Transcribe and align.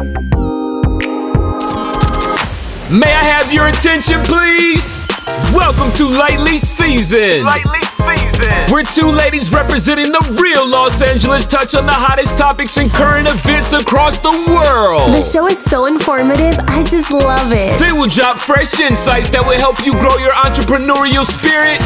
May 0.00 0.06
I 3.12 3.22
have 3.22 3.52
your 3.52 3.66
attention, 3.66 4.22
please? 4.24 5.06
Welcome 5.54 5.92
to 5.98 6.06
Lightly 6.06 6.56
Seasoned. 6.56 7.44
Lightly. 7.44 7.89
We're 8.70 8.84
two 8.84 9.10
ladies 9.10 9.52
representing 9.52 10.12
the 10.12 10.38
real 10.40 10.66
Los 10.66 11.02
Angeles 11.02 11.46
touch 11.46 11.74
on 11.74 11.86
the 11.86 11.92
hottest 11.92 12.38
topics 12.38 12.78
and 12.78 12.90
current 12.90 13.26
events 13.28 13.72
across 13.72 14.20
the 14.20 14.30
world. 14.48 15.12
The 15.12 15.20
show 15.20 15.48
is 15.48 15.60
so 15.60 15.86
informative. 15.86 16.56
I 16.68 16.82
just 16.84 17.10
love 17.10 17.52
it. 17.52 17.78
They 17.78 17.92
will 17.92 18.08
drop 18.08 18.38
fresh 18.38 18.78
insights 18.80 19.28
that 19.30 19.42
will 19.42 19.58
help 19.58 19.84
you 19.84 19.92
grow 19.98 20.16
your 20.16 20.32
entrepreneurial 20.32 21.26
spirit, 21.26 21.76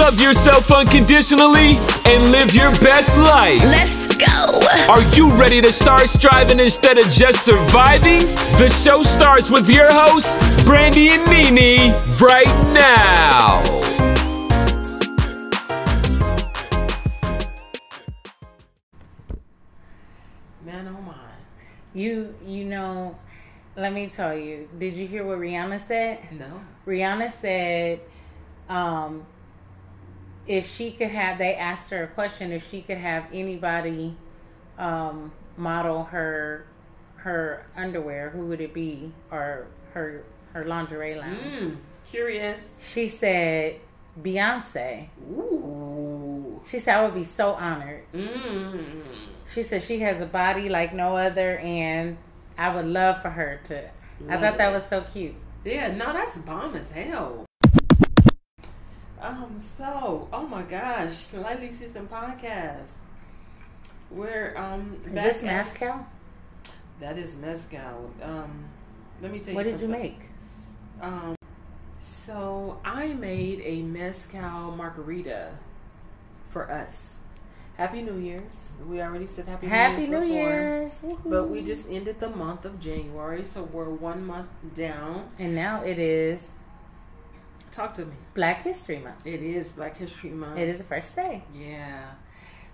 love 0.00 0.18
yourself 0.18 0.72
unconditionally, 0.72 1.76
and 2.08 2.32
live 2.32 2.54
your 2.56 2.72
best 2.80 3.14
life. 3.20 3.62
Let's 3.62 4.08
go. 4.16 4.58
Are 4.88 5.04
you 5.14 5.36
ready 5.38 5.60
to 5.60 5.70
start 5.70 6.08
striving 6.08 6.58
instead 6.58 6.98
of 6.98 7.08
just 7.08 7.44
surviving? 7.44 8.26
The 8.58 8.68
show 8.68 9.02
starts 9.02 9.50
with 9.50 9.68
your 9.68 9.92
hosts, 9.92 10.32
Brandy 10.64 11.10
and 11.10 11.22
Nene, 11.28 11.92
right 12.18 12.50
now. 12.72 13.79
You 21.94 22.34
you 22.44 22.64
know, 22.64 23.18
let 23.76 23.92
me 23.92 24.08
tell 24.08 24.36
you. 24.36 24.68
Did 24.78 24.94
you 24.94 25.06
hear 25.06 25.24
what 25.24 25.38
Rihanna 25.38 25.80
said? 25.80 26.18
No. 26.32 26.60
Rihanna 26.86 27.30
said, 27.30 28.00
um, 28.68 29.26
if 30.46 30.68
she 30.68 30.90
could 30.92 31.10
have, 31.10 31.38
they 31.38 31.54
asked 31.54 31.90
her 31.90 32.04
a 32.04 32.08
question 32.08 32.52
if 32.52 32.68
she 32.68 32.82
could 32.82 32.98
have 32.98 33.24
anybody 33.32 34.16
um, 34.78 35.32
model 35.56 36.04
her 36.04 36.66
her 37.16 37.66
underwear, 37.76 38.30
who 38.30 38.46
would 38.46 38.60
it 38.60 38.72
be, 38.72 39.12
or 39.30 39.66
her 39.92 40.24
her 40.52 40.64
lingerie 40.64 41.16
line? 41.16 41.36
Mm, 41.36 41.76
curious. 42.10 42.70
She 42.80 43.08
said 43.08 43.76
Beyonce. 44.20 45.08
Ooh. 45.32 46.60
She 46.66 46.78
said 46.78 46.96
I 46.96 47.04
would 47.04 47.14
be 47.14 47.24
so 47.24 47.52
honored. 47.52 48.04
Mm. 48.12 49.02
She 49.52 49.64
said 49.64 49.82
she 49.82 49.98
has 50.00 50.20
a 50.20 50.26
body 50.26 50.68
like 50.68 50.94
no 50.94 51.16
other, 51.16 51.58
and 51.58 52.16
I 52.56 52.72
would 52.74 52.86
love 52.86 53.20
for 53.20 53.30
her 53.30 53.60
to. 53.64 53.90
I 54.28 54.36
thought 54.36 54.58
that 54.58 54.70
was 54.70 54.86
so 54.86 55.02
cute. 55.02 55.34
Yeah, 55.64 55.94
no, 55.94 56.12
that's 56.12 56.38
bomb 56.38 56.76
as 56.76 56.90
hell. 56.90 57.46
Um, 59.20 59.60
so, 59.76 60.28
oh 60.32 60.46
my 60.46 60.62
gosh, 60.62 61.32
Lightly 61.32 61.70
Seasoned 61.70 62.10
Podcast. 62.10 62.86
We're, 64.10 64.56
um, 64.56 65.00
Is 65.06 65.12
this 65.12 65.42
Mezcal? 65.42 66.06
That 67.00 67.18
is 67.18 67.36
Mezcal. 67.36 68.10
Um, 68.22 68.64
let 69.20 69.32
me 69.32 69.40
tell 69.40 69.50
you 69.50 69.54
What 69.56 69.64
did 69.64 69.80
you 69.80 69.88
make? 69.88 70.20
Um, 71.02 71.34
so 72.02 72.78
I 72.84 73.08
made 73.08 73.60
a 73.64 73.82
mezcal 73.82 74.72
margarita 74.76 75.50
for 76.50 76.70
us. 76.70 77.14
Happy 77.80 78.02
New 78.02 78.18
Year's. 78.18 78.72
We 78.86 79.00
already 79.00 79.26
said 79.26 79.48
Happy, 79.48 79.66
Happy 79.66 80.06
New 80.06 80.20
New 80.20 80.26
Year's. 80.26 81.00
Year's! 81.02 81.16
before, 81.16 81.30
But 81.32 81.48
we 81.48 81.62
just 81.62 81.88
ended 81.88 82.20
the 82.20 82.28
month 82.28 82.66
of 82.66 82.78
January, 82.78 83.42
so 83.42 83.62
we're 83.62 83.88
one 83.88 84.26
month 84.26 84.50
down. 84.74 85.26
and 85.38 85.54
now 85.54 85.82
it 85.82 85.98
is 85.98 86.50
Talk 87.72 87.94
to 87.94 88.04
me. 88.04 88.12
Black 88.34 88.60
History 88.62 88.98
Month. 88.98 89.26
It 89.26 89.42
is 89.42 89.68
Black 89.72 89.96
History 89.96 90.28
Month. 90.28 90.58
It 90.58 90.68
is 90.68 90.76
the 90.76 90.84
first 90.84 91.16
day. 91.16 91.42
Yeah. 91.54 92.10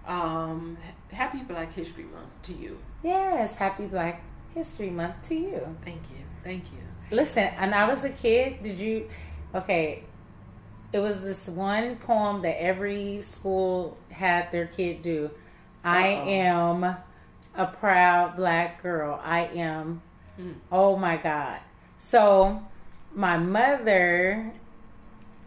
Um, 0.08 0.76
happy 1.12 1.38
Black 1.38 1.72
History 1.72 2.04
Month 2.04 2.30
to 2.44 2.52
you. 2.52 2.76
Yes, 3.04 3.54
Happy 3.54 3.86
Black 3.86 4.22
History 4.56 4.90
Month 4.90 5.22
to 5.28 5.36
you. 5.36 5.76
Thank 5.84 6.02
you. 6.10 6.24
Thank 6.42 6.64
you. 6.72 6.78
Listen, 7.16 7.44
and 7.44 7.72
I 7.76 7.86
was 7.88 8.02
a 8.02 8.10
kid. 8.10 8.60
Did 8.64 8.78
you? 8.78 9.08
Okay, 9.54 10.02
it 10.92 11.00
was 11.00 11.22
this 11.22 11.48
one 11.48 11.96
poem 11.96 12.40
that 12.42 12.60
every 12.60 13.20
school 13.20 13.96
had 14.16 14.50
their 14.50 14.66
kid 14.66 15.02
do. 15.02 15.30
I 15.84 16.14
Uh-oh. 16.14 16.28
am 16.28 16.96
a 17.54 17.66
proud 17.66 18.36
black 18.36 18.82
girl. 18.82 19.20
I 19.24 19.46
am. 19.46 20.02
Hmm. 20.36 20.52
Oh 20.72 20.96
my 20.96 21.16
God. 21.16 21.58
So 21.98 22.62
my 23.14 23.38
mother 23.38 24.52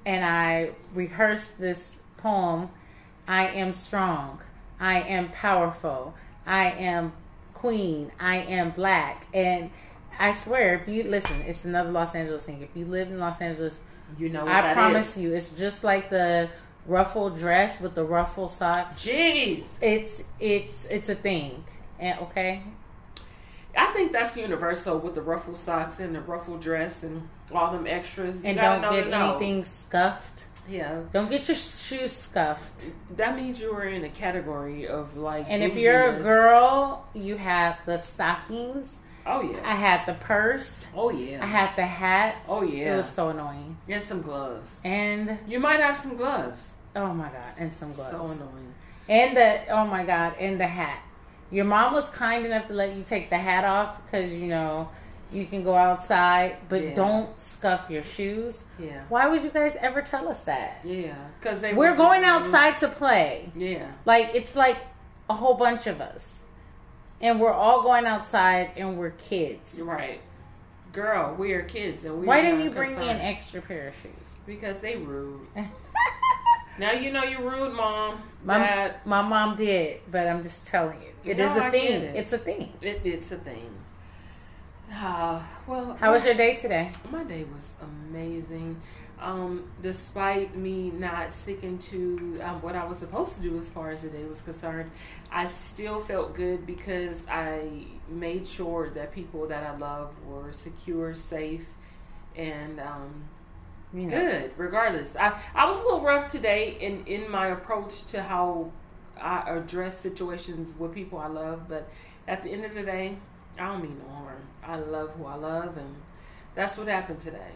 and 0.06 0.26
I 0.26 0.72
rehearsed 0.94 1.60
this 1.60 1.96
poem. 2.18 2.70
I 3.28 3.48
am 3.50 3.74
strong. 3.74 4.40
I 4.80 5.02
am 5.02 5.30
powerful. 5.30 6.16
I 6.48 6.72
am 6.72 7.14
queen. 7.54 8.12
I 8.20 8.38
am 8.38 8.72
black. 8.72 9.28
And 9.34 9.70
I 10.18 10.32
swear, 10.32 10.76
if 10.76 10.88
you 10.88 11.04
listen, 11.04 11.42
it's 11.42 11.66
another 11.66 11.92
Los 11.92 12.16
Angeles 12.16 12.44
thing. 12.44 12.62
If 12.62 12.70
you 12.76 12.86
live 12.86 13.10
in 13.10 13.20
Los 13.20 13.40
Angeles, 13.42 13.80
You 14.18 14.30
know 14.30 14.46
what 14.46 14.56
I 14.56 14.74
promise 14.74 15.16
is. 15.16 15.22
you, 15.22 15.34
it's 15.34 15.50
just 15.52 15.84
like 15.84 16.10
the 16.10 16.50
ruffled 16.90 17.38
dress 17.38 17.80
with 17.80 17.96
the 17.96 18.04
ruffled 18.04 18.52
socks. 18.52 18.96
Jeez. 18.96 19.64
It's 19.82 20.24
it's 20.40 20.86
it's 20.86 21.10
a 21.10 21.16
thing. 21.16 21.64
And 22.00 22.20
okay, 22.22 22.64
I 23.78 23.88
think 23.94 24.12
that's 24.12 24.36
universal 24.36 24.98
with 25.00 25.16
the 25.16 25.22
ruffled 25.22 25.58
socks 25.58 26.00
and 26.00 26.16
the 26.16 26.22
ruffled 26.22 26.62
dress 26.62 27.04
and 27.04 27.28
all 27.54 27.72
them 27.72 27.88
extras. 27.88 28.42
You 28.42 28.50
and 28.50 28.58
don't 28.58 28.82
know 28.82 28.92
get 28.92 29.08
know. 29.10 29.32
anything 29.32 29.66
scuffed. 29.66 30.46
Yeah, 30.68 31.02
Don't 31.12 31.32
get 31.32 31.48
your 31.48 31.56
shoes 31.56 32.12
scuffed. 32.12 32.92
that 33.18 33.36
means 33.36 33.60
you 33.60 33.72
are 33.74 33.86
in 33.86 34.04
a 34.04 34.10
category 34.10 34.88
of 34.88 35.18
like. 35.18 35.46
And 35.50 35.64
if 35.64 35.76
you're 35.76 36.16
a 36.18 36.22
girl, 36.22 37.08
you 37.16 37.38
have 37.38 37.78
the 37.88 37.98
stockings. 37.98 38.96
oh 39.26 39.42
yeah, 39.42 39.60
I 39.66 39.74
had 39.74 40.06
the 40.06 40.14
purse. 40.14 40.86
oh 40.96 41.10
yeah, 41.10 41.42
I 41.44 41.48
had 41.48 41.76
the 41.76 41.86
hat. 41.88 42.36
oh 42.48 42.62
yeah, 42.62 42.94
It 42.94 42.98
was 42.98 43.10
so 43.10 43.30
annoying. 43.30 43.78
and 43.88 44.04
some 44.04 44.22
gloves. 44.22 44.70
And 44.84 45.40
You 45.48 45.60
might 45.60 45.80
have 45.80 45.98
some 45.98 46.16
gloves. 46.18 46.70
Oh 46.96 47.14
my 47.14 47.30
god, 47.30 47.54
and 47.58 47.74
some 47.74 47.92
gloves. 47.94 48.12
So 48.12 48.26
annoying. 48.46 48.74
And 49.08 49.36
the 49.38 49.68
oh 49.70 49.86
my 49.88 50.04
god, 50.06 50.36
and 50.40 50.60
the 50.60 50.68
hat. 50.68 51.02
Your 51.52 51.66
mom 51.66 51.94
was 51.94 52.10
kind 52.10 52.46
enough 52.46 52.68
to 52.68 52.74
let 52.74 52.96
you 52.96 53.02
take 53.04 53.30
the 53.32 53.38
hat 53.38 53.66
off 53.66 54.04
because 54.06 54.34
you 54.34 54.48
know 54.48 54.90
you 55.32 55.46
can 55.46 55.64
go 55.64 55.76
outside, 55.76 56.58
but 56.70 56.82
Yeah. 56.84 56.94
don't 56.94 57.40
scuff 57.40 57.90
your 57.90 58.02
shoes. 58.04 58.66
Yeah, 58.80 59.02
Why 59.10 59.28
would 59.28 59.44
you 59.44 59.50
guys 59.50 59.76
ever 59.80 60.02
tell 60.02 60.28
us 60.28 60.44
that? 60.46 60.80
yeah, 60.84 61.14
because 61.40 61.62
they 61.62 61.74
We're 61.74 61.96
going 61.96 62.24
outside 62.24 62.78
to 62.80 62.88
play. 62.88 63.52
Yeah, 63.56 63.88
Like 64.06 64.32
it's 64.34 64.56
like 64.56 64.78
a 65.30 65.34
whole 65.36 65.54
bunch 65.56 65.86
of 65.88 66.02
us, 66.02 66.36
and 67.22 67.40
we're 67.40 67.54
all 67.54 67.82
going 67.84 68.06
outside, 68.06 68.72
and 68.78 68.98
we're 68.98 69.12
kids. 69.12 69.80
right. 69.80 70.22
Girl, 70.92 71.36
we 71.38 71.54
are 71.54 71.62
kids, 71.62 72.06
and 72.06 72.20
we. 72.20 72.26
Why 72.26 72.42
didn't 72.42 72.62
you 72.64 72.72
bring 72.72 72.98
me 72.98 73.10
an 73.10 73.18
extra 73.22 73.62
pair 73.62 73.90
of 73.90 73.96
shoes? 74.02 74.38
Because 74.48 74.76
they 74.82 74.96
rude. 74.96 75.46
now 76.80 76.92
you 76.94 77.12
know 77.12 77.24
you're 77.24 77.42
rude, 77.42 77.74
mom. 77.74 78.24
My, 78.44 78.94
my 79.06 79.22
mom 79.22 79.56
did, 79.56 80.02
but 80.10 80.28
I'm 80.28 80.42
just 80.42 80.66
telling 80.66 81.02
you, 81.02 81.10
it 81.32 81.40
is 81.40 81.52
No, 81.54 81.60
a 81.62 81.64
I 81.66 81.70
thing. 81.72 81.92
it. 82.02 82.16
It's 82.16 82.34
a 82.34 82.38
thing. 82.38 82.72
It, 82.82 83.02
it's 83.06 83.32
a 83.32 83.38
thing. 83.38 83.70
Uh, 84.92 85.42
well, 85.68 85.96
How 86.00 86.12
was 86.12 86.26
your 86.26 86.34
day 86.34 86.56
today? 86.56 86.92
My 87.12 87.24
day 87.24 87.46
was 87.54 87.70
amazing. 87.82 88.82
Um, 89.22 89.70
despite 89.82 90.56
me 90.56 90.92
not 90.92 91.34
sticking 91.34 91.78
to 91.80 92.40
um, 92.42 92.62
what 92.62 92.76
I 92.76 92.86
was 92.86 93.00
supposed 93.00 93.36
to 93.36 93.42
do 93.42 93.60
as 93.60 93.70
far 93.70 93.92
as 93.92 94.02
the 94.02 94.08
day 94.08 94.24
was 94.24 94.40
concerned, 94.42 94.90
I 95.30 95.46
still 95.48 96.00
felt 96.00 96.34
good 96.36 96.66
because 96.66 97.18
I 97.30 97.84
made 98.08 98.48
sure 98.48 98.90
that 98.92 99.12
people 99.14 99.46
that 99.48 99.64
I 99.64 99.76
love 99.76 100.14
were 100.26 100.54
secure, 100.54 101.14
safe, 101.14 101.66
and 102.38 102.80
um, 102.80 103.26
You 103.94 104.02
know, 104.04 104.20
good. 104.20 104.52
Regardless, 104.58 105.16
I 105.16 105.40
I 105.56 105.66
was 105.66 105.76
a 105.78 105.80
little 105.80 106.02
rough 106.02 106.32
today 106.32 106.78
in 106.80 107.06
in 107.06 107.30
my 107.30 107.48
approach 107.48 108.04
to 108.12 108.22
how 108.22 108.72
I 109.20 109.44
address 109.50 110.00
situations 110.00 110.74
with 110.78 110.94
people 110.94 111.18
I 111.20 111.28
love, 111.28 111.68
but 111.68 111.90
at 112.28 112.44
the 112.44 112.52
end 112.52 112.66
of 112.66 112.74
the 112.76 112.84
day, 112.84 113.18
I 113.58 113.66
don't 113.68 113.82
mean 113.82 113.98
no 114.08 114.14
harm. 114.14 114.42
I 114.64 114.76
love 114.78 115.12
who 115.18 115.26
I 115.26 115.36
love, 115.36 115.78
and 115.78 115.96
that's 116.56 116.78
what 116.78 116.88
happened 116.88 117.20
today. 117.20 117.52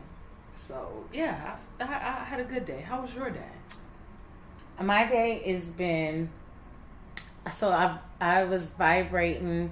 So 0.55 1.05
yeah, 1.13 1.55
I, 1.79 1.83
I, 1.83 2.21
I 2.21 2.23
had 2.23 2.39
a 2.39 2.43
good 2.45 2.65
day. 2.65 2.81
How 2.81 3.01
was 3.01 3.13
your 3.13 3.29
day? 3.29 3.39
my 4.81 5.05
day 5.05 5.39
has 5.51 5.69
been 5.69 6.29
so 7.55 7.69
I 7.69 7.99
I 8.19 8.43
was 8.45 8.71
vibrating 8.71 9.71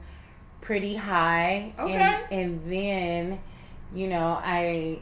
pretty 0.61 0.95
high, 0.95 1.73
Okay. 1.79 1.93
and 1.95 2.31
and 2.31 2.71
then 2.71 3.39
you 3.95 4.07
know 4.07 4.39
I 4.43 4.99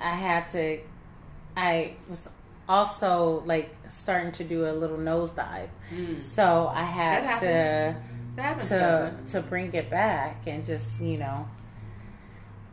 I 0.00 0.14
had 0.14 0.46
to 0.48 0.80
I 1.56 1.94
was 2.08 2.28
also 2.68 3.42
like 3.46 3.74
starting 3.88 4.32
to 4.32 4.44
do 4.44 4.66
a 4.66 4.72
little 4.72 4.96
nosedive, 4.96 5.68
so 6.18 6.70
I 6.74 6.82
had 6.82 7.40
to 7.40 7.46
happens. 7.46 8.10
That 8.36 8.60
to 8.62 9.12
to 9.32 9.42
bring 9.42 9.72
it 9.74 9.90
back 9.90 10.46
and 10.46 10.64
just 10.64 11.00
you 11.00 11.18
know 11.18 11.48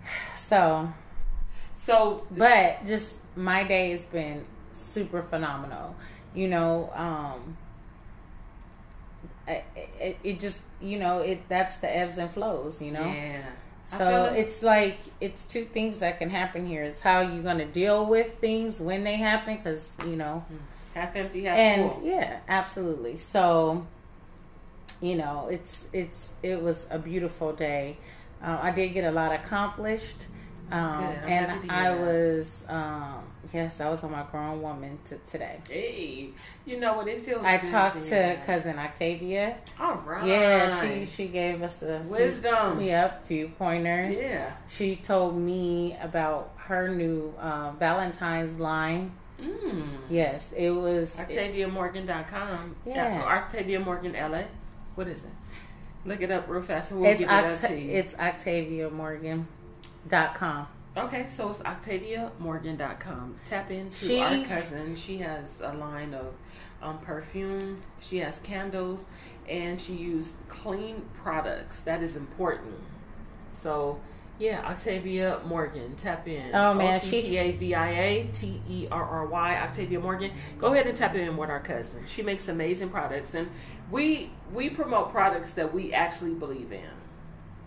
so 0.36 0.92
So, 1.76 2.26
but 2.32 2.86
just 2.86 3.20
my 3.36 3.64
day 3.64 3.92
has 3.92 4.06
been 4.06 4.46
super 4.74 5.22
phenomenal 5.24 5.96
you 6.34 6.48
know 6.48 6.92
um 6.96 7.58
I, 9.48 9.64
it, 9.76 10.18
it 10.24 10.40
just 10.40 10.62
you 10.82 11.00
know 11.00 11.20
it 11.20 11.48
that's 11.50 11.78
the 11.78 11.96
ebbs 11.96 12.18
and 12.18 12.32
flows. 12.32 12.82
You 12.82 12.92
know. 12.92 13.06
Yeah. 13.06 13.42
So 13.98 14.34
it's 14.36 14.64
like 14.64 15.00
it's 15.20 15.46
two 15.46 15.66
things 15.66 16.00
that 16.00 16.20
can 16.20 16.30
happen 16.30 16.66
here. 16.66 16.84
It's 16.84 17.02
how 17.02 17.22
you're 17.22 17.44
gonna 17.44 17.66
deal 17.66 18.06
with 18.06 18.40
things 18.40 18.80
when 18.80 19.04
they 19.04 19.18
happen, 19.18 19.58
because 19.58 19.90
you 20.06 20.16
know, 20.16 20.46
half 20.94 21.16
empty, 21.16 21.44
half 21.44 21.58
and 21.58 21.94
full. 21.94 22.04
yeah, 22.04 22.40
absolutely. 22.48 23.18
So, 23.18 23.86
you 25.02 25.16
know, 25.16 25.48
it's 25.52 25.88
it's 25.94 26.34
it 26.42 26.62
was 26.62 26.88
a 26.90 27.00
beautiful 27.00 27.54
day. 27.54 27.98
Uh, 28.42 28.60
I 28.62 28.72
did 28.72 28.90
get 28.90 29.04
a 29.04 29.12
lot 29.12 29.34
accomplished, 29.34 30.28
um, 30.72 31.06
Good. 31.06 31.18
I'm 31.18 31.28
happy 31.50 31.62
and 31.64 31.72
I 31.72 31.96
was 31.96 32.64
um, 32.68 33.24
yes, 33.54 33.80
I 33.82 33.90
was 33.90 34.04
on 34.04 34.12
my 34.12 34.24
grown 34.32 34.62
woman 34.62 34.98
t- 35.06 35.16
today. 35.26 35.60
Hey, 35.70 36.30
you 36.66 36.80
know 36.80 36.94
what? 36.94 37.08
It 37.08 37.26
feels. 37.26 37.44
Like. 37.44 37.64
I 37.64 37.70
talked 37.70 38.04
hear 38.04 38.36
to 38.38 38.46
cousin 38.46 38.80
Octavia. 38.80 39.58
All 39.80 39.96
right. 39.96 40.26
Yeah, 40.26 40.82
she 40.82 41.06
she 41.06 41.28
gave 41.28 41.62
us 41.62 41.82
a 41.82 42.02
wisdom. 42.08 42.78
few-. 42.78 42.88
Yep, 42.88 43.28
few 43.28 43.48
pointers. 43.50 44.18
Yeah. 44.20 44.52
She 44.70 44.96
told 44.96 45.38
me 45.38 45.98
about 46.02 46.54
her 46.58 46.88
new 46.90 47.34
uh, 47.40 47.72
Valentine's 47.74 48.60
line. 48.60 49.12
Mm. 49.42 49.88
Yes, 50.10 50.54
it 50.56 50.70
was. 50.70 51.16
OctaviaMorgan.com. 51.16 52.76
Yeah. 52.86 53.24
Or 53.24 53.32
Octavia 53.32 53.80
Morgan 53.80 54.14
LA. 54.14 54.44
What 54.96 55.08
is 55.08 55.24
it? 55.24 55.30
Look 56.06 56.22
it 56.22 56.32
up 56.32 56.48
real 56.50 56.62
fast 56.64 56.92
and 56.92 57.02
we'll 57.02 57.12
it's 57.12 57.20
get 57.20 57.46
it 57.46 57.54
up 57.64 57.70
to 57.70 57.80
you. 57.80 57.92
it's 57.92 58.16
OctaviaMorgan.com. 60.10 60.68
Okay, 60.98 61.26
so 61.28 61.50
it's 61.50 61.60
OctaviaMorgan.com. 61.60 63.36
Tap 63.48 63.72
into 63.72 64.06
She- 64.06 64.20
our 64.20 64.44
cousin. 64.46 64.96
She 64.96 65.18
has 65.20 65.48
a 65.62 65.74
line 65.74 66.14
of 66.14 66.34
um, 66.82 66.98
perfume. 67.00 67.82
She 68.00 68.18
has 68.18 68.38
candles, 68.44 69.06
and 69.48 69.80
she 69.80 69.94
used 69.94 70.34
clean 70.50 71.04
products. 71.24 71.80
That 71.82 72.04
is 72.04 72.16
important. 72.18 72.76
So, 73.54 74.02
yeah, 74.38 74.62
Octavia 74.68 75.40
Morgan. 75.46 75.96
Tap 75.96 76.28
in. 76.28 76.54
Oh, 76.54 76.74
man, 76.74 77.00
she- 77.00 77.20
O 77.20 77.22
C 77.22 77.28
T 77.30 77.38
A 77.38 77.52
V 77.54 77.76
I 77.76 77.90
A 77.92 78.30
T 78.34 78.62
E 78.68 78.88
R 78.92 79.04
R 79.04 79.26
Y. 79.28 79.58
Octavia 79.62 80.00
Morgan. 80.00 80.32
Go 80.60 80.74
ahead 80.74 80.88
and 80.88 80.98
tap 80.98 81.16
in 81.16 81.38
with 81.38 81.50
our 81.50 81.60
cousin. 81.62 82.04
She 82.08 82.22
makes 82.22 82.48
amazing 82.50 82.90
products, 82.90 83.34
and 83.34 83.50
we 83.90 84.32
we 84.54 84.70
promote 84.70 85.12
products 85.12 85.52
that 85.54 85.74
we 85.74 85.94
actually 85.94 86.34
believe 86.34 86.72
in. 86.74 86.90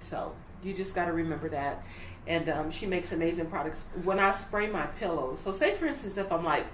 So 0.01 0.35
you 0.63 0.75
just 0.75 0.95
got 0.95 1.07
to 1.07 1.13
remember 1.13 1.49
that. 1.51 1.83
And 2.27 2.49
um, 2.49 2.71
she 2.71 2.87
makes 2.87 3.13
amazing 3.13 3.47
products. 3.47 3.81
When 4.03 4.19
I 4.19 4.33
spray 4.33 4.67
my 4.69 4.87
pillows, 4.87 5.41
so 5.41 5.53
say 5.53 5.75
for 5.75 5.87
instance, 5.87 6.17
if 6.17 6.33
I'm 6.33 6.45
like 6.45 6.67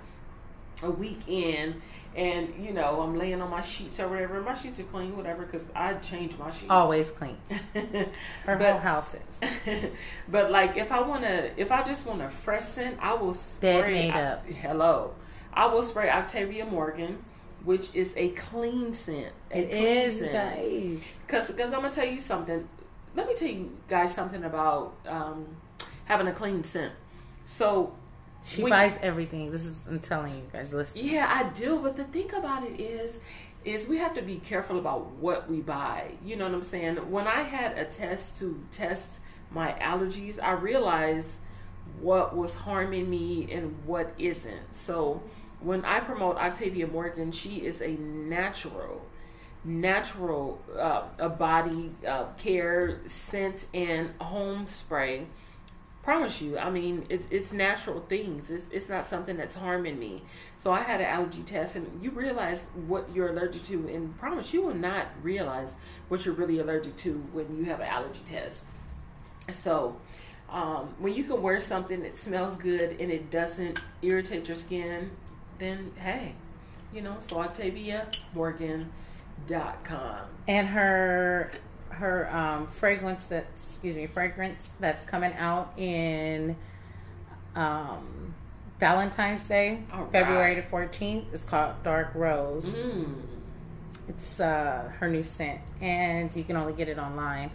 a 0.82 0.90
week 0.90 1.28
in 1.28 1.82
and 2.16 2.52
you 2.58 2.72
know 2.72 3.00
I'm 3.00 3.16
laying 3.16 3.40
on 3.40 3.50
my 3.50 3.60
sheets 3.60 3.98
or 4.00 4.08
whatever, 4.08 4.40
my 4.40 4.54
sheets 4.54 4.78
are 4.80 4.84
clean, 4.84 5.16
whatever, 5.16 5.44
because 5.44 5.66
I 5.74 5.94
change 5.94 6.36
my 6.38 6.50
sheets. 6.50 6.66
Always 6.70 7.10
clean. 7.10 7.36
Her 7.74 8.06
But- 8.46 8.60
whole 8.62 8.78
house 8.78 9.14
is. 9.14 9.90
but 10.28 10.50
like 10.52 10.76
if 10.76 10.92
I 10.92 11.00
want 11.00 11.22
to, 11.22 11.50
if 11.60 11.72
I 11.72 11.82
just 11.82 12.06
want 12.06 12.22
a 12.22 12.30
fresh 12.30 12.64
scent, 12.64 12.98
I 13.00 13.14
will 13.14 13.34
spray. 13.34 13.80
Bed 13.82 13.90
made 13.92 14.10
up. 14.12 14.46
hello, 14.46 15.14
I 15.52 15.66
will 15.66 15.82
spray 15.82 16.08
Octavia 16.10 16.64
Morgan, 16.64 17.18
which 17.64 17.88
is 17.92 18.12
a 18.16 18.28
clean 18.30 18.94
scent. 18.94 19.32
A 19.50 19.58
It 19.58 19.70
clean 19.70 19.84
is, 19.84 20.22
guys. 20.22 21.04
Because 21.26 21.50
I'm 21.50 21.70
gonna 21.72 21.90
tell 21.90 22.06
you 22.06 22.20
something. 22.20 22.68
Let 23.20 23.28
me 23.28 23.34
tell 23.34 23.48
you 23.48 23.70
guys 23.86 24.14
something 24.14 24.44
about 24.44 24.94
um, 25.06 25.44
having 26.06 26.26
a 26.26 26.32
clean 26.32 26.64
scent. 26.64 26.94
So 27.44 27.94
She 28.42 28.62
We- 28.62 28.70
buys 28.70 28.96
everything. 29.02 29.50
This 29.50 29.66
is 29.66 29.86
I'm 29.86 30.00
telling 30.00 30.34
you 30.34 30.42
guys. 30.50 30.72
Listen. 30.72 31.04
yeah, 31.04 31.26
I 31.28 31.50
do. 31.50 31.78
But 31.82 31.96
the 31.96 32.04
thing 32.04 32.32
about 32.34 32.64
it 32.64 32.80
is, 32.80 33.18
is 33.66 33.86
we 33.86 33.98
have 33.98 34.14
to 34.14 34.22
be 34.22 34.36
careful 34.38 34.78
about 34.78 35.10
what 35.16 35.50
we 35.50 35.60
buy. 35.60 36.12
You 36.24 36.36
know 36.36 36.46
what 36.46 36.54
I'm 36.54 36.62
saying? 36.62 36.96
When 37.10 37.26
I 37.26 37.42
had 37.42 37.76
a 37.76 37.84
test 37.84 38.38
to 38.38 38.58
test 38.72 39.06
my 39.50 39.72
allergies, 39.72 40.42
I 40.42 40.52
realized 40.52 41.28
what 42.00 42.34
was 42.34 42.56
harming 42.56 43.10
me 43.10 43.52
and 43.52 43.76
what 43.84 44.14
isn't. 44.16 44.74
So 44.74 45.22
when 45.60 45.84
I 45.84 46.00
promote 46.00 46.36
Octavia 46.36 46.86
Morgan, 46.86 47.32
she 47.32 47.56
is 47.66 47.82
a 47.82 47.90
natural, 47.98 49.04
natural 49.64 50.60
uh, 50.78 51.02
a 51.18 51.28
body 51.28 51.90
uh, 52.06 52.24
care 52.38 53.00
scent 53.06 53.66
and 53.74 54.10
home 54.20 54.66
spray. 54.66 55.26
Promise 56.02 56.40
you 56.40 56.56
i 56.56 56.70
mean 56.70 57.04
it's 57.10 57.26
it's 57.30 57.52
natural 57.52 58.00
things. 58.00 58.50
It's, 58.50 58.64
it's 58.72 58.88
not 58.88 59.04
something 59.04 59.36
that's 59.36 59.54
harming 59.54 59.98
me. 59.98 60.22
So 60.56 60.72
i 60.72 60.80
had 60.80 61.00
an 61.00 61.06
allergy 61.06 61.42
test 61.42 61.76
and 61.76 62.02
you 62.02 62.10
realize 62.10 62.60
what 62.86 63.08
you're 63.14 63.28
allergic 63.28 63.66
to 63.66 63.88
and 63.88 64.16
promise 64.18 64.52
you 64.54 64.62
will 64.62 64.74
not 64.74 65.08
realize 65.22 65.72
what 66.08 66.24
you're 66.24 66.34
really 66.34 66.58
allergic 66.60 66.96
to 66.98 67.12
when 67.32 67.54
you 67.56 67.64
have 67.64 67.80
an 67.80 67.86
allergy 67.86 68.22
test. 68.24 68.64
So 69.52 69.96
um, 70.48 70.94
when 70.98 71.14
you 71.14 71.24
can 71.24 71.42
wear 71.42 71.60
something 71.60 72.02
that 72.02 72.18
smells 72.18 72.56
good 72.56 72.96
and 73.00 73.10
it 73.10 73.30
doesn't 73.30 73.80
irritate 74.02 74.48
your 74.48 74.56
skin 74.56 75.10
then 75.58 75.92
hey 75.96 76.34
you 76.92 77.02
know 77.02 77.16
so 77.20 77.38
octavia 77.38 78.08
morgan.com 79.48 80.18
And 80.48 80.68
her 80.68 81.50
her 81.90 82.34
um, 82.34 82.66
fragrance 82.66 83.28
that 83.28 83.46
excuse 83.56 83.94
me 83.96 84.06
fragrance 84.06 84.72
that's 84.80 85.04
coming 85.04 85.32
out 85.34 85.72
in 85.78 86.56
um, 87.54 88.34
Valentine's 88.78 89.46
Day, 89.46 89.82
right. 89.92 90.10
February 90.12 90.54
the 90.54 90.62
fourteenth. 90.62 91.26
It's 91.32 91.44
called 91.44 91.82
Dark 91.82 92.14
Rose. 92.14 92.66
mm. 92.66 93.14
It's 94.08 94.40
uh, 94.40 94.90
her 94.98 95.08
new 95.08 95.22
scent, 95.22 95.60
and 95.80 96.34
you 96.34 96.42
can 96.42 96.56
only 96.56 96.72
get 96.72 96.88
it 96.88 96.98
online. 96.98 97.50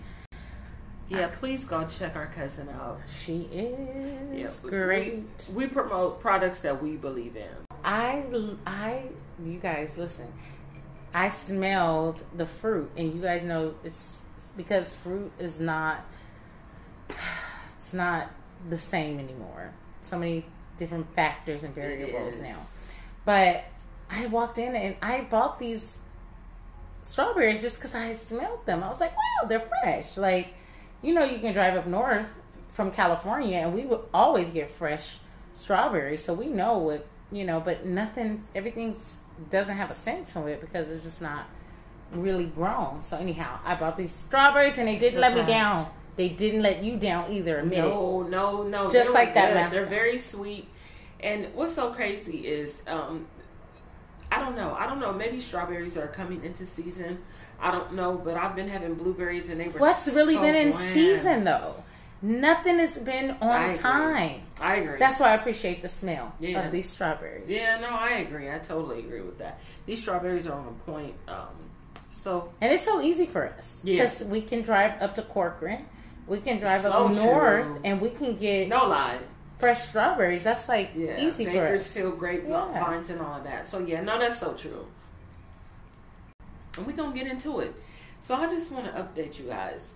yeah 1.09 1.27
please 1.27 1.65
go 1.65 1.85
check 1.85 2.15
our 2.15 2.27
cousin 2.27 2.67
out 2.69 2.99
She 3.07 3.41
is 3.51 4.61
Yeah, 4.63 4.69
great. 4.69 5.51
We, 5.55 5.65
we 5.65 5.67
promote 5.67 6.19
products 6.21 6.59
that 6.59 6.81
we 6.81 6.91
believe 6.97 7.35
in. 7.35 7.49
I, 7.83 8.23
I, 8.65 9.03
you 9.43 9.59
guys 9.59 9.97
listen. 9.97 10.27
I 11.15 11.29
smelled 11.29 12.21
the 12.35 12.45
fruit, 12.45 12.91
and 12.97 13.13
you 13.13 13.21
guys 13.21 13.45
know 13.45 13.73
it's, 13.85 14.21
because 14.57 14.93
fruit 14.93 15.31
is 15.39 15.61
not, 15.61 16.03
it's 17.69 17.93
not 17.93 18.31
the 18.69 18.77
same 18.77 19.17
anymore. 19.17 19.71
So 20.01 20.19
many 20.19 20.45
different 20.77 21.15
factors 21.15 21.63
and 21.63 21.73
variables 21.73 22.37
now. 22.41 22.57
But 23.23 23.63
I 24.11 24.25
walked 24.25 24.57
in 24.57 24.75
and 24.75 24.97
I 25.01 25.21
bought 25.21 25.57
these 25.57 25.97
strawberries 27.01 27.61
just 27.61 27.75
because 27.75 27.95
I 27.95 28.15
smelled 28.15 28.65
them. 28.65 28.83
I 28.83 28.89
was 28.89 28.99
like, 28.99 29.13
wow, 29.15 29.47
they're 29.47 29.69
fresh. 29.81 30.17
Like, 30.17 30.53
you 31.01 31.13
know, 31.13 31.23
you 31.23 31.39
can 31.39 31.53
drive 31.53 31.75
up 31.75 31.87
north 31.87 32.35
from 32.73 32.91
California 32.91 33.59
and 33.59 33.73
we 33.73 33.85
would 33.85 34.01
always 34.13 34.49
get 34.49 34.69
fresh 34.69 35.19
strawberries. 35.53 36.25
So 36.25 36.33
we 36.33 36.47
know 36.47 36.77
what, 36.77 37.07
you 37.31 37.45
know, 37.45 37.61
but 37.61 37.85
nothing, 37.85 38.43
everything 38.53 38.97
doesn't 39.49 39.75
have 39.75 39.91
a 39.91 39.93
scent 39.93 40.27
to 40.29 40.47
it 40.47 40.61
because 40.61 40.89
it's 40.89 41.03
just 41.03 41.21
not 41.21 41.47
really 42.11 42.45
grown. 42.45 43.01
So 43.01 43.17
anyhow, 43.17 43.59
I 43.63 43.75
bought 43.75 43.97
these 43.97 44.11
strawberries 44.11 44.77
and 44.77 44.87
they 44.87 44.97
didn't 44.97 45.19
let 45.19 45.35
me 45.35 45.43
down. 45.43 45.87
They 46.15 46.29
didn't 46.29 46.61
let 46.61 46.83
you 46.83 46.97
down 46.97 47.31
either. 47.31 47.59
Admit 47.59 47.79
it. 47.79 47.81
No, 47.81 48.21
no, 48.23 48.63
no. 48.63 48.89
Just 48.89 49.11
like 49.11 49.33
that 49.33 49.71
good. 49.71 49.77
They're 49.77 49.85
very 49.85 50.17
sweet. 50.17 50.67
And 51.19 51.53
what's 51.53 51.73
so 51.73 51.91
crazy 51.93 52.47
is, 52.47 52.81
um, 52.87 53.27
I 54.31 54.39
don't 54.39 54.55
know. 54.55 54.73
I 54.73 54.85
don't 54.87 54.99
know. 54.99 55.11
Maybe 55.11 55.39
strawberries 55.39 55.97
are 55.97 56.07
coming 56.07 56.43
into 56.43 56.65
season. 56.65 57.19
I 57.59 57.71
don't 57.71 57.93
know, 57.93 58.19
but 58.23 58.35
I've 58.35 58.55
been 58.55 58.67
having 58.67 58.95
blueberries 58.95 59.49
and 59.49 59.59
they 59.59 59.67
were. 59.67 59.79
What's 59.79 60.07
really 60.07 60.35
so 60.35 60.41
been 60.41 60.55
in 60.55 60.71
bland. 60.71 60.93
season 60.93 61.43
though? 61.43 61.83
Nothing 62.25 62.79
has 62.79 62.97
been 62.97 63.35
on 63.39 63.65
agree. 63.69 63.77
time. 63.77 64.41
I 64.59 64.75
agree. 64.77 64.97
That's 64.97 65.19
why 65.19 65.31
I 65.31 65.35
appreciate 65.35 65.83
the 65.83 65.87
smell 65.87 66.33
Yeah. 66.39 66.61
of 66.65 66.71
these 66.71 66.89
strawberries. 66.89 67.43
yeah, 67.51 67.79
no, 67.79 67.89
I 67.89 68.13
agree. 68.25 68.49
I 68.49 68.57
totally 68.57 68.99
agree 68.99 69.21
with 69.21 69.37
that. 69.37 69.59
These 69.85 70.01
strawberries 70.01 70.47
are 70.47 70.57
on 70.57 70.73
point. 70.87 71.13
Um, 71.27 71.69
so 72.09 72.51
And 72.61 72.73
it's 72.73 72.83
so 72.83 72.99
easy 72.99 73.27
for 73.27 73.45
us 73.49 73.79
Yeah. 73.83 74.03
because 74.05 74.23
we 74.23 74.41
can 74.41 74.63
drive 74.63 74.99
up 75.03 75.13
to 75.15 75.21
Corcoran, 75.21 75.85
we 76.25 76.39
can 76.39 76.57
drive 76.59 76.81
So 76.81 76.91
up 76.91 77.11
north, 77.15 77.67
true. 77.67 77.81
and 77.83 78.01
we 78.01 78.09
can 78.09 78.35
get 78.35 78.69
no 78.69 78.87
lie. 78.87 79.19
fresh 79.59 79.81
strawberries. 79.87 80.43
That's 80.43 80.67
like 80.67 80.91
Yeah, 80.95 81.17
easy 81.19 81.45
for 81.45 81.51
us. 81.51 81.55
Bakersfield 81.93 82.17
grape 82.17 82.43
Yeah. 82.47 82.83
vines 82.83 83.11
and 83.11 83.21
all 83.21 83.35
of 83.37 83.43
that. 83.43 83.69
So 83.69 83.77
yeah, 83.79 84.01
no, 84.01 84.17
that's 84.17 84.39
so 84.39 84.53
true. 84.53 84.87
And 86.77 86.87
we're 86.87 86.93
gonna 86.93 87.13
get 87.15 87.27
into 87.27 87.59
it. 87.59 87.75
So 88.21 88.33
I 88.35 88.47
just 88.47 88.71
want 88.71 88.85
to 88.85 88.91
update 88.93 89.37
you 89.37 89.45
guys. 89.45 89.93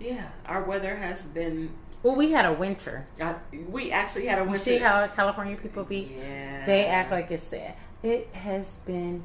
Yeah, 0.00 0.26
our 0.46 0.62
weather 0.64 0.96
has 0.96 1.20
been. 1.22 1.70
Well, 2.02 2.14
we 2.16 2.30
had 2.30 2.44
a 2.44 2.52
winter. 2.52 3.06
Uh, 3.20 3.34
we 3.70 3.90
actually 3.90 4.26
had 4.26 4.40
a 4.40 4.50
You 4.50 4.56
see 4.56 4.76
how 4.78 5.06
California 5.08 5.56
people 5.56 5.84
be? 5.84 6.14
Yeah. 6.18 6.64
They 6.66 6.86
act 6.86 7.10
like 7.10 7.30
it's 7.30 7.48
there. 7.48 7.74
It 8.02 8.28
has 8.34 8.76
been. 8.86 9.24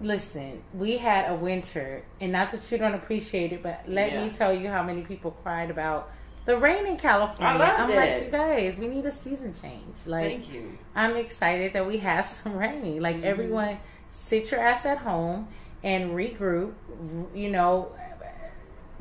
Listen, 0.00 0.62
we 0.72 0.96
had 0.96 1.30
a 1.30 1.34
winter, 1.34 2.02
and 2.20 2.32
not 2.32 2.50
that 2.52 2.70
you 2.72 2.78
don't 2.78 2.94
appreciate 2.94 3.52
it, 3.52 3.62
but 3.62 3.82
let 3.86 4.12
Yeah. 4.12 4.24
me 4.24 4.30
tell 4.30 4.52
you 4.52 4.68
how 4.70 4.82
many 4.82 5.02
people 5.02 5.32
cried 5.42 5.70
about 5.70 6.10
the 6.46 6.56
rain 6.56 6.86
in 6.86 6.96
California. 6.96 7.62
I 7.64 7.82
am 7.82 7.94
like, 7.94 8.24
you 8.24 8.30
guys, 8.30 8.78
we 8.78 8.88
need 8.88 9.04
a 9.04 9.10
season 9.10 9.52
change. 9.60 9.94
Like, 10.06 10.30
Thank 10.42 10.52
you. 10.52 10.78
I'm 10.94 11.16
excited 11.16 11.74
that 11.74 11.86
we 11.86 11.98
have 11.98 12.26
some 12.42 12.56
rain. 12.56 13.00
Like 13.02 13.16
Mm-hmm. 13.16 13.24
everyone 13.26 13.78
sit 14.10 14.50
your 14.50 14.60
ass 14.60 14.86
at 14.86 14.98
home 14.98 15.48
and 15.84 16.12
regroup. 16.12 16.72
You 17.34 17.50
know, 17.50 17.92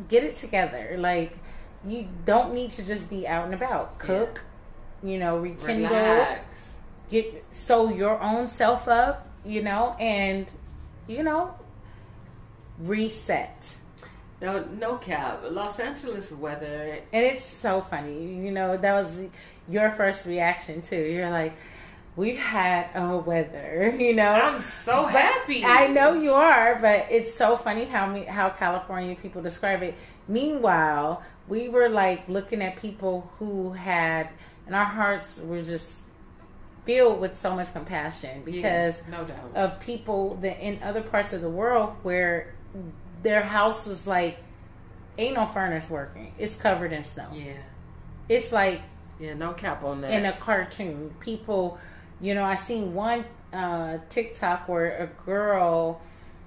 get 0.10 0.24
it 0.24 0.36
together. 0.36 0.96
Like 0.98 1.38
you 1.86 2.08
don't 2.26 2.54
need 2.54 2.72
to 2.72 2.84
just 2.84 3.10
be 3.10 3.28
out 3.28 3.46
and 3.46 3.54
about. 3.54 4.00
Cook, 4.00 4.44
you 5.04 5.18
know, 5.18 5.38
rekindle, 5.38 5.90
Relax. 5.90 6.46
get 7.10 7.44
sew 7.52 7.90
your 7.90 8.22
own 8.22 8.48
self 8.48 8.88
up. 8.88 9.28
You 9.44 9.64
know, 9.64 9.96
and 10.00 10.50
you 11.08 11.24
know, 11.24 11.56
reset. 12.80 13.78
No, 14.42 14.64
no 14.80 14.98
cap. 14.98 15.44
Los 15.50 15.80
Angeles 15.80 16.32
weather. 16.32 17.00
And 17.14 17.24
it's 17.24 17.46
so 17.46 17.82
funny. 17.82 18.36
You 18.44 18.52
know, 18.52 18.76
that 18.76 18.94
was 18.94 19.26
your 19.70 19.92
first 19.92 20.26
reaction 20.26 20.82
too. 20.82 20.96
You're 20.96 21.30
like, 21.30 21.54
we've 22.16 22.38
had 22.38 22.90
a 22.96 23.18
weather, 23.18 23.96
you 24.00 24.14
know. 24.14 24.32
I'm 24.32 24.60
so 24.62 25.04
But 25.04 25.12
happy. 25.14 25.64
I 25.66 25.88
know 25.88 26.14
you 26.14 26.34
are, 26.34 26.78
but 26.80 27.08
it's 27.10 27.34
so 27.34 27.56
funny 27.56 27.86
how 27.86 28.06
me 28.08 28.24
how 28.24 28.50
California 28.50 29.16
people 29.16 29.42
describe 29.42 29.82
it. 29.84 29.96
Meanwhile, 30.28 31.24
we 31.48 31.70
were 31.70 31.90
like 31.90 32.28
looking 32.28 32.62
at 32.62 32.76
people 32.78 33.30
who 33.40 33.72
had 33.74 34.30
and 34.66 34.76
our 34.76 34.86
hearts 34.86 35.40
were 35.44 35.62
just 35.62 36.00
filled 36.86 37.20
with 37.20 37.38
so 37.38 37.56
much 37.56 37.72
compassion 37.74 38.42
because 38.44 39.00
Yeah, 39.10 39.18
no 39.18 39.24
doubt. 39.24 39.52
of 39.56 39.80
people 39.80 40.36
that 40.38 40.60
in 40.66 40.82
other 40.82 41.02
parts 41.02 41.32
of 41.34 41.42
the 41.42 41.50
world 41.50 41.94
where 42.04 42.56
their 43.22 43.42
house 43.44 43.86
was 43.86 44.08
like 44.08 44.38
ain't 45.18 45.36
no 45.36 45.46
furnace 45.46 45.90
working. 45.90 46.34
It's 46.40 46.56
covered 46.56 46.92
in 46.94 47.04
snow. 47.04 47.28
Yeah, 47.34 47.54
It's 48.30 48.52
like 48.52 48.82
yeah, 49.20 49.34
no 49.36 49.54
cap 49.54 49.84
on 49.84 50.02
that. 50.02 50.12
in 50.12 50.26
a 50.26 50.34
cartoon. 50.38 51.14
People, 51.20 51.78
you 52.22 52.34
know, 52.36 52.44
I 52.44 52.56
seen 52.56 52.94
one 52.94 53.26
uh, 53.54 53.98
TikTok 54.10 54.70
where 54.70 54.98
a 54.98 55.08
girl 55.26 56.02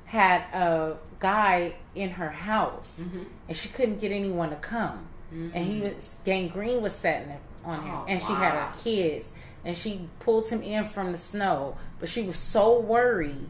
had 0.05 0.43
a 0.55 0.97
guy 1.19 1.75
in 1.95 2.11
her 2.11 2.31
house 2.31 3.01
Mm-hmm. 3.03 3.23
and 3.49 3.57
she 3.57 3.69
couldn't 3.71 4.01
get 4.01 4.13
anyone 4.13 4.51
to 4.51 4.57
come. 4.57 5.07
And 5.33 5.57
he 5.65 5.81
was 5.81 6.15
gangrene 6.25 6.81
was 6.81 6.95
setting 6.95 7.33
on 7.65 7.83
him, 7.83 7.93
Oh, 7.95 8.05
and 8.07 8.21
she 8.21 8.29
had 8.29 8.53
her 8.53 8.73
kids, 8.85 9.33
and 9.65 9.77
she 9.77 10.09
pulled 10.21 10.49
him 10.49 10.63
in 10.63 10.85
from 10.85 11.11
the 11.11 11.19
snow, 11.19 11.77
but 11.99 12.09
she 12.09 12.23
was 12.23 12.37
so 12.37 12.79
worried 12.79 13.49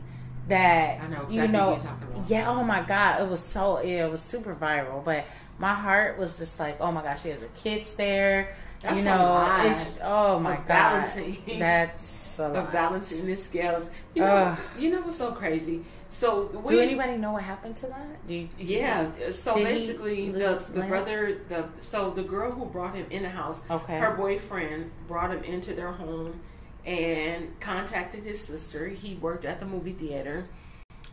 that 0.48 1.00
I 1.02 1.06
know 1.08 1.26
you 1.28 1.42
exactly 1.42 1.48
know, 1.48 1.70
what 1.72 1.82
you're 1.82 1.92
about. 2.20 2.30
yeah. 2.30 2.50
Oh 2.50 2.64
my 2.64 2.80
god, 2.82 3.20
it 3.22 3.28
was 3.28 3.40
so 3.40 3.82
yeah, 3.82 4.06
it 4.06 4.10
was 4.10 4.22
super 4.22 4.54
viral, 4.54 5.04
but 5.04 5.26
my 5.58 5.74
heart 5.74 6.16
was 6.18 6.38
just 6.38 6.58
like, 6.58 6.78
oh 6.80 6.90
my 6.90 7.02
gosh, 7.02 7.22
she 7.22 7.28
has 7.28 7.42
her 7.42 7.48
kids 7.56 7.94
there. 7.96 8.56
That's 8.84 8.96
you 8.96 9.02
a 9.02 9.04
know, 9.04 9.56
it's 9.62 9.86
oh 10.02 10.38
my 10.38 10.52
of 10.58 10.58
god, 10.58 10.66
balancing. 10.68 11.42
that's 11.58 12.38
a 12.38 12.48
lot. 12.48 12.56
of 12.66 12.72
balancing 12.72 13.26
the 13.26 13.34
scales. 13.36 13.88
You 14.14 14.22
know, 14.22 14.28
Ugh. 14.28 14.58
you 14.78 14.90
know 14.90 15.00
what's 15.00 15.16
so 15.16 15.32
crazy? 15.32 15.84
So 16.10 16.44
we, 16.64 16.74
Do 16.76 16.80
anybody 16.80 17.16
know 17.16 17.32
what 17.32 17.42
happened 17.42 17.76
to 17.78 17.86
that? 17.86 18.06
You, 18.28 18.48
Yeah. 18.58 19.08
So 19.32 19.54
basically, 19.54 20.30
the 20.30 20.62
the 20.72 20.82
brother, 20.82 21.40
the 21.48 21.64
so 21.80 22.10
the 22.10 22.22
girl 22.22 22.52
who 22.52 22.66
brought 22.66 22.94
him 22.94 23.06
in 23.10 23.22
the 23.22 23.30
house, 23.30 23.58
Okay. 23.70 23.98
her 23.98 24.14
boyfriend 24.14 24.90
brought 25.08 25.30
him 25.32 25.42
into 25.44 25.74
their 25.74 25.90
home 25.92 26.38
and 26.84 27.58
contacted 27.60 28.22
his 28.22 28.40
sister. 28.40 28.86
He 28.88 29.14
worked 29.14 29.44
at 29.46 29.58
the 29.60 29.66
movie 29.66 29.94
theater, 29.94 30.44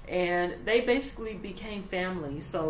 and 0.09 0.55
they 0.65 0.81
basically 0.81 1.35
became 1.35 1.83
family. 1.83 2.41
So. 2.41 2.69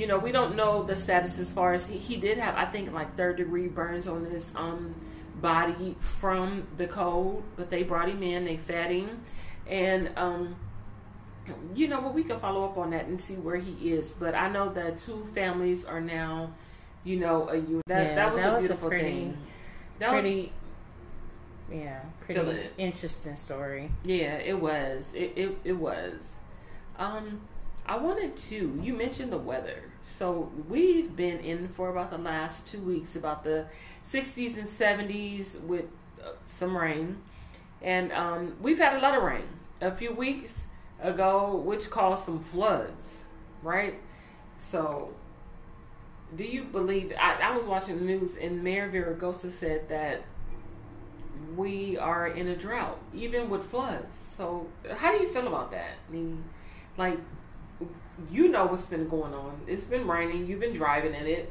You 0.00 0.06
know, 0.06 0.16
we 0.18 0.32
don't 0.32 0.56
know 0.56 0.82
the 0.82 0.96
status 0.96 1.38
as 1.38 1.50
far 1.50 1.74
as 1.74 1.84
he, 1.84 1.98
he 1.98 2.16
did 2.16 2.38
have, 2.38 2.54
I 2.54 2.64
think, 2.64 2.90
like 2.90 3.16
third 3.18 3.36
degree 3.36 3.68
burns 3.68 4.08
on 4.08 4.24
his 4.24 4.46
um, 4.56 4.94
body 5.42 5.94
from 6.20 6.66
the 6.78 6.86
cold, 6.86 7.42
but 7.56 7.68
they 7.68 7.82
brought 7.82 8.08
him 8.08 8.22
in, 8.22 8.46
they 8.46 8.56
fed 8.56 8.90
him, 8.90 9.20
and 9.66 10.10
um, 10.16 10.56
you 11.74 11.86
know 11.88 12.00
what 12.00 12.14
we 12.14 12.24
can 12.24 12.40
follow 12.40 12.64
up 12.64 12.78
on 12.78 12.92
that 12.92 13.04
and 13.08 13.20
see 13.20 13.34
where 13.34 13.56
he 13.56 13.90
is 13.92 14.14
but 14.20 14.34
i 14.36 14.48
know 14.48 14.72
that 14.72 14.98
two 14.98 15.26
families 15.34 15.84
are 15.84 16.00
now 16.00 16.52
you 17.02 17.16
know 17.16 17.48
a 17.48 17.56
unit 17.56 17.82
that, 17.86 18.06
Yeah, 18.08 18.14
that 18.14 18.32
was 18.32 18.42
that 18.42 18.50
a 18.50 18.54
was 18.54 18.64
a 18.64 18.66
beautiful 18.68 18.88
pretty- 18.88 19.04
thing. 19.10 19.36
That 19.98 20.12
was 20.12 20.22
pretty, 20.22 20.52
yeah, 21.72 22.00
pretty 22.24 22.68
interesting 22.78 23.36
story. 23.36 23.90
yeah 24.04 24.36
it 24.38 24.58
was. 24.58 25.04
It, 25.14 25.32
it, 25.36 25.58
it 25.64 25.72
was. 25.72 26.14
Um 26.98 27.40
i 27.86 27.96
wanted 27.96 28.36
to 28.36 28.78
you 28.82 28.92
mentioned 28.94 29.32
the 29.32 29.38
weather 29.38 29.82
so 30.04 30.50
we've 30.68 31.14
been 31.14 31.38
in 31.40 31.68
for 31.68 31.90
about 31.90 32.10
the 32.10 32.18
last 32.18 32.66
two 32.66 32.80
weeks 32.80 33.16
about 33.16 33.44
the 33.44 33.66
60s 34.06 34.56
and 34.58 34.68
70s 34.68 35.60
with 35.62 35.86
uh, 36.22 36.30
some 36.44 36.76
rain. 36.76 37.18
And 37.82 38.12
um, 38.12 38.56
we've 38.60 38.78
had 38.78 38.96
a 38.96 39.00
lot 39.00 39.16
of 39.16 39.22
rain. 39.22 39.48
A 39.80 39.90
few 39.90 40.12
weeks 40.12 40.52
ago 41.00 41.56
which 41.56 41.88
caused 41.88 42.24
some 42.24 42.42
floods 42.42 43.20
right? 43.62 43.98
So 44.58 45.14
do 46.36 46.44
you 46.44 46.64
believe 46.64 47.12
I, 47.18 47.34
I 47.42 47.56
was 47.56 47.66
watching 47.66 47.98
the 47.98 48.04
news 48.04 48.36
and 48.36 48.62
mayor 48.62 48.90
Villaraigosa 48.90 49.50
said 49.50 49.88
that 49.88 50.22
we 51.56 51.96
are 51.98 52.28
in 52.28 52.48
a 52.48 52.56
drought 52.56 52.98
even 53.14 53.50
with 53.50 53.64
floods. 53.70 54.16
So 54.36 54.66
how 54.94 55.16
do 55.16 55.22
you 55.22 55.28
feel 55.28 55.46
about 55.46 55.70
that? 55.72 55.96
I 56.08 56.12
mean, 56.12 56.44
like 56.96 57.18
you 58.30 58.48
know 58.48 58.66
what's 58.66 58.86
been 58.86 59.08
going 59.08 59.32
on 59.34 59.58
it's 59.66 59.84
been 59.84 60.06
raining 60.06 60.46
you've 60.46 60.60
been 60.60 60.74
driving 60.74 61.14
in 61.14 61.26
it 61.26 61.50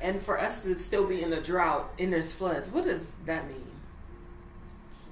and 0.00 0.20
for 0.20 0.38
us 0.40 0.62
to 0.62 0.76
still 0.78 1.06
be 1.06 1.22
in 1.22 1.32
a 1.32 1.40
drought 1.40 1.90
and 1.98 2.12
there's 2.12 2.32
floods 2.32 2.68
what 2.70 2.84
does 2.84 3.02
that 3.26 3.46
mean 3.48 3.64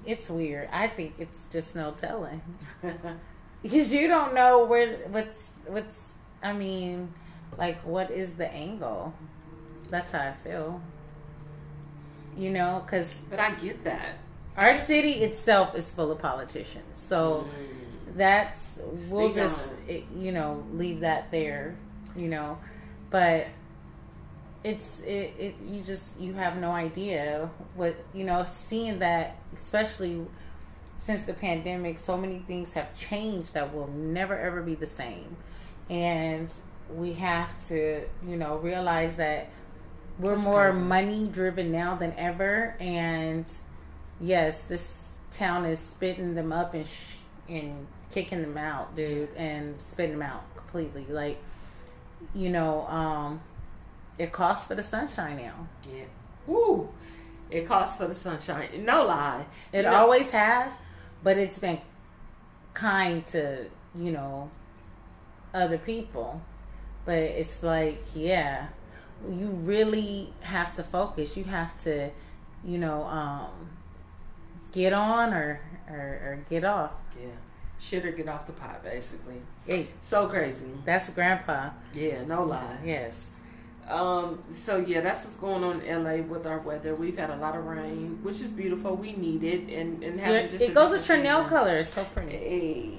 It's 0.05 0.29
weird. 0.29 0.67
I 0.71 0.87
think 0.87 1.13
it's 1.19 1.45
just 1.51 1.75
no 1.75 1.91
telling 1.91 2.41
because 3.63 3.93
you 3.93 4.07
don't 4.07 4.33
know 4.33 4.65
where 4.65 4.97
what's 5.09 5.51
what's. 5.67 6.13
I 6.41 6.53
mean, 6.53 7.13
like 7.57 7.79
what 7.85 8.09
is 8.09 8.33
the 8.33 8.51
angle? 8.51 9.13
That's 9.91 10.11
how 10.11 10.19
I 10.19 10.33
feel. 10.43 10.81
You 12.35 12.49
know, 12.49 12.81
because 12.83 13.21
but 13.29 13.39
i 13.39 13.51
get 13.55 13.83
that 13.83 14.15
our 14.57 14.73
city 14.73 15.21
itself 15.21 15.75
is 15.75 15.91
full 15.91 16.11
of 16.11 16.19
politicians, 16.19 16.97
so. 16.97 17.47
Mm. 17.47 17.80
That's 18.15 18.79
we'll 19.09 19.31
Speak 19.33 19.43
just 19.43 19.71
it, 19.87 20.05
you 20.15 20.31
know 20.31 20.63
leave 20.73 20.99
that 21.01 21.31
there 21.31 21.75
you 22.15 22.27
know. 22.27 22.57
But 23.09 23.47
it's 24.63 24.99
it, 25.01 25.33
it 25.39 25.55
you 25.63 25.81
just 25.81 26.19
you 26.19 26.33
have 26.33 26.57
no 26.57 26.71
idea 26.71 27.49
what 27.75 27.95
you 28.13 28.23
know 28.23 28.43
seeing 28.45 28.99
that 28.99 29.37
especially 29.57 30.25
since 30.97 31.21
the 31.21 31.33
pandemic 31.33 31.97
so 31.97 32.15
many 32.15 32.39
things 32.39 32.73
have 32.73 32.93
changed 32.93 33.53
that 33.55 33.73
will 33.73 33.87
never 33.87 34.37
ever 34.37 34.61
be 34.61 34.75
the 34.75 34.85
same. 34.85 35.35
And 35.89 36.53
we 36.93 37.13
have 37.13 37.67
to 37.67 38.03
you 38.27 38.37
know 38.37 38.57
realize 38.57 39.15
that 39.17 39.51
we're 40.19 40.35
That's 40.35 40.43
more 40.43 40.71
crazy. 40.71 40.85
money 40.85 41.27
driven 41.31 41.71
now 41.71 41.95
than 41.95 42.13
ever. 42.17 42.75
And 42.79 43.45
yes 44.19 44.63
this 44.63 45.07
town 45.31 45.65
is 45.65 45.79
spitting 45.79 46.35
them 46.35 46.51
up 46.53 46.73
and 46.73 46.85
sh- 46.85 47.15
and 47.49 47.87
kicking 48.11 48.41
them 48.41 48.57
out 48.57 48.95
dude 48.95 49.29
and 49.35 49.79
spitting 49.79 50.11
them 50.19 50.21
out 50.21 50.43
completely 50.55 51.05
like 51.09 51.37
you 52.35 52.49
know 52.49 52.85
um 52.87 53.41
it 54.19 54.31
costs 54.31 54.67
for 54.67 54.75
the 54.75 54.83
sunshine 54.83 55.37
now 55.37 55.67
Yeah. 55.91 56.03
Woo. 56.47 56.89
It 57.49 57.67
costs 57.67 57.97
for 57.97 58.07
the 58.07 58.13
sunshine. 58.15 58.85
No 58.85 59.03
lie. 59.05 59.45
it 59.73 59.77
You 59.77 59.83
know, 59.83 59.93
always 59.95 60.29
has 60.31 60.71
but 61.23 61.37
it's 61.37 61.57
been 61.57 61.79
kind 62.73 63.25
to 63.27 63.65
you 63.95 64.11
know 64.11 64.49
other 65.53 65.77
people 65.77 66.41
but 67.05 67.15
it's 67.17 67.61
like 67.63 68.01
yeah 68.15 68.67
you 69.29 69.47
really 69.47 70.33
have 70.41 70.73
to 70.73 70.83
focus 70.83 71.35
you 71.35 71.43
have 71.43 71.75
to 71.83 72.09
you 72.63 72.77
know 72.77 73.03
um 73.03 73.49
get 74.71 74.93
on 74.93 75.33
or 75.33 75.59
or, 75.89 75.95
or 75.97 76.45
get 76.49 76.63
off 76.63 76.91
Yeah. 77.21 77.27
Shit 77.81 78.05
or 78.05 78.11
get 78.11 78.29
off 78.29 78.45
the 78.45 78.53
pot, 78.53 78.83
basically. 78.83 79.41
hey 79.65 79.87
So 80.01 80.27
crazy. 80.27 80.65
that's 80.85 81.09
grandpa 81.09 81.71
Yeah, 81.93 82.23
no 82.25 82.43
lie. 82.43 82.77
yes 82.85 83.33
Um, 83.89 84.43
so 84.53 84.77
yeah, 84.77 85.01
that's 85.01 85.25
what's 85.25 85.35
going 85.37 85.63
on 85.63 85.81
in 85.81 86.03
LA 86.03 86.17
with 86.23 86.45
our 86.45 86.59
weather. 86.59 86.93
We've 86.95 87.17
had 87.17 87.31
a 87.31 87.35
lot 87.37 87.57
of 87.57 87.65
rain, 87.65 88.19
which 88.21 88.39
is 88.39 88.51
beautiful. 88.51 88.95
We 88.95 89.13
need 89.13 89.43
it 89.43 89.63
and, 89.75 90.01
and 90.03 90.19
having 90.19 90.49
just 90.49 90.63
it 90.63 90.73
goes 90.73 90.91
with 90.91 91.01
Trinell 91.05 91.39
season. 91.43 91.49
color 91.49 91.77
it's 91.79 91.89
so 91.93 92.05
pretty 92.15 92.31
Hey, 92.31 92.93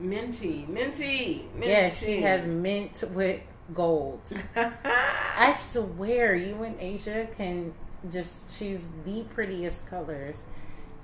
minty, 0.00 0.66
minty, 0.68 1.48
minty. 1.54 1.68
yeah 1.72 1.88
she 1.88 2.20
has 2.22 2.44
mint 2.46 3.02
with 3.14 3.40
gold 3.74 4.20
I 4.56 5.54
swear, 5.58 6.34
you 6.34 6.62
in 6.64 6.76
Asia 6.80 7.28
can 7.36 7.72
just 8.10 8.48
choose 8.58 8.86
the 9.04 9.22
prettiest 9.34 9.86
colors. 9.86 10.44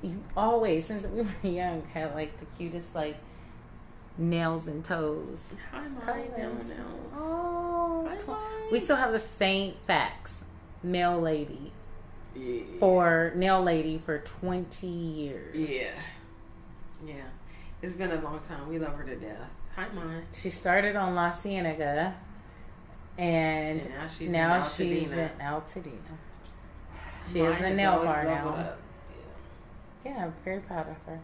You 0.02 0.22
always, 0.36 0.84
since 0.86 1.06
we 1.06 1.22
were 1.22 1.28
young, 1.50 1.82
had 1.94 2.14
like 2.14 2.38
the 2.40 2.46
cutest 2.56 2.94
like 2.94 3.16
nails 4.18 4.66
and 4.66 4.84
toes. 4.84 5.50
Hi. 5.70 5.86
Now, 6.36 6.52
now. 6.52 6.84
Oh, 7.16 8.06
Hi, 8.08 8.16
tw- 8.16 8.72
we 8.72 8.78
still 8.80 8.96
have 8.96 9.12
the 9.12 9.18
same 9.18 9.74
facts. 9.86 10.44
Male 10.82 11.20
lady 11.20 11.72
Yeah. 12.34 12.62
for 12.80 13.32
nail 13.36 13.62
lady 13.62 13.98
for 13.98 14.18
twenty 14.18 14.86
years. 14.88 15.70
Yeah. 15.70 15.92
Yeah. 17.06 17.14
It's 17.80 17.94
been 17.94 18.10
a 18.12 18.20
long 18.20 18.40
time. 18.40 18.68
We 18.68 18.78
love 18.80 18.94
her 18.94 19.04
to 19.04 19.14
death. 19.16 19.38
Hi, 19.76 19.86
mine. 19.94 20.24
She 20.34 20.50
started 20.50 20.96
on 20.96 21.14
La 21.14 21.30
Cienega, 21.30 22.14
and, 23.16 23.80
And 23.80 23.90
now 23.90 24.08
she's 24.08 24.30
now 24.30 24.56
in 24.56 24.62
she's 24.70 25.08
Altadena. 25.08 25.30
in 25.32 25.38
Altadena. 25.40 26.16
She 27.32 27.42
Mine 27.42 27.52
has 27.52 27.62
a 27.62 27.74
nail 27.74 28.04
bar 28.04 28.24
now. 28.24 28.72
Yeah. 30.04 30.24
I'm 30.24 30.34
very 30.44 30.60
proud 30.60 30.88
of 30.88 30.96
her. 31.06 31.20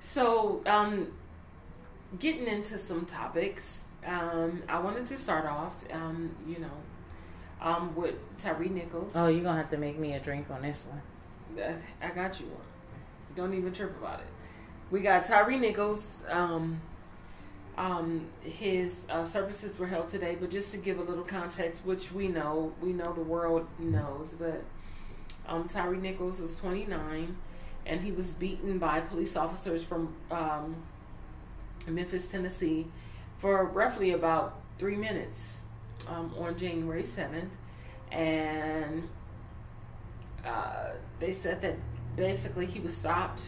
So, 0.00 0.62
um, 0.66 1.08
getting 2.18 2.46
into 2.46 2.78
some 2.78 3.06
topics, 3.06 3.76
um, 4.06 4.62
I 4.68 4.78
wanted 4.78 5.06
to 5.06 5.16
start 5.16 5.46
off, 5.46 5.74
um, 5.92 6.34
you 6.46 6.58
know, 6.58 6.70
um, 7.60 7.94
with 7.94 8.14
Tyre 8.38 8.64
Nichols. 8.64 9.12
Oh, 9.14 9.28
you're 9.28 9.42
gonna 9.42 9.58
have 9.58 9.70
to 9.70 9.76
make 9.76 9.98
me 9.98 10.14
a 10.14 10.20
drink 10.20 10.50
on 10.50 10.62
this 10.62 10.86
one. 10.88 11.62
Uh, 11.62 11.74
I 12.00 12.10
got 12.10 12.38
you 12.40 12.46
one. 12.46 12.60
Don't 13.34 13.54
even 13.54 13.72
trip 13.72 13.96
about 13.98 14.20
it. 14.20 14.26
We 14.90 15.00
got 15.00 15.24
Tyre 15.24 15.58
Nichols. 15.58 16.14
Um, 16.28 16.80
um, 17.76 18.26
his 18.42 18.96
uh, 19.08 19.24
services 19.24 19.78
were 19.78 19.86
held 19.86 20.08
today, 20.08 20.36
but 20.38 20.50
just 20.50 20.72
to 20.72 20.78
give 20.78 20.98
a 20.98 21.02
little 21.02 21.24
context, 21.24 21.82
which 21.84 22.10
we 22.10 22.26
know, 22.26 22.72
we 22.80 22.92
know 22.92 23.12
the 23.12 23.22
world 23.22 23.66
knows, 23.78 24.34
but 24.38 24.64
um, 25.46 25.68
Tyre 25.68 25.94
Nichols 25.94 26.40
was 26.40 26.56
29, 26.56 27.36
and 27.88 28.00
he 28.00 28.12
was 28.12 28.28
beaten 28.30 28.78
by 28.78 29.00
police 29.00 29.36
officers 29.36 29.82
from 29.82 30.14
um, 30.30 30.76
Memphis, 31.86 32.28
Tennessee, 32.28 32.86
for 33.38 33.64
roughly 33.64 34.12
about 34.12 34.60
three 34.78 34.96
minutes 34.96 35.58
um, 36.06 36.34
on 36.38 36.56
January 36.58 37.02
7th, 37.02 37.48
and 38.12 39.08
uh, 40.44 40.90
they 41.18 41.32
said 41.32 41.60
that 41.62 41.76
basically 42.16 42.66
he 42.66 42.80
was 42.80 42.96
stopped 42.96 43.42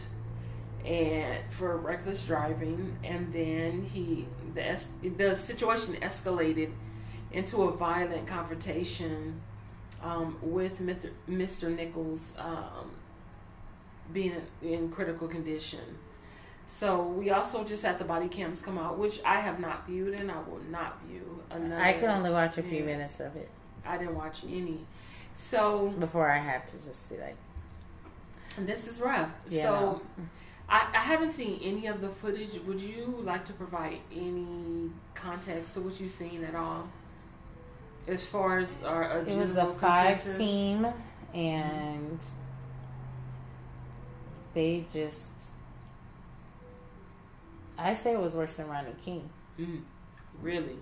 and 0.85 1.39
for 1.51 1.77
reckless 1.77 2.23
driving, 2.23 2.97
and 3.03 3.31
then 3.31 3.83
he 3.83 4.25
the 4.55 4.67
es- 4.67 4.87
the 5.03 5.35
situation 5.35 5.95
escalated 6.01 6.71
into 7.31 7.63
a 7.63 7.71
violent 7.71 8.27
confrontation 8.27 9.39
um, 10.01 10.37
with 10.41 10.79
Mr. 10.79 11.75
Nichols 11.75 12.33
um, 12.37 12.91
being 14.13 14.41
in 14.61 14.89
critical 14.91 15.27
condition. 15.27 15.79
So 16.67 17.03
we 17.03 17.31
also 17.31 17.63
just 17.63 17.83
had 17.83 17.99
the 17.99 18.05
body 18.05 18.27
cams 18.27 18.61
come 18.61 18.77
out, 18.77 18.97
which 18.97 19.21
I 19.25 19.39
have 19.41 19.59
not 19.59 19.85
viewed 19.87 20.13
and 20.13 20.31
I 20.31 20.37
will 20.41 20.61
not 20.69 21.01
view. 21.03 21.43
Another, 21.49 21.81
I 21.81 21.93
could 21.93 22.09
only 22.09 22.29
watch 22.31 22.57
a 22.57 22.63
few 22.63 22.79
Yeah. 22.79 22.85
minutes 22.85 23.19
of 23.19 23.35
it 23.35 23.49
I 23.85 23.97
didn't 23.97 24.15
watch 24.15 24.43
any. 24.43 24.85
So 25.35 25.89
before 25.99 26.29
I 26.29 26.37
had 26.37 26.67
to 26.67 26.83
just 26.83 27.09
be 27.09 27.17
like, 27.17 27.35
this 28.59 28.87
is 28.87 28.99
rough. 29.01 29.29
Yeah, 29.49 29.63
so 29.63 29.71
no. 29.71 30.01
I, 30.69 30.87
I 30.93 30.99
haven't 30.99 31.31
seen 31.31 31.59
any 31.63 31.87
of 31.87 31.99
the 32.01 32.09
footage. 32.09 32.51
Would 32.65 32.79
you 32.81 33.21
like 33.23 33.43
to 33.45 33.53
provide 33.53 33.97
any 34.15 34.91
context 35.15 35.73
to 35.73 35.81
what 35.81 35.99
you've 35.99 36.11
seen 36.11 36.43
at 36.43 36.55
all? 36.55 36.87
As 38.07 38.25
far 38.25 38.59
as 38.59 38.71
our 38.85 39.19
it 39.19 39.35
was 39.35 39.57
a 39.57 39.73
five 39.73 40.21
consensus? 40.21 40.37
team, 40.37 40.87
and 41.33 42.23
they 44.53 44.85
just. 44.91 45.31
I 47.77 47.93
say 47.93 48.13
it 48.13 48.19
was 48.19 48.35
worse 48.35 48.57
than 48.57 48.67
Rodney 48.67 48.93
King. 49.03 49.29
Mm, 49.59 49.81
really? 50.41 50.77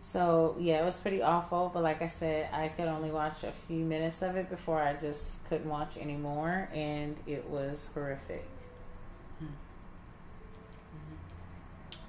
So 0.00 0.56
yeah, 0.58 0.80
it 0.82 0.84
was 0.84 0.98
pretty 0.98 1.22
awful. 1.22 1.70
But 1.72 1.82
like 1.82 2.02
I 2.02 2.06
said, 2.06 2.48
I 2.52 2.68
could 2.68 2.86
only 2.88 3.10
watch 3.10 3.42
a 3.44 3.52
few 3.52 3.84
minutes 3.84 4.22
of 4.22 4.36
it 4.36 4.50
before 4.50 4.80
I 4.80 4.94
just 4.94 5.42
couldn't 5.44 5.68
watch 5.68 5.96
anymore, 5.96 6.68
and 6.74 7.16
it 7.26 7.48
was 7.48 7.88
horrific. 7.94 8.44
Hmm. 9.38 9.46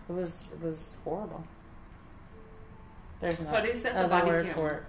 It 0.10 0.14
was 0.14 0.50
it 0.54 0.62
was 0.64 0.98
horrible. 1.04 1.44
There's 3.20 3.40
no 3.40 3.50
So 3.52 3.62
they 3.62 3.76
said 3.76 4.04
the 4.04 4.10
body 4.10 4.28
word 4.28 4.46
cam- 4.46 4.56
for 4.56 4.72
it. 4.72 4.84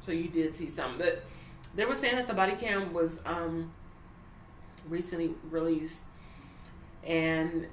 So 0.00 0.12
you 0.12 0.28
did 0.28 0.56
see 0.56 0.70
something, 0.70 0.98
but 0.98 1.22
they 1.74 1.84
were 1.84 1.94
saying 1.94 2.16
that 2.16 2.26
the 2.26 2.34
body 2.34 2.56
cam 2.56 2.92
was 2.94 3.20
um, 3.26 3.70
recently 4.88 5.34
released, 5.50 5.98
and 7.04 7.66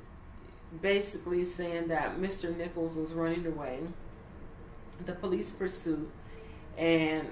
basically 0.82 1.44
saying 1.46 1.88
that 1.88 2.18
Mr. 2.20 2.56
Nichols 2.56 2.96
was 2.96 3.14
running 3.14 3.46
away. 3.46 3.80
The 5.06 5.14
police 5.14 5.50
pursued, 5.52 6.10
and 6.78 7.28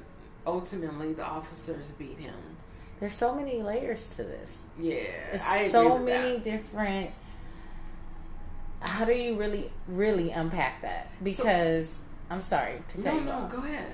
ultimately 0.45 1.13
the 1.13 1.23
officers 1.23 1.91
beat 1.91 2.17
him. 2.19 2.35
There's 2.99 3.13
so 3.13 3.33
many 3.35 3.61
layers 3.61 4.15
to 4.15 4.23
this. 4.23 4.63
Yeah, 4.79 5.01
agree 5.31 5.69
so 5.69 5.97
many 5.97 6.33
that. 6.33 6.43
different. 6.43 7.11
How 8.79 9.05
do 9.05 9.13
you 9.13 9.35
really 9.37 9.71
really 9.87 10.31
unpack 10.31 10.81
that? 10.81 11.09
Because 11.23 11.99
I'm 12.29 12.41
sorry 12.41 12.81
to 12.89 12.95
cut 12.97 13.05
No, 13.05 13.13
you 13.19 13.25
no, 13.25 13.49
go 13.51 13.57
ahead. 13.59 13.87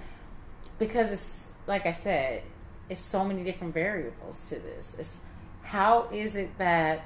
because 0.79 1.11
it's 1.11 1.51
like 1.67 1.85
I 1.85 1.91
said, 1.91 2.43
it's 2.89 2.99
so 3.01 3.23
many 3.23 3.43
different 3.43 3.73
variables 3.73 4.37
to 4.49 4.55
this. 4.55 4.95
It's 4.97 5.17
how 5.69 6.07
is 6.11 6.35
it 6.35 6.57
that 6.57 7.05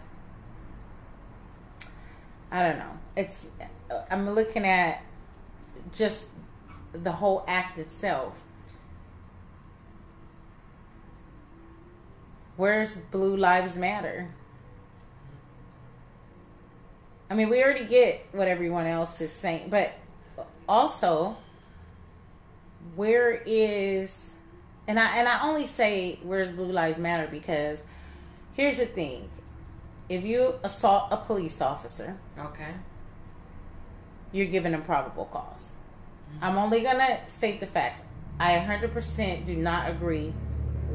I 2.49 2.63
don't 2.63 2.77
know. 2.77 2.97
It's 3.17 3.49
I'm 4.09 4.29
looking 4.29 4.65
at 4.65 5.03
just 5.91 6.27
the 6.93 7.11
whole 7.11 7.43
act 7.45 7.77
itself. 7.77 8.39
Where's 12.55 12.95
Blue 12.95 13.35
Lives 13.35 13.75
Matter? 13.75 14.33
I 17.29 17.33
mean, 17.33 17.49
we 17.49 17.61
already 17.61 17.85
get 17.85 18.27
what 18.31 18.47
everyone 18.47 18.85
else 18.85 19.19
is 19.19 19.31
saying, 19.31 19.69
but 19.71 19.91
also 20.69 21.35
where 22.95 23.41
is 23.45 24.31
and 24.87 24.97
I 24.97 25.17
and 25.17 25.27
I 25.27 25.49
only 25.49 25.65
say 25.65 26.19
where's 26.23 26.51
Blue 26.51 26.71
Lives 26.71 26.97
Matter 26.97 27.27
because 27.29 27.83
here's 28.53 28.77
the 28.77 28.85
thing. 28.85 29.29
If 30.09 30.25
you 30.25 30.55
assault 30.63 31.07
a 31.11 31.17
police 31.17 31.61
officer, 31.61 32.17
Okay. 32.37 32.73
you're 34.31 34.47
given 34.47 34.73
a 34.73 34.79
probable 34.79 35.25
cause. 35.25 35.75
Mm-hmm. 36.35 36.43
I'm 36.43 36.57
only 36.57 36.81
gonna 36.81 37.19
state 37.27 37.59
the 37.59 37.65
facts. 37.67 38.01
I 38.39 38.57
100% 38.57 39.45
do 39.45 39.55
not 39.55 39.89
agree 39.89 40.33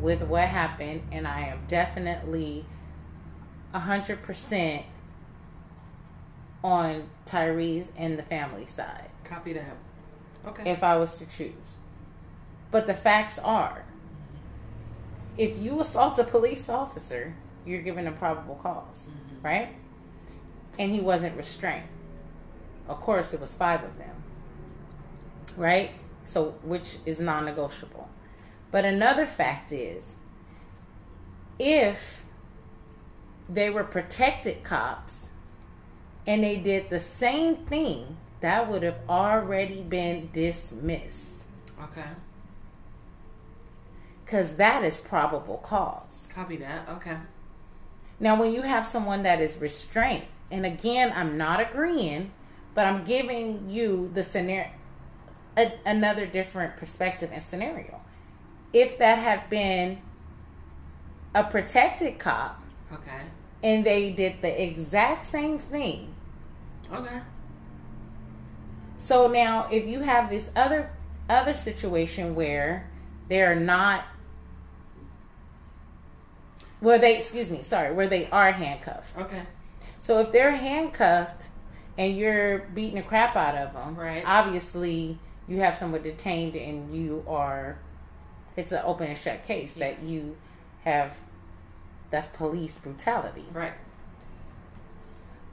with 0.00 0.22
what 0.22 0.48
happened, 0.48 1.02
and 1.12 1.26
I 1.26 1.40
am 1.46 1.60
definitely 1.66 2.64
100% 3.74 4.84
on 6.64 7.08
Tyre's 7.24 7.88
and 7.96 8.18
the 8.18 8.22
family 8.24 8.64
side. 8.64 9.10
Copy 9.24 9.52
that. 9.52 9.76
Okay. 10.46 10.70
if 10.70 10.82
I 10.82 10.96
was 10.96 11.18
to 11.18 11.26
choose. 11.26 11.52
But 12.70 12.86
the 12.86 12.94
facts 12.94 13.38
are 13.38 13.84
if 15.36 15.56
you 15.58 15.78
assault 15.80 16.18
a 16.18 16.24
police 16.24 16.68
officer, 16.68 17.34
you're 17.66 17.82
given 17.82 18.06
a 18.06 18.12
probable 18.12 18.54
because 18.54 19.08
mm-hmm. 19.08 19.46
right? 19.46 19.74
And 20.78 20.92
he 20.92 21.00
wasn't 21.00 21.36
restrained. 21.36 21.88
Of 22.88 23.00
course, 23.00 23.34
it 23.34 23.40
was 23.40 23.54
five 23.54 23.84
of 23.84 23.98
them, 23.98 24.22
right? 25.56 25.90
So, 26.24 26.54
which 26.62 26.98
is 27.04 27.20
non 27.20 27.44
negotiable. 27.44 28.08
But 28.70 28.84
another 28.84 29.26
fact 29.26 29.72
is 29.72 30.14
if 31.58 32.24
they 33.48 33.70
were 33.70 33.84
protected 33.84 34.62
cops 34.62 35.26
and 36.26 36.44
they 36.44 36.56
did 36.56 36.90
the 36.90 37.00
same 37.00 37.56
thing, 37.56 38.16
that 38.40 38.70
would 38.70 38.82
have 38.82 38.98
already 39.08 39.80
been 39.80 40.28
dismissed 40.32 41.42
okay. 41.82 42.04
because 44.24 44.54
that 44.54 44.84
is 44.84 45.00
probable 45.00 45.58
cause. 45.58 46.28
Copy 46.34 46.56
that. 46.56 46.88
Okay. 46.88 47.16
Now, 48.20 48.38
when 48.38 48.52
you 48.52 48.62
have 48.62 48.84
someone 48.84 49.22
that 49.22 49.40
is 49.40 49.56
restrained, 49.58 50.24
and 50.50 50.66
again, 50.66 51.12
I'm 51.14 51.36
not 51.38 51.60
agreeing, 51.60 52.32
but 52.74 52.86
I'm 52.86 53.04
giving 53.04 53.68
you 53.70 54.10
the 54.14 54.22
scenario, 54.22 54.70
a, 55.56 55.72
another 55.86 56.26
different 56.26 56.76
perspective 56.76 57.30
and 57.32 57.42
scenario. 57.42 58.00
If 58.72 58.98
that 58.98 59.18
had 59.18 59.48
been 59.48 59.98
a 61.34 61.44
protected 61.44 62.18
cop 62.18 62.60
Okay. 62.92 63.20
and 63.62 63.84
they 63.84 64.10
did 64.10 64.40
the 64.42 64.62
exact 64.62 65.26
same 65.26 65.58
thing, 65.58 66.14
Okay. 66.92 67.20
So 68.96 69.28
now, 69.28 69.68
if 69.70 69.86
you 69.86 70.00
have 70.00 70.30
this 70.30 70.50
other 70.56 70.90
other 71.28 71.52
situation 71.54 72.34
where 72.34 72.88
they're 73.28 73.54
not, 73.54 74.04
where 76.80 76.98
they 76.98 77.16
excuse 77.16 77.50
me, 77.50 77.62
sorry, 77.62 77.92
where 77.92 78.08
they 78.08 78.28
are 78.30 78.52
handcuffed. 78.52 79.16
Okay. 79.18 79.42
So 80.00 80.20
if 80.20 80.32
they're 80.32 80.52
handcuffed 80.52 81.48
and 81.96 82.16
you're 82.16 82.60
beating 82.74 82.96
the 82.96 83.02
crap 83.02 83.36
out 83.36 83.56
of 83.56 83.72
them, 83.72 83.96
Right. 83.96 84.22
Obviously, 84.24 85.18
you 85.48 85.58
have 85.58 85.74
someone 85.74 86.02
detained 86.02 86.56
and 86.56 86.94
you 86.94 87.24
are. 87.26 87.78
It's 88.56 88.72
an 88.72 88.82
open 88.84 89.08
and 89.08 89.18
shut 89.18 89.44
case 89.44 89.74
that 89.74 90.02
you 90.02 90.36
have. 90.84 91.16
That's 92.10 92.28
police 92.28 92.78
brutality. 92.78 93.44
Right. 93.52 93.74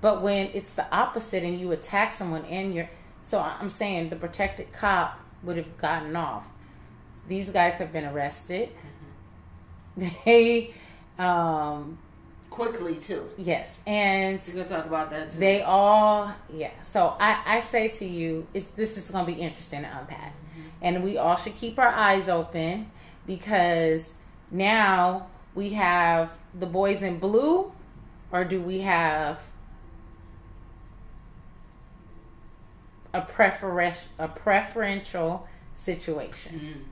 But 0.01 0.21
when 0.21 0.47
it's 0.53 0.73
the 0.73 0.89
opposite 0.95 1.43
and 1.43 1.59
you 1.59 1.71
attack 1.71 2.13
someone 2.13 2.45
and 2.45 2.73
you're 2.73 2.89
so 3.23 3.39
I'm 3.39 3.69
saying 3.69 4.09
the 4.09 4.15
protected 4.15 4.71
cop 4.71 5.19
would 5.41 5.57
have 5.57 5.77
gotten 5.77 6.15
off. 6.15 6.47
These 7.27 7.49
guys 7.49 7.73
have 7.75 7.91
been 7.91 8.05
arrested. 8.05 8.69
Mm-hmm. 8.69 10.09
They 10.25 10.73
um 11.19 11.97
Quickly 12.49 12.95
too. 12.95 13.27
yes, 13.37 13.79
and 13.85 14.39
We're 14.47 14.63
gonna 14.63 14.67
talk 14.67 14.85
about 14.85 15.09
that 15.09 15.31
too. 15.33 15.39
they 15.39 15.61
all 15.61 16.33
yeah. 16.53 16.71
So 16.83 17.15
I 17.19 17.41
I 17.57 17.59
say 17.59 17.89
to 17.89 18.05
you, 18.05 18.47
it's 18.53 18.67
this 18.67 18.97
is 18.97 19.11
going 19.11 19.25
to 19.25 19.31
be 19.33 19.37
interesting 19.41 19.81
to 19.81 19.97
unpack. 19.99 20.33
And 20.81 21.03
we 21.03 21.17
all 21.17 21.35
should 21.35 21.55
keep 21.55 21.77
our 21.79 21.87
eyes 21.89 22.29
open 22.29 22.89
because 23.27 24.13
now 24.51 25.27
we 25.53 25.71
have 25.71 26.31
the 26.57 26.65
boys 26.65 27.01
in 27.01 27.19
blue 27.19 27.73
or 28.31 28.45
do 28.45 28.61
we 28.61 28.79
have 28.81 29.41
a 33.13 33.21
preferential 33.21 34.09
a 34.19 34.27
preferential 34.27 35.47
situation? 35.73 36.85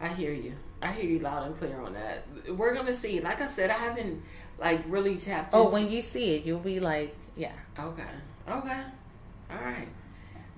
I 0.00 0.08
hear 0.08 0.32
you. 0.32 0.54
I 0.82 0.92
hear 0.92 1.04
you 1.04 1.18
loud 1.20 1.46
and 1.46 1.56
clear 1.56 1.80
on 1.80 1.94
that. 1.94 2.24
We're 2.48 2.74
gonna 2.74 2.92
see. 2.92 3.20
Like 3.20 3.40
I 3.40 3.46
said, 3.46 3.70
I 3.70 3.74
haven't 3.78 4.22
like 4.58 4.82
really 4.88 5.16
tapped. 5.16 5.54
Oh, 5.54 5.66
into- 5.66 5.72
when 5.74 5.90
you 5.90 6.02
see 6.02 6.34
it, 6.36 6.44
you'll 6.44 6.58
be 6.60 6.80
like, 6.80 7.14
yeah. 7.36 7.52
Okay. 7.78 8.02
Okay. 8.48 8.82
All 9.50 9.58
right. 9.58 9.88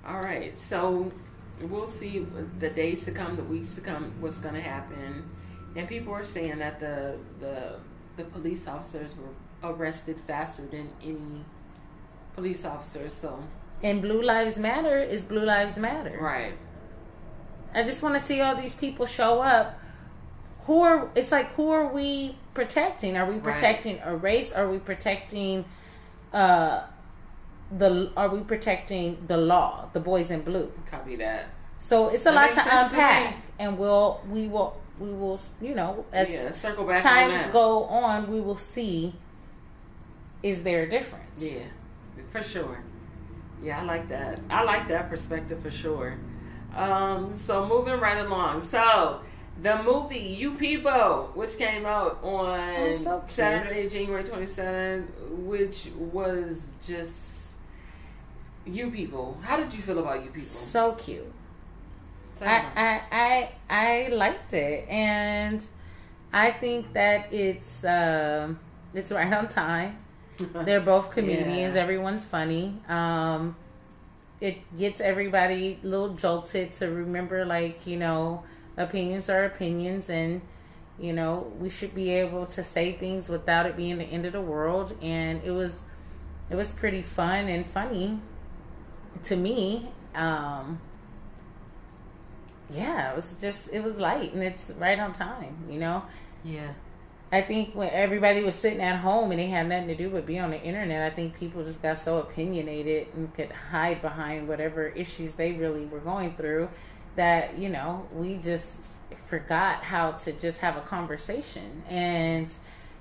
All 0.06 0.20
right. 0.20 0.58
So 0.58 1.10
we'll 1.62 1.90
see 1.90 2.26
the 2.58 2.70
days 2.70 3.04
to 3.04 3.10
come, 3.12 3.36
the 3.36 3.42
weeks 3.44 3.74
to 3.74 3.80
come, 3.80 4.12
what's 4.20 4.38
going 4.38 4.54
to 4.54 4.60
happen. 4.60 5.28
And 5.76 5.88
people 5.88 6.12
are 6.14 6.24
saying 6.24 6.58
that 6.58 6.80
the 6.80 7.16
the 7.40 7.76
the 8.16 8.24
police 8.24 8.66
officers 8.66 9.14
were 9.16 9.70
arrested 9.70 10.16
faster 10.26 10.66
than 10.66 10.88
any 11.02 11.44
police 12.34 12.64
officers. 12.64 13.12
So 13.12 13.38
And 13.82 14.02
Blue 14.02 14.22
Lives 14.22 14.58
Matter 14.58 14.98
is 14.98 15.22
Blue 15.22 15.44
Lives 15.44 15.78
Matter. 15.78 16.18
right. 16.20 16.54
I 17.74 17.82
just 17.84 18.02
want 18.02 18.14
to 18.14 18.20
see 18.20 18.40
all 18.40 18.56
these 18.56 18.74
people 18.74 19.06
show 19.06 19.40
up. 19.40 19.78
Who 20.66 20.80
are? 20.82 21.10
It's 21.14 21.30
like 21.32 21.50
who 21.52 21.70
are 21.70 21.92
we 21.92 22.36
protecting? 22.54 23.16
Are 23.16 23.26
we 23.26 23.34
Right. 23.34 23.42
protecting 23.54 24.00
a 24.04 24.16
race? 24.16 24.52
Are 24.52 24.68
we 24.68 24.78
protecting 24.78 25.64
uh 26.32 26.82
the? 27.70 28.10
Are 28.16 28.28
we 28.28 28.40
protecting 28.40 29.24
the 29.26 29.36
law? 29.36 29.88
The 29.92 30.00
boys 30.00 30.30
in 30.30 30.42
blue. 30.42 30.70
Copy 30.90 31.16
that. 31.16 31.46
So 31.78 32.08
it's 32.08 32.22
a 32.22 32.24
That 32.26 32.34
lot 32.34 32.48
to 32.48 32.54
sense 32.54 32.68
to 32.68 32.84
unpack, 32.84 33.36
and 33.58 33.78
we'll 33.78 34.20
we 34.30 34.48
will 34.48 34.76
we 34.98 35.10
will 35.12 35.40
you 35.60 35.74
know 35.74 36.04
as 36.12 36.28
yeah. 36.28 36.50
Circle 36.50 36.84
back. 36.84 37.02
times 37.02 37.44
that. 37.44 37.52
go 37.52 37.84
on, 37.84 38.30
we 38.30 38.40
will 38.40 38.56
see. 38.56 39.14
Is 40.42 40.62
there 40.62 40.82
a 40.84 40.88
difference? 40.88 41.42
Yeah, 41.42 41.64
for 42.30 42.42
sure. 42.42 42.82
Yeah, 43.62 43.80
I 43.80 43.84
like 43.84 44.08
that. 44.08 44.40
I 44.50 44.62
like 44.62 44.86
that 44.88 45.08
perspective 45.10 45.60
for 45.62 45.70
sure. 45.70 46.16
Um, 46.78 47.34
so 47.38 47.66
moving 47.66 47.98
right 48.00 48.18
along. 48.24 48.60
So 48.62 49.20
the 49.62 49.82
movie 49.82 50.18
You 50.18 50.54
People, 50.54 51.30
which 51.34 51.56
came 51.58 51.84
out 51.86 52.18
on 52.22 52.74
Oh, 52.76 52.92
so. 52.92 53.24
Saturday, 53.26 53.88
January 53.88 54.22
27th, 54.24 55.06
which 55.30 55.88
was 55.96 56.56
just 56.86 57.12
You 58.66 58.90
People. 58.90 59.38
How 59.42 59.56
did 59.56 59.72
you 59.74 59.82
feel 59.82 59.98
about 59.98 60.22
You 60.24 60.30
People? 60.30 60.42
So 60.48 60.92
cute. 60.92 61.32
I. 62.40 62.62
I 62.76 63.02
I 63.10 63.50
I 63.68 64.08
liked 64.14 64.52
it, 64.54 64.88
and 64.88 65.66
I 66.32 66.52
think 66.52 66.92
that 66.92 67.32
it's 67.32 67.84
um 67.84 68.60
it's 68.94 69.10
right 69.10 69.32
on 69.32 69.48
time. 69.48 69.98
They're 70.64 70.80
both 70.80 71.10
comedians. 71.10 71.74
Yeah. 71.74 71.82
Everyone's 71.82 72.24
funny. 72.24 72.80
Um, 72.88 73.56
it 74.40 74.76
gets 74.76 75.00
everybody 75.00 75.78
a 75.82 75.86
little 75.86 76.14
jolted 76.14 76.72
to 76.74 76.88
remember, 76.88 77.44
like 77.44 77.86
you 77.86 77.96
know, 77.96 78.44
opinions 78.76 79.28
are 79.28 79.44
opinions, 79.44 80.10
and 80.10 80.40
you 80.98 81.12
know 81.12 81.52
we 81.58 81.68
should 81.70 81.94
be 81.94 82.10
able 82.10 82.46
to 82.46 82.62
say 82.62 82.92
things 82.92 83.28
without 83.28 83.66
it 83.66 83.76
being 83.76 83.98
the 83.98 84.04
end 84.04 84.26
of 84.26 84.32
the 84.32 84.40
world. 84.40 84.94
And 85.02 85.42
it 85.44 85.50
was 85.50 85.82
it 86.50 86.56
was 86.56 86.72
pretty 86.72 87.02
fun 87.02 87.48
and 87.48 87.66
funny 87.66 88.20
to 89.24 89.36
me. 89.36 89.88
Um, 90.14 90.80
yeah, 92.70 93.12
it 93.12 93.16
was 93.16 93.36
just 93.40 93.68
it 93.72 93.82
was 93.82 93.98
light 93.98 94.32
and 94.34 94.42
it's 94.42 94.70
right 94.78 94.98
on 94.98 95.12
time, 95.12 95.56
you 95.70 95.78
know. 95.78 96.02
yeah. 96.44 96.72
I 97.30 97.42
think 97.42 97.74
when 97.74 97.90
everybody 97.90 98.42
was 98.42 98.54
sitting 98.54 98.80
at 98.80 99.00
home 99.00 99.30
and 99.32 99.38
they 99.38 99.48
had 99.48 99.68
nothing 99.68 99.88
to 99.88 99.94
do 99.94 100.08
but 100.08 100.24
be 100.24 100.38
on 100.38 100.50
the 100.50 100.60
internet, 100.62 101.12
I 101.12 101.14
think 101.14 101.38
people 101.38 101.62
just 101.62 101.82
got 101.82 101.98
so 101.98 102.18
opinionated 102.18 103.08
and 103.14 103.32
could 103.34 103.52
hide 103.52 104.00
behind 104.00 104.48
whatever 104.48 104.86
issues 104.86 105.34
they 105.34 105.52
really 105.52 105.84
were 105.84 105.98
going 105.98 106.34
through 106.36 106.70
that, 107.16 107.58
you 107.58 107.68
know, 107.68 108.08
we 108.14 108.36
just 108.36 108.80
forgot 109.26 109.84
how 109.84 110.12
to 110.12 110.32
just 110.32 110.58
have 110.60 110.78
a 110.78 110.80
conversation. 110.80 111.82
And, 111.86 112.50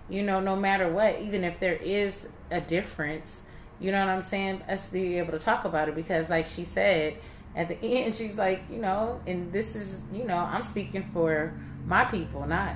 you 0.10 0.24
know, 0.24 0.42
no 0.42 0.58
matter 0.58 0.92
what, 0.92 1.22
even 1.22 1.46
if 1.46 1.58
there 1.62 1.76
is 1.76 2.28
a 2.52 2.60
difference, 2.60 3.42
you 3.80 3.94
know 3.94 4.00
what 4.06 4.10
I'm 4.10 4.22
saying? 4.22 4.62
Us 4.68 4.90
be 4.90 5.20
able 5.20 5.32
to 5.32 5.40
talk 5.40 5.63
about 5.63 5.88
it 5.88 5.96
because, 5.96 6.30
like 6.30 6.48
she 6.48 6.66
said, 6.66 7.16
at 7.56 7.70
the 7.70 7.76
end, 7.82 8.13
she's 8.13 8.36
like, 8.36 8.63
you 8.70 8.80
know, 8.80 9.22
and 9.26 9.54
this 9.54 9.74
is, 9.78 10.02
you 10.12 10.26
know, 10.26 10.38
I'm 10.38 10.63
speaking 10.63 11.10
for 11.13 11.54
my 11.86 12.04
people, 12.04 12.46
not 12.46 12.76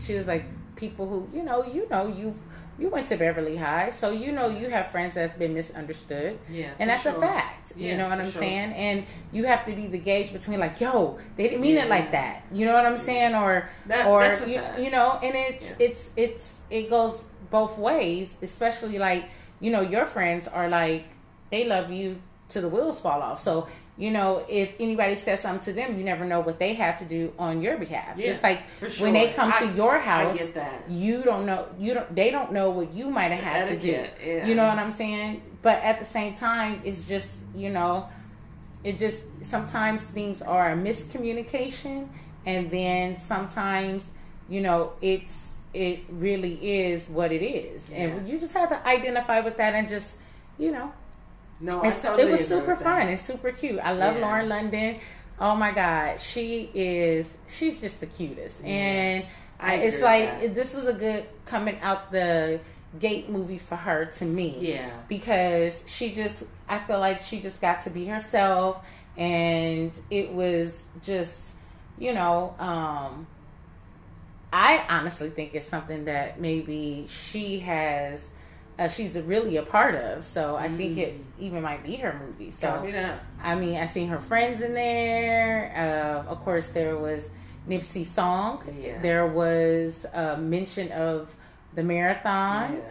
she 0.00 0.14
was 0.14 0.26
like 0.26 0.44
people 0.80 1.06
who 1.08 1.28
you 1.36 1.42
know 1.42 1.64
you 1.64 1.86
know 1.90 2.08
you 2.08 2.34
you 2.78 2.88
went 2.88 3.06
to 3.06 3.16
beverly 3.16 3.56
high 3.56 3.90
so 3.90 4.10
you 4.10 4.32
know 4.32 4.48
you 4.48 4.70
have 4.70 4.86
friends 4.90 5.12
that's 5.14 5.34
been 5.34 5.52
misunderstood 5.52 6.38
Yeah, 6.50 6.70
and 6.78 6.88
that's 6.88 7.04
a 7.04 7.12
sure. 7.12 7.20
fact 7.20 7.74
you 7.76 7.94
know 7.98 8.08
what 8.08 8.18
i'm 8.18 8.30
sure. 8.30 8.40
saying 8.40 8.72
and 8.72 9.04
you 9.32 9.44
have 9.44 9.66
to 9.66 9.72
be 9.74 9.86
the 9.86 9.98
gauge 9.98 10.32
between 10.32 10.58
like 10.58 10.80
yo 10.80 11.18
they 11.36 11.44
didn't 11.48 11.60
mean 11.60 11.76
Yeah. 11.76 11.84
it 11.84 11.90
like 11.90 12.12
that 12.12 12.42
you 12.52 12.64
know 12.64 12.72
what 12.72 12.86
i'm 12.86 12.96
saying 12.96 13.34
or 13.34 13.68
That- 13.86 14.06
or 14.06 14.24
you, 14.48 14.62
you 14.84 14.90
know 14.90 15.18
and 15.22 15.34
it's 15.36 15.70
Yeah. 15.70 15.86
it's 15.86 16.10
it's 16.16 16.46
it 16.70 16.88
goes 16.88 17.26
both 17.50 17.76
ways 17.78 18.36
especially 18.42 18.98
like 18.98 19.24
you 19.60 19.70
know 19.70 19.82
your 19.82 20.06
friends 20.06 20.48
are 20.48 20.68
like 20.68 21.04
they 21.50 21.64
love 21.66 21.90
you 21.90 22.16
to 22.50 22.60
the 22.60 22.68
wheels 22.68 23.00
fall 23.00 23.22
off. 23.22 23.40
So 23.40 23.66
you 24.00 24.10
know 24.10 24.44
if 24.48 24.72
anybody 24.80 25.14
says 25.14 25.40
something 25.40 25.62
to 25.62 25.72
them 25.74 25.98
you 25.98 26.04
never 26.04 26.24
know 26.24 26.40
what 26.40 26.58
they 26.58 26.72
have 26.72 26.98
to 26.98 27.04
do 27.04 27.32
on 27.38 27.60
your 27.60 27.76
behalf. 27.76 28.16
Yeah, 28.16 28.26
just 28.26 28.42
like 28.42 28.68
for 28.68 28.88
when 29.04 29.12
they 29.12 29.26
sure. 29.26 29.34
come 29.34 29.52
to 29.58 29.76
your 29.76 29.98
house 29.98 30.40
you 30.88 31.22
don't 31.22 31.44
know 31.46 31.68
you 31.78 31.94
don't 31.94 32.14
they 32.16 32.30
don't 32.30 32.52
know 32.52 32.70
what 32.70 32.92
you 32.94 33.10
might 33.10 33.30
have 33.30 33.44
had 33.44 33.66
to 33.66 33.78
do. 33.78 34.06
Yeah. 34.24 34.46
you 34.46 34.54
know 34.54 34.64
what 34.64 34.78
i'm 34.78 34.90
saying? 34.90 35.42
But 35.62 35.82
at 35.82 35.98
the 35.98 36.06
same 36.06 36.34
time 36.34 36.80
it's 36.84 37.02
just 37.02 37.36
you 37.54 37.70
know 37.70 38.08
it 38.82 38.98
just 38.98 39.24
sometimes 39.42 40.00
things 40.02 40.40
are 40.40 40.72
a 40.72 40.76
miscommunication 40.76 42.08
and 42.46 42.70
then 42.70 43.18
sometimes 43.20 44.12
you 44.48 44.62
know 44.62 44.94
it's 45.02 45.56
it 45.72 46.00
really 46.08 46.54
is 46.54 47.08
what 47.08 47.30
it 47.30 47.44
is. 47.44 47.90
And 47.90 48.28
you 48.28 48.38
just 48.40 48.54
have 48.54 48.70
to 48.70 48.88
identify 48.88 49.40
with 49.40 49.56
that 49.58 49.74
and 49.74 49.88
just 49.88 50.18
you 50.58 50.72
know 50.72 50.92
No, 51.60 51.82
it's, 51.82 52.00
totally 52.02 52.22
it 52.28 52.30
was 52.30 52.46
super 52.46 52.74
fun 52.74 53.08
it's 53.08 53.22
super 53.22 53.52
cute 53.52 53.78
i 53.82 53.92
love 53.92 54.16
Yeah. 54.16 54.26
lauren 54.26 54.48
london 54.48 54.98
oh 55.38 55.54
my 55.54 55.72
god 55.72 56.18
she 56.20 56.70
is 56.74 57.36
she's 57.48 57.80
just 57.80 58.00
the 58.00 58.06
cutest 58.06 58.64
and 58.64 59.26
I 59.58 59.74
it's 59.74 60.00
like 60.00 60.40
that. 60.40 60.54
this 60.54 60.72
was 60.74 60.86
a 60.86 60.94
good 60.94 61.26
coming 61.44 61.78
out 61.82 62.10
the 62.10 62.60
gate 62.98 63.28
movie 63.28 63.58
for 63.58 63.76
her 63.76 64.06
to 64.06 64.24
me 64.24 64.56
Yeah. 64.58 64.90
because 65.06 65.82
she 65.86 66.12
just 66.12 66.44
i 66.68 66.78
feel 66.78 66.98
like 66.98 67.20
she 67.20 67.40
just 67.40 67.60
got 67.60 67.82
to 67.82 67.90
be 67.90 68.06
herself 68.06 68.86
and 69.18 69.92
it 70.10 70.32
was 70.32 70.86
just 71.02 71.54
you 71.98 72.14
know 72.14 72.54
um 72.58 73.26
i 74.52 74.82
honestly 74.88 75.28
think 75.30 75.54
it's 75.54 75.66
something 75.66 76.06
that 76.06 76.40
maybe 76.40 77.04
she 77.08 77.60
has 77.60 78.30
uh, 78.80 78.88
she's 78.88 79.16
really 79.20 79.56
a 79.58 79.62
part 79.62 79.94
of 79.94 80.26
so 80.26 80.56
i 80.56 80.66
think 80.76 80.98
it 80.98 81.14
even 81.38 81.62
might 81.62 81.84
be 81.84 81.94
her 81.96 82.18
movie 82.26 82.50
so. 82.50 82.68
I 83.42 83.54
mean, 83.54 83.76
I 83.76 83.84
seen 83.86 84.08
her 84.08 84.18
friends 84.20 84.60
in 84.60 84.74
there. 84.74 85.72
Uh, 86.26 86.30
of 86.30 86.40
course, 86.44 86.68
there 86.68 86.96
was 86.98 87.30
Nipsey 87.68 88.04
song. 88.04 88.62
Yeah. 88.78 89.00
There 89.00 89.26
was 89.26 90.04
a 90.12 90.36
mention 90.36 90.92
of 90.92 91.34
the 91.74 91.82
marathon. 91.82 92.82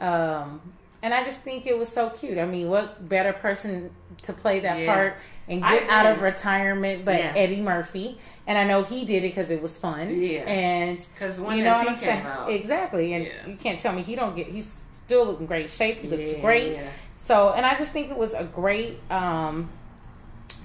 Um, 0.00 0.60
and 1.02 1.14
I 1.14 1.22
just 1.24 1.40
think 1.40 1.66
it 1.66 1.76
was 1.78 1.88
so 1.88 2.10
cute. 2.10 2.36
I 2.38 2.44
mean, 2.46 2.68
what 2.68 3.08
better 3.08 3.32
person 3.32 3.90
to 4.22 4.32
play 4.32 4.60
that 4.60 4.80
Yeah. 4.80 4.94
part 4.94 5.16
and 5.48 5.62
get 5.62 5.88
out 5.88 6.06
of 6.06 6.20
retirement 6.22 7.04
but 7.04 7.18
Yeah. 7.18 7.32
Eddie 7.36 7.60
Murphy? 7.60 8.18
And 8.46 8.58
I 8.58 8.64
know 8.64 8.82
he 8.82 9.04
did 9.06 9.24
it 9.24 9.28
because 9.28 9.50
it 9.50 9.60
was 9.62 9.76
fun. 9.78 10.20
Yeah. 10.20 10.40
And 10.42 11.06
'Cause 11.18 11.40
when 11.40 11.56
you 11.58 11.64
know 11.64 11.78
what 11.78 11.88
I'm 11.88 11.94
saying? 11.94 12.24
out? 12.26 12.50
Exactly. 12.50 13.14
And 13.14 13.24
Yeah. 13.24 13.32
you 13.46 13.56
can't 13.56 13.78
tell 13.80 13.92
me 13.94 14.02
he 14.02 14.14
don't 14.16 14.36
get. 14.36 14.48
He's 14.48 14.83
still 15.06 15.36
in 15.36 15.46
great 15.46 15.70
shape. 15.70 15.98
He 15.98 16.08
looks 16.08 16.32
Yeah, 16.32 16.40
great. 16.40 16.78
So, 17.16 17.52
and 17.56 17.64
I 17.64 17.76
just 17.76 17.92
think 17.92 18.10
it 18.10 18.16
was 18.16 18.34
a 18.34 18.44
great 18.44 18.98
um, 19.10 19.70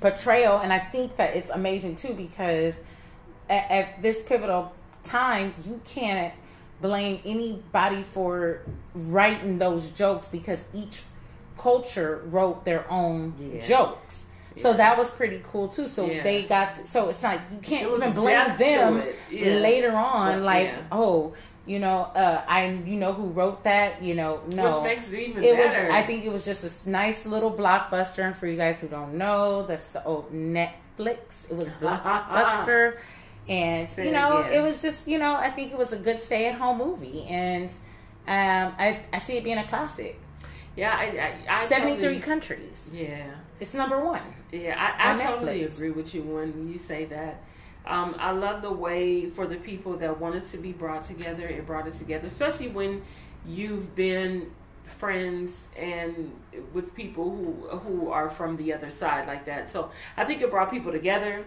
portrayal, 0.02 0.58
and 0.60 0.72
I 0.74 0.80
think 0.80 1.16
that 1.18 1.36
it's 1.36 1.50
amazing 1.50 1.96
too 1.96 2.14
because 2.14 2.76
at, 3.50 3.72
at 3.72 4.02
this 4.02 4.22
pivotal 4.22 4.74
time, 5.04 5.54
you 5.66 5.80
can't 5.86 6.34
blame 6.82 7.20
anybody 7.26 8.04
for 8.04 8.62
writing 8.94 9.58
those 9.58 9.90
jokes 9.90 10.30
because 10.30 10.64
each 10.74 11.02
culture 11.58 12.22
wrote 12.28 12.64
their 12.64 12.90
own 12.90 13.34
Yeah. 13.38 13.66
jokes. 13.68 14.26
So 14.56 14.72
Yeah. 14.72 14.78
that 14.78 14.98
was 14.98 15.12
pretty 15.12 15.42
cool 15.52 15.68
too. 15.68 15.88
So 15.90 16.06
Yeah. 16.10 16.24
they 16.24 16.44
got 16.44 16.88
so 16.88 17.10
it's 17.10 17.22
like 17.24 17.40
you 17.52 17.60
can't 17.60 17.92
even 17.92 18.14
blame 18.14 18.58
them. 18.58 19.04
Later 19.32 19.92
on. 19.92 20.40
But, 20.40 20.44
like 20.44 20.72
oh, 20.92 21.34
you 21.70 21.78
know, 21.80 21.98
uh, 22.16 22.42
I 22.48 22.66
you 22.92 22.98
know 22.98 23.14
who 23.14 23.28
wrote 23.28 23.64
that. 23.64 24.02
You 24.02 24.16
know, 24.16 24.42
no, 24.48 24.82
Which 24.82 24.84
makes 24.92 25.08
it 25.12 25.20
even 25.20 25.44
it 25.44 25.56
was. 25.56 25.72
I 26.00 26.02
think 26.04 26.26
it 26.26 26.32
was 26.32 26.44
just 26.44 26.64
a 26.86 26.90
nice 26.90 27.26
little 27.26 27.52
blockbuster. 27.52 28.26
And 28.26 28.36
for 28.36 28.48
you 28.48 28.58
guys 28.58 28.82
who 28.82 28.88
don't 28.88 29.14
know, 29.24 29.66
that's 29.68 29.92
the 29.92 30.04
old 30.04 30.34
Netflix. 30.34 31.46
It 31.50 31.56
was 31.56 31.70
blockbuster, 31.82 32.98
and 33.48 33.88
you 33.98 34.12
know, 34.12 34.40
again. 34.40 34.54
it 34.54 34.62
was 34.62 34.82
just 34.82 35.08
you 35.08 35.20
know, 35.20 35.34
I 35.36 35.50
think 35.52 35.72
it 35.72 35.78
was 35.78 35.94
a 35.94 35.98
good 35.98 36.20
stay-at-home 36.20 36.78
movie, 36.80 37.24
and 37.30 37.70
um, 38.28 38.74
I 38.78 39.02
I 39.14 39.20
see 39.20 39.38
it 39.38 39.44
being 39.44 39.60
a 39.60 39.68
classic. 39.68 40.20
Yeah, 40.76 40.96
I, 40.96 41.04
I, 41.04 41.62
I 41.64 41.66
Seventy-three 41.68 42.02
totally- 42.02 42.20
countries. 42.22 42.90
Yeah, 42.94 43.26
It's 43.60 43.74
number 43.74 44.00
one. 44.00 44.22
yeah, 44.52 44.76
I, 44.80 45.10
I 45.10 45.12
On 45.12 45.20
totally 45.20 45.60
Netflix. 45.62 45.76
agree 45.76 45.92
with 45.92 46.16
you 46.16 46.22
when 46.24 46.72
you 46.72 46.78
say 46.78 47.06
that. 47.06 47.44
Um, 47.86 48.16
I 48.20 48.32
love 48.32 48.62
the 48.62 48.72
way 48.72 49.30
for 49.30 49.48
the 49.48 49.56
people 49.56 49.98
that 49.98 50.20
wanted 50.20 50.46
to 50.46 50.58
be 50.58 50.72
brought 50.72 51.04
together, 51.04 51.48
it 51.48 51.66
brought 51.66 51.88
it 51.88 51.94
together, 51.94 52.28
especially 52.28 52.68
when 52.68 53.02
you've 53.46 53.96
been 53.96 54.52
friends 54.98 55.62
and 55.78 56.32
with 56.74 56.94
people 56.96 57.30
who 57.36 57.78
who 57.80 58.10
are 58.10 58.30
from 58.30 58.58
the 58.58 58.74
other 58.74 58.90
side 58.90 59.28
like 59.28 59.46
that. 59.46 59.70
So 59.70 59.92
I 60.18 60.26
think 60.26 60.42
it 60.42 60.50
brought 60.50 60.72
people 60.72 60.92
together. 60.92 61.46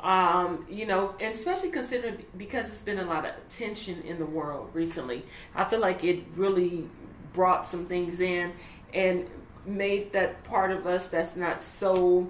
Um, 0.00 0.66
you 0.68 0.84
know, 0.86 1.14
and 1.20 1.32
especially 1.32 1.70
considering 1.70 2.24
because 2.36 2.66
it's 2.66 2.82
been 2.82 2.98
a 2.98 3.04
lot 3.04 3.24
of 3.24 3.36
tension 3.48 4.02
in 4.02 4.18
the 4.18 4.26
world 4.26 4.70
recently. 4.74 5.24
I 5.54 5.64
feel 5.64 5.78
like 5.78 6.02
it 6.02 6.24
really 6.34 6.88
brought 7.32 7.66
some 7.66 7.86
things 7.86 8.20
in 8.20 8.52
and 8.92 9.28
made 9.64 10.12
that 10.12 10.42
part 10.44 10.72
of 10.72 10.86
us 10.86 11.06
that's 11.06 11.36
not 11.36 11.62
so 11.62 12.28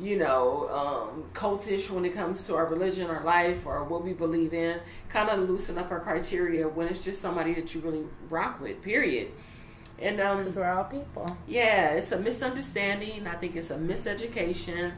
you 0.00 0.18
know, 0.18 0.68
um, 0.68 1.24
cultish 1.32 1.88
when 1.90 2.04
it 2.04 2.14
comes 2.14 2.46
to 2.46 2.54
our 2.54 2.66
religion, 2.66 3.08
or 3.10 3.20
life, 3.24 3.64
or 3.66 3.84
what 3.84 4.04
we 4.04 4.12
believe 4.12 4.52
in, 4.54 4.78
kind 5.08 5.28
of 5.30 5.48
loosen 5.48 5.78
up 5.78 5.90
our 5.90 6.00
criteria 6.00 6.68
when 6.68 6.88
it's 6.88 6.98
just 6.98 7.20
somebody 7.20 7.54
that 7.54 7.74
you 7.74 7.80
really 7.80 8.04
rock 8.28 8.60
with, 8.60 8.82
period. 8.82 9.30
And 9.98 10.20
um, 10.20 10.38
Because 10.38 10.56
we're 10.56 10.70
all 10.70 10.84
people. 10.84 11.36
yeah, 11.46 11.92
it's 11.92 12.12
a 12.12 12.18
misunderstanding. 12.18 13.26
I 13.26 13.36
think 13.36 13.56
it's 13.56 13.70
a 13.70 13.76
miseducation. 13.76 14.92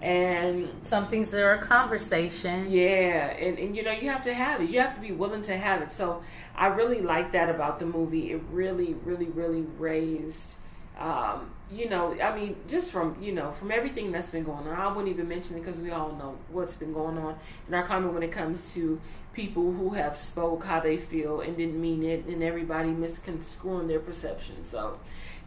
And 0.00 0.68
Some 0.82 1.06
things 1.06 1.30
that 1.30 1.42
are 1.44 1.54
a 1.54 1.62
conversation. 1.62 2.68
yeah, 2.68 3.28
and, 3.36 3.56
and 3.58 3.76
you 3.76 3.84
know, 3.84 3.92
you 3.92 4.10
have 4.10 4.22
to 4.24 4.34
have 4.34 4.60
it. 4.60 4.68
You 4.70 4.80
have 4.80 4.96
to 4.96 5.00
be 5.00 5.12
willing 5.12 5.42
to 5.42 5.56
have 5.56 5.80
it. 5.82 5.92
So 5.92 6.24
I 6.56 6.66
really 6.66 7.00
like 7.00 7.30
that 7.32 7.48
about 7.48 7.78
the 7.78 7.86
movie. 7.86 8.32
It 8.32 8.42
really, 8.50 8.94
really, 9.04 9.26
really 9.26 9.62
raised, 9.78 10.56
um, 10.98 11.50
you 11.72 11.88
know, 11.88 12.14
I 12.20 12.34
mean, 12.34 12.56
just 12.68 12.90
from, 12.90 13.16
you 13.20 13.32
know, 13.32 13.52
from 13.52 13.70
everything 13.70 14.12
that's 14.12 14.30
been 14.30 14.44
going 14.44 14.66
on. 14.66 14.74
I 14.74 14.88
wouldn't 14.88 15.08
even 15.08 15.28
mention 15.28 15.56
it 15.56 15.60
because 15.64 15.80
we 15.80 15.90
all 15.90 16.12
know 16.12 16.36
what's 16.50 16.76
been 16.76 16.92
going 16.92 17.18
on 17.18 17.36
in 17.68 17.74
our 17.74 17.86
comment 17.86 18.12
when 18.12 18.22
it 18.22 18.32
comes 18.32 18.72
to 18.74 19.00
people 19.32 19.72
who 19.72 19.90
have 19.90 20.16
spoke 20.16 20.64
how 20.64 20.80
they 20.80 20.98
feel 20.98 21.40
and 21.40 21.56
didn't 21.56 21.80
mean 21.80 22.02
it 22.02 22.26
and 22.26 22.42
everybody 22.42 22.90
misconstruing 22.90 23.86
their 23.88 24.00
perception. 24.00 24.64
So, 24.64 24.98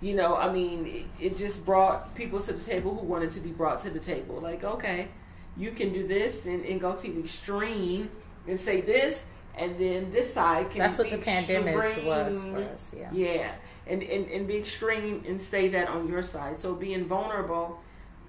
you 0.01 0.15
know, 0.15 0.35
I 0.35 0.51
mean, 0.51 1.07
it, 1.19 1.25
it 1.25 1.37
just 1.37 1.63
brought 1.63 2.15
people 2.15 2.39
to 2.41 2.53
the 2.53 2.63
table 2.63 2.95
who 2.95 3.05
wanted 3.05 3.31
to 3.31 3.39
be 3.39 3.51
brought 3.51 3.81
to 3.81 3.89
the 3.89 3.99
table. 3.99 4.39
Like, 4.41 4.63
okay, 4.63 5.09
you 5.55 5.71
can 5.71 5.93
do 5.93 6.07
this 6.07 6.45
and, 6.45 6.65
and 6.65 6.81
go 6.81 6.95
to 6.95 7.01
the 7.01 7.19
extreme 7.19 8.09
and 8.47 8.59
say 8.59 8.81
this, 8.81 9.23
and 9.55 9.79
then 9.79 10.11
this 10.11 10.33
side 10.33 10.65
can. 10.65 10.73
Be. 10.73 10.79
That's 10.79 10.97
what 10.97 11.09
the 11.09 11.17
pandemic 11.17 11.75
was 11.75 12.43
for 12.43 12.57
us, 12.57 12.91
yeah. 12.95 13.09
Yeah, 13.13 13.51
and, 13.87 14.01
and 14.03 14.29
and 14.29 14.47
be 14.47 14.57
extreme 14.57 15.23
and 15.27 15.41
say 15.41 15.67
that 15.69 15.87
on 15.87 16.07
your 16.07 16.23
side. 16.23 16.59
So 16.59 16.73
being 16.73 17.05
vulnerable 17.05 17.79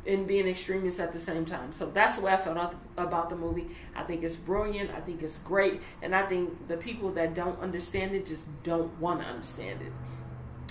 and 0.06 0.26
being 0.26 0.46
extremist 0.46 1.00
at 1.00 1.12
the 1.12 1.18
same 1.18 1.44
time. 1.44 1.72
So 1.72 1.90
that's 1.90 2.14
the 2.16 2.22
way 2.22 2.32
I 2.32 2.36
felt 2.36 2.74
about- 2.96 3.28
the 3.28 3.34
movie. 3.36 3.68
I 3.96 4.04
think 4.04 4.22
it's 4.22 4.36
brilliant. 4.36 4.90
I 4.92 5.00
think 5.00 5.20
it's 5.22 5.38
great, 5.38 5.80
and 6.00 6.14
I 6.14 6.24
think 6.26 6.68
the 6.68 6.76
people 6.76 7.10
that 7.12 7.34
don't 7.34 7.58
understand 7.60 8.14
it 8.14 8.24
just 8.24 8.46
don't 8.62 8.96
want 9.00 9.20
to 9.20 9.26
understand 9.26 9.82
it. 9.82 9.92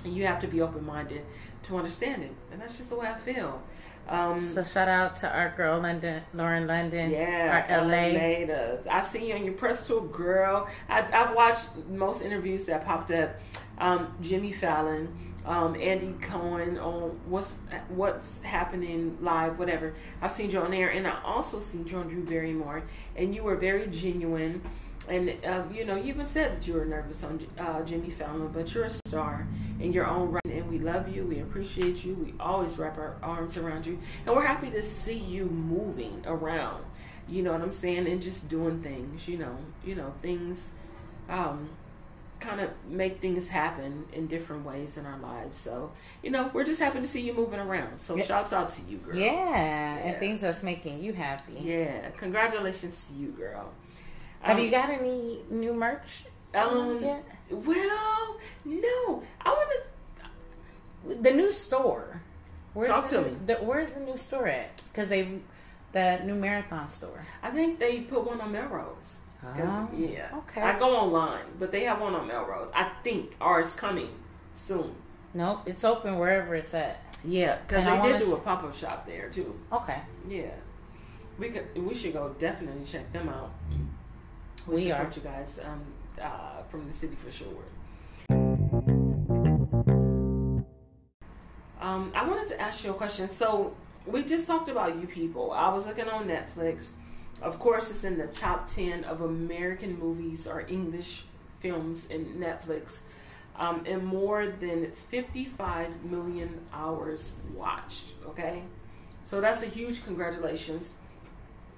And 0.06 0.16
you 0.16 0.26
have 0.26 0.40
to 0.40 0.48
be 0.48 0.62
open 0.62 0.86
minded 0.86 1.24
to 1.64 1.78
understand 1.78 2.24
it, 2.24 2.32
and 2.52 2.62
that's 2.62 2.78
just 2.78 2.90
the 2.92 2.96
way 2.96 3.08
I 3.08 3.16
feel. 3.16 3.62
Um, 4.08 4.40
So 4.40 4.62
shout 4.64 4.88
out 4.88 5.16
to 5.18 5.30
our 5.36 5.50
girl 5.58 5.80
London, 5.82 6.22
Lauren 6.34 6.68
London, 6.68 7.10
yeah, 7.10 7.66
our 7.70 7.82
LA. 7.88 8.14
LA. 8.14 8.78
I 8.90 9.02
see 9.02 9.28
you 9.30 9.36
on 9.36 9.44
your 9.44 9.56
press 9.56 9.86
tour, 9.88 10.02
girl. 10.08 10.70
I, 10.88 11.02
I've 11.12 11.36
watched 11.36 11.70
most 11.90 12.22
interviews 12.22 12.66
that 12.66 12.86
popped 12.86 13.12
up. 13.12 13.36
Um, 13.78 14.16
Jimmy 14.22 14.54
Fallon, 14.54 15.10
um, 15.46 15.76
Andy 15.80 16.14
Cohen 16.22 16.78
on 16.78 17.20
what's 17.28 17.56
what's 17.90 18.40
happening 18.40 19.18
live, 19.22 19.60
whatever. 19.60 19.94
I've 20.22 20.32
seen 20.32 20.50
you 20.50 20.60
on 20.60 20.72
there, 20.72 20.90
and 20.90 21.08
I 21.08 21.22
also 21.24 21.60
seen 21.60 21.86
you 21.88 21.98
on 21.98 22.08
Drew 22.08 22.24
Barrymore, 22.24 22.84
and 23.16 23.36
you 23.36 23.44
were 23.44 23.56
very 23.56 23.88
genuine. 23.88 24.62
And 25.08 25.36
um, 25.46 25.72
you 25.72 25.86
know, 25.86 25.96
you 25.96 26.06
even 26.06 26.26
said 26.26 26.56
that 26.56 26.68
you 26.68 26.74
were 26.74 26.86
nervous 26.86 27.24
on 27.24 27.46
uh, 27.60 27.84
Jimmy 27.84 28.10
Fallon, 28.10 28.48
but 28.48 28.74
you're 28.74 28.86
a 28.86 28.90
star 28.90 29.48
in 29.80 29.94
your 29.94 30.08
own 30.08 30.32
right, 30.32 30.46
and 30.46 30.68
we 30.68 30.80
love 30.80 31.14
you. 31.14 31.24
We 31.26 31.42
appreciate 31.42 32.04
you. 32.04 32.16
We 32.16 32.34
always 32.40 32.78
wrap 32.78 32.98
our 32.98 33.18
arms 33.22 33.58
around 33.58 33.86
you, 33.86 34.00
and 34.26 34.36
we're 34.36 34.46
happy 34.46 34.72
to 34.72 34.82
see 34.82 35.18
you 35.18 35.46
moving 35.46 36.24
around. 36.26 36.84
You 37.28 37.44
know 37.44 37.52
what 37.52 37.62
I'm 37.62 37.72
saying, 37.74 38.08
and 38.08 38.22
just 38.22 38.50
doing 38.50 38.82
things. 38.82 39.28
You 39.28 39.38
know, 39.38 39.58
you 39.86 39.94
know 39.94 40.12
things. 40.24 40.70
Um, 41.30 41.70
kind 42.46 42.62
of 42.62 42.70
make 42.88 43.20
things 43.22 43.48
happen 43.48 44.06
in 44.14 44.28
different 44.28 44.66
ways 44.66 44.98
in 44.98 45.06
our 45.06 45.18
lives. 45.20 45.58
So, 45.58 45.92
you 46.24 46.30
know, 46.32 46.50
we're 46.54 46.64
just 46.64 46.80
happy 46.80 47.00
to 47.00 47.06
see 47.08 47.22
you 47.22 47.34
moving 47.34 47.60
around. 47.60 48.00
So, 48.00 48.18
shouts 48.20 48.54
out 48.54 48.70
to 48.72 48.82
you, 48.90 48.98
girl. 48.98 49.16
Yeah, 49.16 49.32
Yeah. 49.32 49.96
and 49.98 50.20
things 50.20 50.42
that's 50.42 50.64
making 50.64 51.02
you 51.04 51.14
happy. 51.14 51.54
Yeah, 51.60 52.10
congratulations 52.18 53.06
to 53.06 53.14
you, 53.14 53.30
girl. 53.30 53.72
Have 54.42 54.58
Um, 54.58 54.64
you 54.64 54.70
got 54.72 54.90
any 54.90 55.42
new 55.50 55.74
merch? 55.74 56.24
Um, 56.54 57.02
yet? 57.02 57.24
well, 57.50 58.38
no. 58.64 59.24
I 59.42 59.50
want 59.50 59.70
to. 61.10 61.16
The 61.22 61.32
new 61.32 61.52
store. 61.52 62.22
Where's 62.74 62.90
Talk 62.90 63.08
to 63.10 63.22
new- 63.22 63.28
me. 63.32 63.38
The, 63.46 63.56
where's 63.56 63.94
the 63.94 64.00
new 64.02 64.18
store 64.18 64.48
at? 64.48 64.82
Because 64.92 65.08
they, 65.10 65.40
the 65.94 66.20
new 66.26 66.36
marathon 66.36 66.90
store. 66.90 67.26
I 67.44 67.52
think 67.52 67.80
they 67.80 68.02
put 68.02 68.26
one 68.26 68.42
on 68.42 68.52
Melrose. 68.52 69.16
Oh, 69.48 69.90
yeah. 69.96 70.30
okay. 70.40 70.62
I 70.62 70.78
go 70.78 70.96
online, 70.96 71.46
but 71.60 71.72
they 71.72 71.84
have 71.84 72.02
one 72.02 72.16
on 72.16 72.28
Melrose. 72.28 72.72
I 72.74 72.92
think, 73.04 73.36
or 73.40 73.60
it's 73.62 73.74
coming 73.74 74.10
soon. 74.56 74.96
Nope, 75.34 75.62
it's 75.66 75.84
open 75.84 76.18
wherever 76.18 76.56
it's 76.56 76.74
at. 76.74 77.02
Yeah, 77.24 77.58
because 77.68 77.86
they 77.86 78.12
did 78.12 78.22
do 78.22 78.36
a 78.36 78.40
pop 78.40 78.64
up 78.64 78.76
shop 78.76 79.06
there 79.06 79.30
too. 79.30 79.60
Okay, 79.72 80.00
Yeah, 80.30 80.52
we 81.38 81.50
could. 81.50 81.66
We 81.76 81.94
should 81.94 82.14
go 82.14 82.36
definitely 82.40 82.86
check 82.86 83.12
them 83.12 83.30
out. 83.30 83.52
We 84.68 84.88
support 84.90 85.08
are. 85.08 85.14
you 85.16 85.22
guys 85.22 85.60
um, 85.64 85.82
uh, 86.22 86.64
from 86.70 86.88
the 86.88 86.94
city 86.94 87.16
for 87.24 87.32
sure. 87.32 87.66
Um, 91.82 92.12
I 92.16 92.28
wanted 92.28 92.48
to 92.50 92.62
ask 92.62 92.84
you 92.84 92.92
a 92.92 92.94
question. 92.94 93.30
So 93.32 93.76
we 94.06 94.24
just 94.24 94.48
talked 94.48 94.70
about 94.70 95.00
you 95.00 95.08
people. 95.08 95.52
I 95.52 95.74
was 95.74 95.86
looking 95.86 96.08
on 96.08 96.28
Netflix. 96.28 96.90
Of 97.42 97.60
course, 97.60 97.90
it's 97.90 98.04
in 98.04 98.18
the 98.18 98.28
top 98.28 98.68
ten 98.68 99.04
of 99.04 99.22
American 99.22 100.00
movies 100.00 100.48
or 100.48 100.62
English 100.62 101.26
films 101.60 102.06
in 102.06 102.36
Netflix, 102.36 102.98
um, 103.58 103.84
and 103.86 104.06
more 104.06 104.48
than 104.48 104.92
fifty-five 105.10 106.04
million 106.06 106.66
hours 106.74 107.34
watched. 107.54 108.06
Okay, 108.28 108.64
so 109.26 109.42
that's 109.42 109.62
a 109.64 109.68
huge 109.68 110.04
congratulations. 110.06 110.94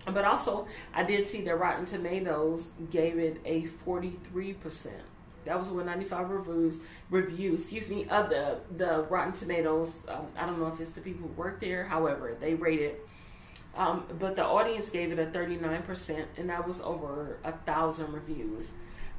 But 0.06 0.24
also, 0.24 0.68
I 0.94 1.04
did 1.04 1.28
see 1.28 1.42
that 1.42 1.60
Rotten 1.60 1.86
Tomatoes 1.86 2.66
gave 2.92 3.18
it 3.18 3.42
a 3.44 3.64
43%. 3.86 4.88
That 5.46 5.58
was 5.58 5.70
with 5.70 5.86
95 5.86 6.30
reviews, 6.30 6.78
reviews, 7.10 7.62
excuse 7.62 7.90
me, 7.90 8.08
of 8.10 8.30
the, 8.30 8.60
the 8.78 9.04
Rotten 9.10 9.34
Tomatoes. 9.34 10.00
Um, 10.08 10.28
I 10.38 10.46
don't 10.46 10.60
know 10.60 10.68
if 10.68 10.80
it's 10.80 10.92
the 10.92 11.02
people 11.02 11.28
who 11.28 11.34
work 11.34 11.60
there, 11.60 11.84
however, 11.86 12.36
they 12.40 12.54
rated. 12.54 12.98
Um, 13.78 14.06
but 14.20 14.36
the 14.36 14.44
audience 14.44 14.90
gave 14.90 15.12
it 15.12 15.20
a 15.20 15.28
39%, 15.28 16.26
and 16.38 16.50
that 16.50 16.68
was 16.68 16.82
over 16.82 17.38
a 17.44 17.52
thousand 17.52 18.12
reviews. 18.12 18.68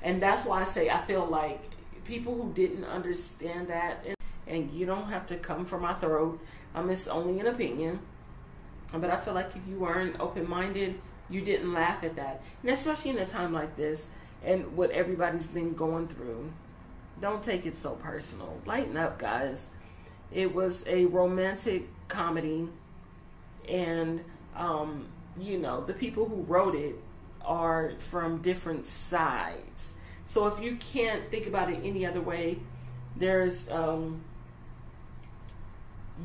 And 0.03 0.21
that's 0.21 0.45
why 0.45 0.63
I 0.63 0.65
say 0.65 0.91
I 0.91 1.05
feel 1.07 1.25
like 1.25 1.61
people 2.05 2.35
who 2.35 2.53
didn't 2.53 2.85
understand 2.85 3.69
that, 3.69 4.05
and, 4.05 4.17
and 4.49 4.71
you 4.73 4.85
don't 4.85 5.09
have 5.09 5.29
to 5.29 5.37
come 5.37 5.65
for 5.65 5.79
my 5.79 5.95
throat, 5.95 6.41
um, 6.75 6.91
it's 6.91 7.07
only 7.07 7.39
an 7.39 7.47
opinion. 7.47 8.01
But 8.93 9.11
I 9.11 9.19
feel 9.19 9.35
like 9.35 9.55
if 9.55 9.63
you 9.69 9.79
weren't 9.79 10.19
open 10.19 10.49
minded, 10.49 11.01
you 11.31 11.41
didn't 11.43 11.73
laugh 11.73 12.03
at 12.03 12.17
that. 12.17 12.43
And 12.63 12.73
especially 12.73 13.11
in 13.11 13.19
a 13.19 13.27
time 13.27 13.53
like 13.53 13.77
this 13.77 14.03
and 14.45 14.77
what 14.77 14.91
everybody's 14.91 15.49
been 15.49 15.75
going 15.75 16.09
through, 16.09 16.51
don't 17.21 17.43
take 17.43 17.67
it 17.67 17.77
so 17.77 17.93
personal. 17.97 18.61
Lighten 18.65 18.97
up, 18.97 19.19
guys. 19.19 19.67
It 20.33 20.55
was 20.55 20.85
a 20.87 21.07
romantic 21.07 21.89
comedy, 22.09 22.69
and, 23.69 24.25
um, 24.59 25.07
you 25.41 25.59
know, 25.59 25.85
the 25.85 25.95
people 25.95 26.29
who 26.29 26.43
wrote 26.43 26.75
it 26.75 26.97
are 27.43 27.93
from 28.11 28.43
different 28.43 28.87
sides. 28.87 29.93
So 30.27 30.47
if 30.47 30.63
you 30.63 30.77
can't 30.77 31.31
think 31.31 31.47
about 31.47 31.71
it 31.71 31.81
any 31.83 32.05
other 32.05 32.21
way, 32.21 32.59
there's 33.17 33.67
um, 33.71 34.21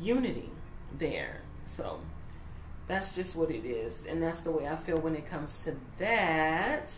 unity 0.00 0.50
there. 0.98 1.40
So 1.64 2.00
that's 2.86 3.14
just 3.14 3.34
what 3.34 3.50
it 3.50 3.64
is, 3.64 3.92
and 4.06 4.22
that's 4.22 4.40
the 4.40 4.50
way 4.50 4.68
I 4.68 4.76
feel 4.76 4.98
when 4.98 5.14
it 5.14 5.28
comes 5.30 5.58
to 5.64 5.74
that. 5.98 6.90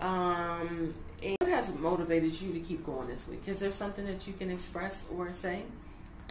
Um, 0.00 0.94
and 1.22 1.36
what 1.40 1.50
has 1.50 1.74
motivated 1.74 2.38
you 2.40 2.52
to 2.52 2.60
keep 2.60 2.84
going 2.84 3.08
this 3.08 3.26
week? 3.26 3.42
Is 3.46 3.58
there 3.58 3.72
something 3.72 4.04
that 4.06 4.26
you 4.26 4.34
can 4.34 4.50
express 4.50 5.04
or 5.16 5.32
say 5.32 5.62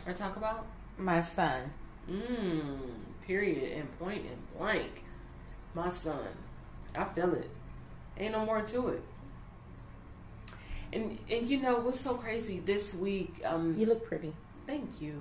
or 0.05 0.13
talk 0.13 0.37
about? 0.37 0.67
My 0.97 1.21
son. 1.21 1.71
Mmm. 2.09 2.77
Period 3.27 3.77
and 3.77 3.99
point 3.99 4.21
and 4.25 4.57
blank. 4.57 5.03
My 5.75 5.89
son. 5.89 6.27
I 6.95 7.03
feel 7.13 7.33
it. 7.33 7.49
Ain't 8.17 8.31
no 8.31 8.45
more 8.45 8.61
to 8.61 8.87
it. 8.89 9.03
And 10.93 11.17
and 11.29 11.47
you 11.49 11.59
know 11.61 11.75
what's 11.79 11.99
so 11.99 12.13
crazy 12.15 12.59
this 12.59 12.93
week? 12.93 13.41
Um, 13.43 13.75
You 13.77 13.85
look 13.85 14.05
pretty. 14.07 14.33
thank 14.65 15.01
you, 15.01 15.19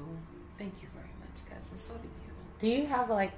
thank 0.59 0.73
you 0.81 0.89
very 0.95 1.13
much, 1.21 1.39
guys, 1.51 1.67
and 1.71 1.81
so 1.81 1.95
do 1.95 2.09
you. 2.09 2.33
Do 2.61 2.69
you 2.69 2.87
have 2.87 3.11
like 3.11 3.33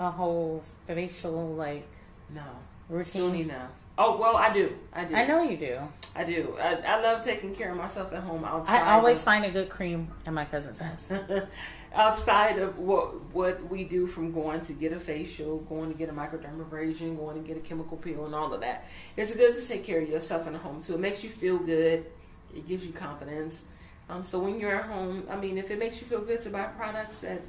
a 0.00 0.10
whole 0.10 0.62
facial 0.86 1.54
like 1.54 1.86
No, 2.30 2.42
routine? 2.88 3.12
soon 3.12 3.34
enough. 3.36 3.70
Oh 3.96 4.18
well, 4.18 4.36
I 4.36 4.52
do. 4.52 4.72
I 4.92 5.04
do. 5.04 5.14
I 5.14 5.26
know 5.26 5.42
you 5.42 5.56
do. 5.56 5.78
I 6.16 6.24
do. 6.24 6.56
I, 6.60 6.74
I 6.74 7.00
love 7.00 7.24
taking 7.24 7.54
care 7.54 7.70
of 7.70 7.76
myself 7.76 8.12
at 8.12 8.22
home 8.22 8.44
outside. 8.44 8.82
I 8.82 8.92
always 8.94 9.18
of- 9.18 9.24
find 9.24 9.44
a 9.44 9.50
good 9.50 9.68
cream 9.68 10.08
at 10.26 10.32
my 10.32 10.44
cousin's 10.44 10.78
house. 10.78 11.06
outside 11.94 12.58
of 12.58 12.78
what 12.78 13.22
what 13.32 13.68
we 13.70 13.84
do 13.84 14.06
from 14.06 14.32
going 14.32 14.60
to 14.62 14.72
get 14.72 14.92
a 14.92 14.98
facial, 15.00 15.58
going 15.60 15.92
to 15.92 15.96
get 15.96 16.08
a 16.08 16.12
microdermabrasion, 16.12 17.16
going 17.16 17.40
to 17.40 17.46
get 17.46 17.56
a 17.56 17.60
chemical 17.60 17.96
peel, 17.96 18.26
and 18.26 18.34
all 18.34 18.52
of 18.52 18.60
that. 18.60 18.84
It's 19.16 19.34
good 19.34 19.56
to 19.56 19.62
take 19.62 19.84
care 19.84 20.00
of 20.00 20.08
yourself 20.08 20.46
in 20.46 20.54
the 20.54 20.58
home 20.58 20.82
too. 20.82 20.94
It 20.94 21.00
makes 21.00 21.22
you 21.22 21.30
feel 21.30 21.58
good. 21.58 22.06
It 22.54 22.68
gives 22.68 22.84
you 22.84 22.92
confidence. 22.92 23.62
Um, 24.08 24.22
so 24.22 24.38
when 24.38 24.60
you're 24.60 24.74
at 24.74 24.86
home, 24.86 25.24
I 25.30 25.36
mean, 25.36 25.56
if 25.56 25.70
it 25.70 25.78
makes 25.78 26.00
you 26.00 26.06
feel 26.06 26.20
good 26.20 26.42
to 26.42 26.50
buy 26.50 26.64
products 26.64 27.18
that, 27.20 27.40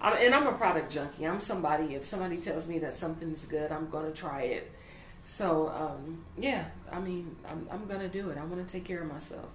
I'm, 0.00 0.16
and 0.18 0.34
I'm 0.34 0.46
a 0.46 0.52
product 0.52 0.92
junkie. 0.92 1.26
I'm 1.26 1.40
somebody. 1.40 1.94
If 1.94 2.06
somebody 2.06 2.38
tells 2.38 2.66
me 2.66 2.78
that 2.80 2.96
something's 2.96 3.44
good, 3.44 3.72
I'm 3.72 3.88
gonna 3.90 4.12
try 4.12 4.42
it. 4.42 4.72
So 5.24 5.68
um, 5.68 6.24
yeah, 6.38 6.66
I 6.90 7.00
mean, 7.00 7.36
I'm 7.48 7.68
I'm 7.70 7.86
gonna 7.86 8.08
do 8.08 8.30
it. 8.30 8.38
I 8.38 8.44
want 8.44 8.66
to 8.66 8.72
take 8.72 8.84
care 8.84 9.02
of 9.02 9.08
myself. 9.08 9.46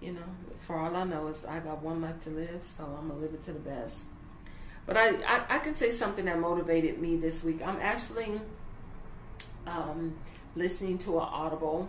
You 0.00 0.12
know, 0.12 0.24
for 0.60 0.78
all 0.78 0.94
I 0.96 1.04
know 1.04 1.28
is 1.28 1.44
I 1.44 1.60
got 1.60 1.82
one 1.82 2.02
life 2.02 2.20
to 2.20 2.30
live, 2.30 2.62
so 2.76 2.84
I'm 2.84 3.08
gonna 3.08 3.20
live 3.20 3.34
it 3.34 3.44
to 3.46 3.52
the 3.52 3.58
best. 3.58 3.96
But 4.86 4.96
I, 4.96 5.10
I, 5.22 5.44
I 5.48 5.58
can 5.60 5.76
say 5.76 5.90
something 5.90 6.26
that 6.26 6.38
motivated 6.38 7.00
me 7.00 7.16
this 7.16 7.42
week. 7.42 7.62
I'm 7.64 7.80
actually 7.80 8.38
um, 9.66 10.14
listening 10.56 10.98
to 10.98 11.18
an 11.18 11.26
Audible 11.30 11.88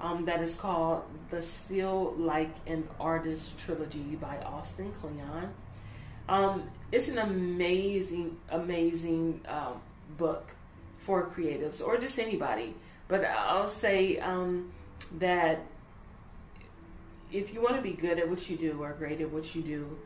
um, 0.00 0.26
that 0.26 0.42
is 0.42 0.54
called 0.54 1.02
The 1.30 1.42
Steal 1.42 2.14
Like 2.16 2.54
an 2.66 2.86
Artist 3.00 3.58
Trilogy 3.58 4.16
by 4.20 4.38
Austin 4.38 4.92
Kleon. 5.00 5.52
Um, 6.28 6.68
it's 6.92 7.08
an 7.08 7.18
amazing, 7.18 8.36
amazing 8.50 9.40
um, 9.48 9.80
book 10.16 10.50
for 10.98 11.30
creatives 11.36 11.84
or 11.84 11.96
just 11.98 12.18
anybody. 12.18 12.74
But 13.08 13.24
I'll 13.24 13.68
say 13.68 14.18
um, 14.18 14.72
that 15.18 15.60
if 17.32 17.54
you 17.54 17.62
want 17.62 17.76
to 17.76 17.82
be 17.82 17.92
good 17.92 18.18
at 18.18 18.28
what 18.28 18.48
you 18.50 18.56
do 18.56 18.82
or 18.82 18.92
great 18.92 19.20
at 19.20 19.30
what 19.30 19.54
you 19.54 19.62
do 19.62 19.98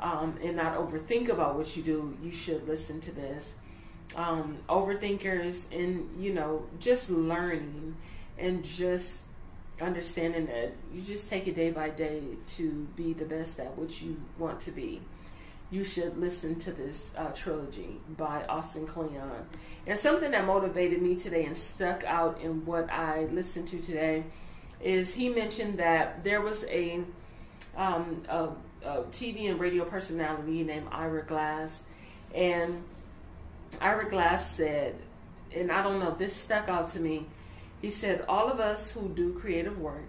um, 0.00 0.38
and 0.42 0.56
not 0.56 0.76
overthink 0.76 1.28
about 1.28 1.56
what 1.56 1.76
you 1.76 1.82
do, 1.82 2.16
you 2.22 2.32
should 2.32 2.66
listen 2.66 3.00
to 3.02 3.12
this. 3.12 3.52
Um, 4.16 4.58
overthinkers 4.68 5.60
and, 5.70 6.08
you 6.18 6.32
know, 6.32 6.64
just 6.78 7.10
learning 7.10 7.96
and 8.38 8.64
just 8.64 9.12
understanding 9.80 10.46
that 10.46 10.72
you 10.92 11.02
just 11.02 11.28
take 11.30 11.46
it 11.46 11.54
day 11.54 11.70
by 11.70 11.90
day 11.90 12.22
to 12.56 12.88
be 12.96 13.12
the 13.12 13.24
best 13.24 13.58
at 13.60 13.76
what 13.76 14.00
you 14.00 14.20
want 14.38 14.60
to 14.60 14.70
be. 14.70 15.00
You 15.70 15.84
should 15.84 16.18
listen 16.18 16.56
to 16.60 16.72
this 16.72 17.00
uh, 17.16 17.28
trilogy 17.28 18.00
by 18.16 18.44
Austin 18.48 18.86
Kleon. 18.86 19.46
And 19.86 19.98
something 19.98 20.32
that 20.32 20.44
motivated 20.44 21.00
me 21.00 21.14
today 21.14 21.44
and 21.44 21.56
stuck 21.56 22.02
out 22.04 22.40
in 22.40 22.64
what 22.66 22.90
I 22.90 23.26
listened 23.26 23.68
to 23.68 23.80
today 23.80 24.24
is 24.80 25.14
he 25.14 25.28
mentioned 25.28 25.78
that 25.78 26.24
there 26.24 26.40
was 26.40 26.64
a, 26.64 27.00
um, 27.76 28.22
a, 28.28 28.48
a 28.84 29.02
TV 29.12 29.48
and 29.48 29.60
radio 29.60 29.84
personality 29.84 30.64
named 30.64 30.88
Ira 30.90 31.24
Glass, 31.24 31.70
and 32.34 32.82
Ira 33.80 34.10
Glass 34.10 34.56
said, 34.56 34.96
and 35.54 35.70
I 35.70 35.82
don't 35.82 36.00
know, 36.00 36.14
this 36.18 36.34
stuck 36.34 36.68
out 36.68 36.92
to 36.92 37.00
me. 37.00 37.26
He 37.80 37.90
said, 37.90 38.24
All 38.28 38.48
of 38.48 38.60
us 38.60 38.90
who 38.90 39.08
do 39.08 39.38
creative 39.38 39.78
work, 39.78 40.04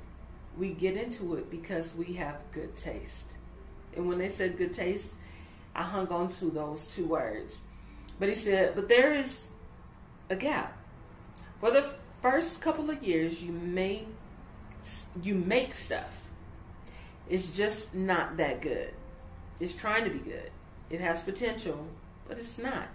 we 0.57 0.69
get 0.69 0.97
into 0.97 1.35
it 1.35 1.49
because 1.49 1.93
we 1.95 2.13
have 2.13 2.37
good 2.51 2.75
taste. 2.75 3.35
And 3.95 4.07
when 4.07 4.17
they 4.17 4.29
said 4.29 4.57
good 4.57 4.73
taste, 4.73 5.09
I 5.81 5.83
hung 5.83 6.07
on 6.09 6.27
to 6.27 6.45
those 6.45 6.85
two 6.93 7.07
words. 7.07 7.57
But 8.19 8.29
he 8.29 8.35
said, 8.35 8.75
But 8.75 8.87
there 8.87 9.15
is 9.15 9.39
a 10.29 10.35
gap. 10.35 10.77
For 11.59 11.71
the 11.71 11.91
first 12.21 12.61
couple 12.61 12.91
of 12.91 13.01
years, 13.01 13.43
you 13.43 13.51
may 13.51 14.05
you 15.23 15.33
make 15.33 15.73
stuff. 15.73 16.21
It's 17.27 17.49
just 17.49 17.93
not 17.95 18.37
that 18.37 18.61
good. 18.61 18.93
It's 19.59 19.73
trying 19.73 20.03
to 20.03 20.11
be 20.11 20.19
good. 20.19 20.51
It 20.91 21.01
has 21.01 21.21
potential, 21.21 21.87
but 22.27 22.37
it's 22.37 22.57
not. 22.59 22.87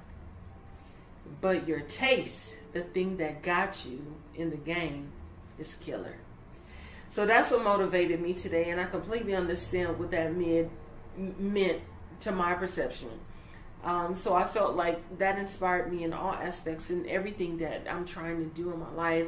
But 1.40 1.66
your 1.66 1.80
taste, 1.80 2.56
the 2.72 2.82
thing 2.82 3.16
that 3.16 3.42
got 3.42 3.84
you 3.84 4.00
in 4.36 4.50
the 4.50 4.56
game, 4.56 5.10
is 5.58 5.74
killer. 5.80 6.14
So 7.10 7.26
that's 7.26 7.50
what 7.50 7.64
motivated 7.64 8.20
me 8.20 8.34
today, 8.34 8.70
and 8.70 8.80
I 8.80 8.84
completely 8.84 9.34
understand 9.34 9.98
what 9.98 10.10
that 10.12 10.36
meant, 10.36 10.70
meant 11.38 11.80
to 12.20 12.32
my 12.32 12.54
perception. 12.54 13.10
Um, 13.84 14.14
so 14.14 14.34
I 14.34 14.44
felt 14.44 14.74
like 14.74 15.18
that 15.18 15.38
inspired 15.38 15.92
me 15.92 16.04
in 16.04 16.12
all 16.12 16.32
aspects 16.32 16.90
in 16.90 17.08
everything 17.08 17.58
that 17.58 17.86
I'm 17.88 18.04
trying 18.04 18.38
to 18.38 18.46
do 18.46 18.72
in 18.72 18.80
my 18.80 18.90
life. 18.92 19.26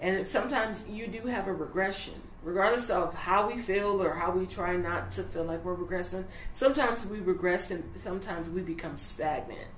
And 0.00 0.26
sometimes 0.26 0.82
you 0.88 1.06
do 1.06 1.26
have 1.26 1.46
a 1.46 1.52
regression, 1.52 2.14
regardless 2.42 2.90
of 2.90 3.14
how 3.14 3.48
we 3.48 3.58
feel 3.58 4.02
or 4.02 4.12
how 4.12 4.32
we 4.32 4.46
try 4.46 4.76
not 4.76 5.12
to 5.12 5.22
feel 5.22 5.44
like 5.44 5.64
we're 5.64 5.76
regressing. 5.76 6.24
Sometimes 6.54 7.06
we 7.06 7.20
regress 7.20 7.70
and 7.70 7.84
sometimes 8.02 8.48
we 8.48 8.62
become 8.62 8.96
stagnant. 8.96 9.68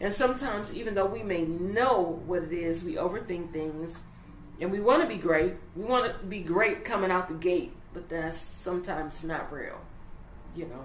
And 0.00 0.12
sometimes, 0.14 0.72
even 0.74 0.94
though 0.94 1.06
we 1.06 1.22
may 1.22 1.42
know 1.42 2.22
what 2.26 2.42
it 2.44 2.52
is, 2.52 2.84
we 2.84 2.94
overthink 2.94 3.52
things 3.52 3.96
and 4.60 4.70
we 4.70 4.80
want 4.80 5.02
to 5.02 5.08
be 5.08 5.16
great. 5.16 5.54
We 5.74 5.84
want 5.84 6.12
to 6.12 6.26
be 6.26 6.40
great 6.40 6.84
coming 6.84 7.10
out 7.10 7.28
the 7.28 7.34
gate, 7.34 7.72
but 7.92 8.08
that's 8.08 8.38
sometimes 8.62 9.24
not 9.24 9.52
real, 9.52 9.78
you 10.54 10.66
know. 10.66 10.84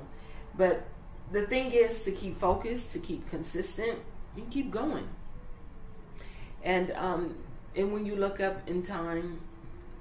But 0.57 0.85
the 1.31 1.45
thing 1.47 1.71
is 1.71 2.03
to 2.03 2.11
keep 2.11 2.39
focused, 2.39 2.91
to 2.91 2.99
keep 2.99 3.29
consistent, 3.29 3.99
and 4.35 4.49
keep 4.51 4.71
going. 4.71 5.07
And 6.63 6.91
um, 6.91 7.35
and 7.75 7.91
when 7.93 8.05
you 8.05 8.15
look 8.15 8.39
up 8.39 8.67
in 8.67 8.83
time, 8.83 9.39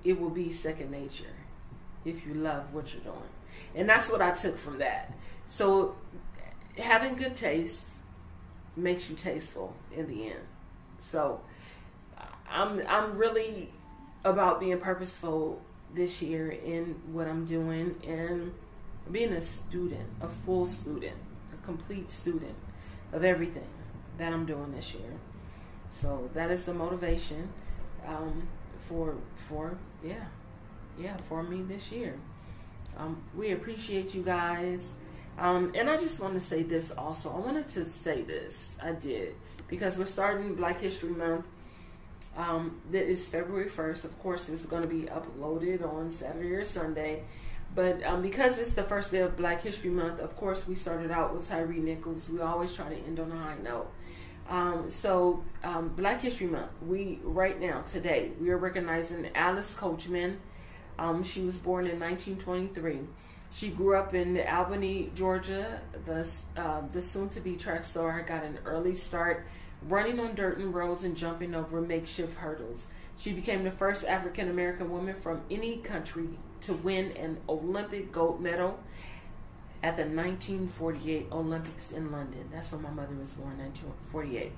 it 0.05 0.19
will 0.19 0.31
be 0.31 0.53
second 0.53 0.90
nature 0.90 1.25
if 2.05 2.27
you 2.27 2.35
love 2.35 2.73
what 2.73 2.93
you're 2.93 3.03
doing. 3.03 3.31
And 3.75 3.88
that's 3.88 4.09
what 4.09 4.21
I 4.21 4.33
took 4.33 4.59
from 4.59 4.79
that. 4.79 5.12
So 5.47 5.95
having 6.77 7.14
good 7.14 7.37
taste 7.37 7.81
makes 8.77 9.09
you 9.11 9.16
tasteful 9.16 9.75
in 9.95 10.07
the 10.09 10.29
end. 10.29 10.40
So 10.99 11.40
I'm 12.51 12.83
I'm 12.88 13.16
really 13.16 13.71
about 14.25 14.61
being 14.61 14.79
purposeful 14.79 15.61
this 15.95 16.21
year 16.23 16.51
in 16.51 16.95
what 17.12 17.27
I'm 17.27 17.45
doing 17.45 17.97
and 18.07 18.53
being 19.11 19.33
a 19.33 19.43
student, 19.43 20.09
a 20.21 20.29
full 20.29 20.67
student, 20.67 21.17
a 21.53 21.67
complete 21.67 22.11
student 22.11 22.55
of 23.13 23.25
everything 23.25 23.69
that 24.19 24.33
I'm 24.33 24.47
doing 24.47 24.73
this 24.73 24.95
year. 24.95 25.13
So 26.01 26.31
that 26.35 26.51
is 26.51 26.65
the 26.65 26.75
motivation 26.75 27.49
um, 28.07 28.47
for 28.83 29.17
for 29.49 29.77
yeah 30.03 30.25
yeah 30.99 31.17
for 31.29 31.43
me 31.43 31.62
this 31.62 31.91
year. 31.91 32.14
Um, 32.97 33.22
we 33.37 33.53
appreciate 33.53 34.14
you 34.14 34.22
guys. 34.22 34.85
Um, 35.39 35.72
and 35.74 35.89
I 35.89 35.97
just 35.97 36.20
want 36.20 36.35
to 36.35 36.41
say 36.41 36.62
this 36.62 36.91
also. 36.91 37.31
I 37.31 37.39
wanted 37.39 37.68
to 37.68 37.89
say 37.89 38.22
this. 38.22 38.66
I 38.83 38.93
did 38.93 39.35
because 39.68 39.97
we're 39.97 40.07
starting 40.07 40.55
Black 40.55 40.81
History 40.81 41.11
Month. 41.11 41.47
Um, 42.37 42.81
that 42.91 43.09
is 43.09 43.27
February 43.27 43.68
1st. 43.68 44.05
Of 44.05 44.18
course, 44.20 44.49
it's 44.49 44.64
going 44.66 44.83
to 44.83 44.89
be 44.89 45.03
uploaded 45.03 45.85
on 45.85 46.12
Saturday 46.12 46.53
or 46.53 46.64
Sunday. 46.64 47.24
But 47.75 48.05
um, 48.05 48.23
because 48.23 48.59
it's 48.59 48.73
the 48.73 48.83
first 48.83 49.12
day 49.12 49.21
of 49.21 49.37
Black 49.37 49.62
History 49.62 49.91
Month, 49.91 50.21
of 50.21 50.37
course, 50.37 50.66
we 50.66 50.75
started 50.75 51.11
out 51.11 51.35
with 51.35 51.49
Tyre 51.49 51.66
Nichols. 51.68 52.29
We 52.29 52.41
always 52.41 52.75
try 52.75 52.89
to 52.89 52.97
end 52.97 53.21
on 53.21 53.31
a 53.31 53.37
high 53.37 53.59
note. 53.62 53.91
Um, 54.49 54.91
so, 54.91 55.45
um, 55.62 55.91
Black 55.91 56.21
History 56.21 56.49
Month, 56.49 56.71
we 56.85 57.21
right 57.23 57.61
now, 57.61 57.83
today, 57.83 58.33
we 58.41 58.51
are 58.51 58.59
recognizing 58.59 59.29
Alice 59.37 59.73
Coachman. 59.75 60.39
Um, 60.99 61.23
she 61.23 61.43
was 61.43 61.57
born 61.57 61.87
in 61.87 62.01
1923. 62.01 63.01
She 63.53 63.71
grew 63.71 63.97
up 63.97 64.14
in 64.14 64.41
Albany, 64.41 65.12
Georgia. 65.14 65.81
The 66.05 66.27
uh, 66.57 66.83
the 66.93 67.01
soon-to-be 67.01 67.57
track 67.57 67.85
star 67.85 68.23
got 68.23 68.43
an 68.45 68.59
early 68.64 68.95
start 68.95 69.47
running 69.89 70.18
on 70.21 70.35
dirt 70.35 70.59
and 70.59 70.75
roads 70.75 71.05
and 71.05 71.16
jumping 71.16 71.55
over 71.55 71.81
makeshift 71.81 72.37
hurdles. 72.37 72.85
She 73.18 73.33
became 73.33 73.64
the 73.64 73.71
first 73.71 74.05
African 74.05 74.49
American 74.49 74.91
woman 74.91 75.14
from 75.21 75.43
any 75.51 75.79
country 75.79 76.29
to 76.63 76.75
win 76.75 77.13
an 77.13 77.39
Olympic 77.49 78.13
gold 78.13 78.41
medal 78.41 78.79
at 79.83 79.97
the 79.97 80.03
1948 80.03 81.29
Olympics 81.33 81.93
in 81.93 82.13
London. 82.13 82.49
That's 82.53 82.73
when 82.73 82.83
my 82.83 82.91
mother 82.91 83.15
was 83.15 83.29
born, 83.31 83.59
1948. 83.59 84.53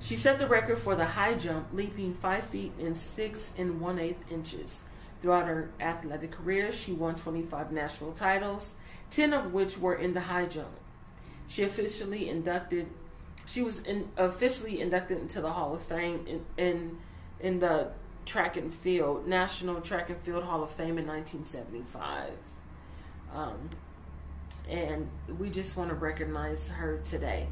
She 0.00 0.16
set 0.16 0.38
the 0.38 0.46
record 0.46 0.78
for 0.78 0.96
the 0.96 1.06
high 1.06 1.34
jump, 1.34 1.68
leaping 1.72 2.14
5 2.14 2.44
feet 2.44 2.72
and 2.78 2.96
6 2.96 3.50
and 3.56 3.80
1 3.80 3.98
8 3.98 4.16
inches. 4.30 4.80
Throughout 5.22 5.46
her 5.46 5.70
athletic 5.80 6.32
career, 6.32 6.72
she 6.72 6.92
won 6.92 7.14
25 7.14 7.72
national 7.72 8.12
titles, 8.12 8.72
10 9.12 9.32
of 9.32 9.54
which 9.54 9.78
were 9.78 9.94
in 9.94 10.12
the 10.12 10.20
high 10.20 10.44
jump. 10.44 10.68
She 11.48 11.62
officially 11.62 12.28
inducted 12.28 12.88
she 13.46 13.62
was 13.62 13.80
in, 13.80 14.08
officially 14.16 14.80
inducted 14.80 15.18
into 15.18 15.40
the 15.40 15.50
Hall 15.50 15.74
of 15.74 15.82
Fame 15.82 16.26
in, 16.26 16.44
in 16.56 16.98
in 17.40 17.60
the 17.60 17.90
track 18.34 18.56
and 18.56 18.74
field 18.74 19.28
National 19.28 19.80
Track 19.80 20.10
and 20.10 20.20
Field 20.22 20.42
Hall 20.42 20.64
of 20.64 20.70
Fame 20.70 20.98
in 20.98 21.06
1975. 21.06 22.30
Um, 23.32 23.70
and 24.68 25.08
we 25.38 25.50
just 25.50 25.76
want 25.76 25.90
to 25.90 25.94
recognize 25.94 26.66
her 26.66 27.00
today. 27.08 27.46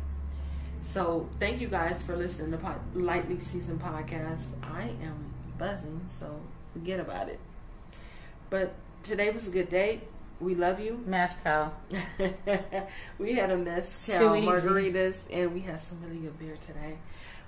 So 0.83 1.29
thank 1.39 1.61
you 1.61 1.69
guys 1.69 2.03
for 2.03 2.17
listening 2.17 2.51
to 2.51 2.57
Pod- 2.57 2.81
Lightly 2.97 3.39
Seasoned 3.39 3.81
podcast. 3.81 4.43
I 4.61 4.91
am 5.05 5.33
buzzing, 5.57 6.01
so 6.19 6.41
forget 6.73 6.99
about 6.99 7.29
it. 7.29 7.39
But 8.51 8.75
today 9.05 9.31
was 9.31 9.47
a 9.47 9.53
good 9.53 9.71
day. 9.71 10.01
We 10.41 10.57
love 10.57 10.81
you. 10.81 11.01
Mezcal. 11.07 11.73
we 13.21 13.35
had 13.35 13.53
a 13.53 13.57
mezcal 13.57 14.31
margaritas, 14.31 15.15
and 15.31 15.55
we 15.55 15.61
had 15.61 15.79
some 15.79 16.03
really 16.03 16.19
good 16.19 16.37
beer 16.41 16.57
today. 16.67 16.97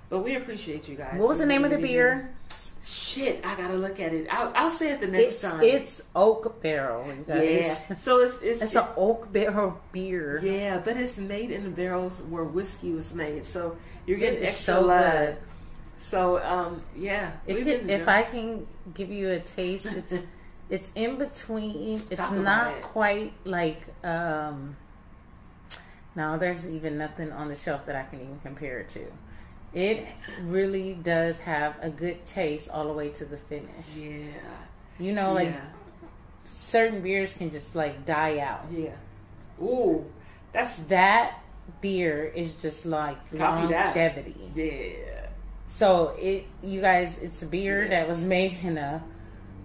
But 0.07 0.19
we 0.19 0.35
appreciate 0.35 0.87
you 0.87 0.95
guys. 0.95 1.19
What 1.19 1.27
was 1.27 1.39
the 1.39 1.45
name 1.45 1.65
of 1.65 1.71
the 1.71 1.77
beer? 1.77 2.33
Shit, 2.87 3.43
I 3.43 3.55
gotta 3.55 3.73
look 3.73 3.99
at 3.99 4.13
it. 4.13 4.27
I'll, 4.29 4.51
I'll 4.55 4.69
say 4.69 4.91
it 4.91 4.99
the 4.99 5.07
next 5.07 5.25
It's 5.33 5.41
time. 5.41 5.61
it's 5.63 6.01
oak 6.15 6.61
barrel. 6.61 7.11
yeah. 7.27 7.73
So 7.95 8.19
it's 8.19 8.35
it's, 8.43 8.61
It's 8.61 8.75
an 8.75 8.85
oak 8.95 9.31
barrel 9.33 9.79
beer. 9.91 10.39
yeah, 10.43 10.77
but 10.77 10.95
it's 10.95 11.17
made 11.17 11.49
in 11.49 11.63
the 11.63 11.69
barrels 11.71 12.21
where 12.29 12.43
whiskey 12.43 12.91
was 12.91 13.11
made. 13.13 13.47
So 13.47 13.75
you're 14.05 14.19
getting 14.19 14.39
It's 14.41 14.49
extra 14.49 14.73
so 14.75 14.81
love. 14.81 15.11
good. 15.11 15.37
So 15.97 16.43
um, 16.43 16.83
yeah. 16.95 17.31
If, 17.47 17.65
it- 17.65 17.89
if 17.89 18.07
I 18.07 18.21
can 18.21 18.67
give 18.93 19.09
you 19.11 19.31
a 19.31 19.39
taste, 19.39 19.87
it's 19.87 20.13
it's 20.69 20.91
in 20.93 21.15
between. 21.17 22.03
It's 22.11 22.17
Talk 22.17 22.33
not 22.33 22.75
it. 22.77 22.81
quite 22.83 23.33
like 23.45 23.81
um. 24.03 24.75
No, 26.15 26.37
there's 26.37 26.65
even 26.67 26.97
nothing 26.99 27.31
on 27.31 27.47
the 27.49 27.55
shelf 27.55 27.87
that 27.87 27.95
I 27.95 28.03
can 28.03 28.21
even 28.21 28.39
compare 28.43 28.79
it 28.79 28.89
to. 28.89 29.05
It 29.75 30.07
really 30.41 30.93
does 30.93 31.37
have 31.41 31.75
a 31.81 31.89
good 31.89 32.25
taste 32.25 32.69
all 32.69 32.87
the 32.87 32.93
way 32.93 33.09
to 33.09 33.25
the 33.25 33.37
finish. 33.37 33.69
yeah. 33.95 34.31
You 34.97 35.11
know, 35.11 35.33
like 35.33 35.49
yeah. 35.49 35.61
certain 36.55 37.01
beers 37.01 37.33
can 37.33 37.49
just 37.51 37.75
like 37.75 38.05
die 38.05 38.39
out. 38.39 38.65
Yeah. 38.71 38.95
Ooh, 39.61 40.05
that's 40.53 40.77
That 40.87 41.39
beer 41.81 42.23
is 42.23 42.53
just 42.53 42.85
like 42.85 43.17
Copy 43.37 43.67
that. 43.73 43.87
longevity. 43.87 44.35
yeah. 44.55 45.27
So 45.67 46.15
it, 46.19 46.45
you 46.63 46.79
guys, 46.79 47.17
it's 47.21 47.41
a 47.43 47.45
beer 47.45 47.83
Yeah. 47.83 47.89
that 47.89 48.07
was 48.07 48.25
made 48.25 48.55
in 48.63 48.77
a, 48.77 49.03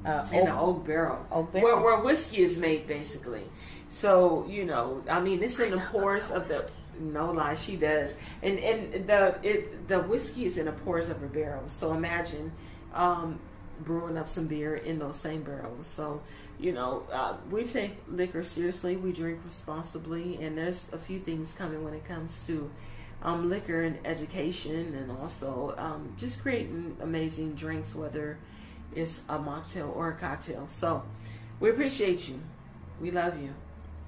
a 0.05 0.09
In 0.33 0.41
oak- 0.41 0.49
an 0.49 0.49
oak 0.49 0.87
barrel. 0.87 1.25
Oak 1.31 1.55
Where, 1.55 1.77
where 1.79 2.01
whiskey 2.01 2.43
is 2.43 2.57
made, 2.59 2.89
basically. 2.89 3.45
So 3.91 4.47
you 4.49 4.65
know, 4.65 5.05
I 5.09 5.21
mean, 5.21 5.43
it's 5.43 5.59
in 5.61 5.71
the 5.71 5.79
pores 5.93 6.29
of 6.33 6.49
the. 6.49 6.69
No 7.01 7.32
lie, 7.32 7.55
she 7.55 7.76
does, 7.76 8.11
and 8.42 8.59
and 8.59 9.07
the 9.07 9.38
it 9.42 9.88
the 9.88 10.01
whiskey 10.01 10.44
is 10.44 10.59
in 10.59 10.66
the 10.66 10.72
pores 10.72 11.09
of 11.09 11.18
her 11.20 11.26
barrels. 11.26 11.72
So 11.72 11.94
imagine 11.94 12.53
um, 12.94 13.40
brewing 13.80 14.18
up 14.18 14.28
some 14.28 14.46
beer 14.46 14.76
in 14.76 14.98
those 14.98 15.16
same 15.16 15.42
barrels. 15.42 15.86
So 15.86 16.20
you 16.59 16.72
know, 16.72 17.05
uh, 17.11 17.36
we 17.51 17.64
take 17.64 17.92
liquor 18.07 18.44
seriously. 18.44 18.96
We 18.96 19.12
drink 19.12 19.40
responsibly, 19.44 20.36
and 20.42 20.59
there's 20.59 20.84
a 20.92 20.98
few 20.98 21.18
things 21.20 21.51
coming 21.57 21.82
when 21.82 21.94
it 21.94 22.07
comes 22.07 22.46
to 22.48 22.70
um, 23.22 23.48
liquor 23.48 23.82
and 23.82 23.98
education, 24.05 24.94
and 24.94 25.11
also 25.11 25.74
um, 25.78 26.14
just 26.18 26.42
creating 26.42 26.98
amazing 27.01 27.55
drinks, 27.55 27.94
whether 27.94 28.38
it's 28.94 29.20
a 29.28 29.38
mocktail 29.38 29.94
or 29.96 30.11
a 30.11 30.16
cocktail. 30.16 30.68
So 30.78 31.03
we 31.61 31.70
appreciate 31.70 32.28
you. 32.28 32.40
We 33.01 33.11
love 33.11 33.40
you. 33.40 33.55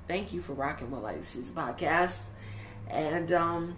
Thank 0.09 0.35
you 0.35 0.43
for 0.43 0.53
rocking 0.53 0.91
with 0.91 1.03
Legacies 1.03 1.49
podcast. 1.49 2.13
And 2.89 3.33
um, 3.33 3.77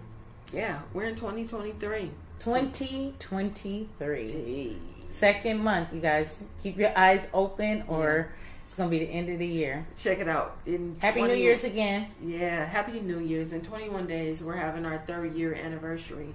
yeah, 0.53 0.81
we're 0.93 1.05
in 1.05 1.15
2023. 1.15 2.11
2023. 2.39 4.31
Hey. 4.31 4.75
Second 5.07 5.63
month, 5.63 5.93
you 5.93 6.01
guys. 6.01 6.27
Keep 6.61 6.77
your 6.77 6.97
eyes 6.97 7.25
open 7.33 7.83
or 7.87 8.33
it's 8.65 8.75
going 8.75 8.89
to 8.89 8.97
be 8.97 9.05
the 9.05 9.11
end 9.11 9.29
of 9.29 9.39
the 9.39 9.45
year. 9.45 9.87
Check 9.97 10.19
it 10.19 10.27
out. 10.27 10.57
In 10.65 10.95
Happy 10.99 11.19
20 11.19 11.33
New 11.33 11.39
Year's 11.39 11.63
again. 11.63 12.07
Yeah, 12.23 12.65
Happy 12.65 12.99
New 12.99 13.19
Year's. 13.19 13.53
In 13.53 13.61
21 13.61 14.07
days, 14.07 14.41
we're 14.41 14.55
having 14.55 14.85
our 14.85 14.97
third 14.97 15.33
year 15.35 15.53
anniversary. 15.53 16.33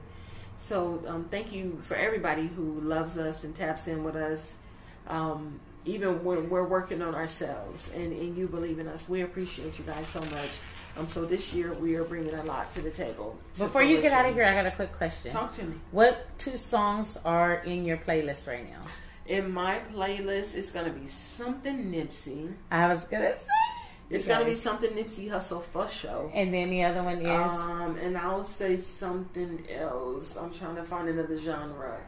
So 0.58 1.02
um, 1.06 1.26
thank 1.30 1.52
you 1.52 1.80
for 1.82 1.96
everybody 1.96 2.46
who 2.46 2.80
loves 2.80 3.18
us 3.18 3.44
and 3.44 3.54
taps 3.54 3.88
in 3.88 4.04
with 4.04 4.16
us. 4.16 4.54
Um, 5.06 5.60
even 5.84 6.22
when 6.22 6.50
we're 6.50 6.66
working 6.66 7.02
on 7.02 7.14
ourselves 7.14 7.88
and, 7.94 8.12
and 8.12 8.36
you 8.36 8.46
believe 8.46 8.78
in 8.78 8.86
us, 8.86 9.08
we 9.08 9.22
appreciate 9.22 9.78
you 9.78 9.84
guys 9.84 10.06
so 10.08 10.20
much. 10.20 10.50
Um, 10.96 11.06
so 11.06 11.24
this 11.24 11.52
year 11.52 11.72
we 11.74 11.94
are 11.96 12.04
bringing 12.04 12.34
a 12.34 12.42
lot 12.44 12.72
to 12.74 12.82
the 12.82 12.90
table. 12.90 13.38
to 13.54 13.60
Before 13.64 13.82
you 13.82 14.00
get 14.00 14.12
out 14.12 14.26
of 14.26 14.34
here, 14.34 14.44
I 14.44 14.54
got 14.54 14.66
a 14.66 14.70
quick 14.72 14.92
question. 14.96 15.32
talk 15.32 15.56
to 15.56 15.64
me. 15.64 15.76
What 15.92 16.26
two 16.38 16.56
songs 16.56 17.16
are 17.24 17.54
in 17.56 17.84
your 17.84 17.96
playlist 17.96 18.46
right 18.46 18.68
now? 18.68 18.80
In 19.26 19.52
my 19.52 19.78
playlist, 19.94 20.56
it's 20.56 20.72
gonna 20.72 20.90
be 20.90 21.06
something 21.06 21.92
Nipsey. 21.92 22.52
I 22.70 22.88
was 22.88 23.04
going 23.04 23.22
to 23.22 23.36
say. 23.36 23.44
It's 24.10 24.26
gonna 24.26 24.44
be 24.44 24.54
something 24.54 24.90
Nipsey 24.90 25.30
Hussle 25.30 25.62
for 25.62 25.86
show. 25.88 26.30
And 26.34 26.52
then 26.52 26.68
the 26.70 26.82
other 26.82 27.02
one 27.04 27.18
is. 27.24 27.28
Um, 27.28 27.96
and 27.98 28.18
I'll 28.18 28.42
say 28.42 28.76
something 28.76 29.64
else. 29.72 30.36
I'm 30.36 30.52
trying 30.52 30.74
to 30.76 30.82
find 30.82 31.08
another 31.08 31.38
genre. 31.38 32.00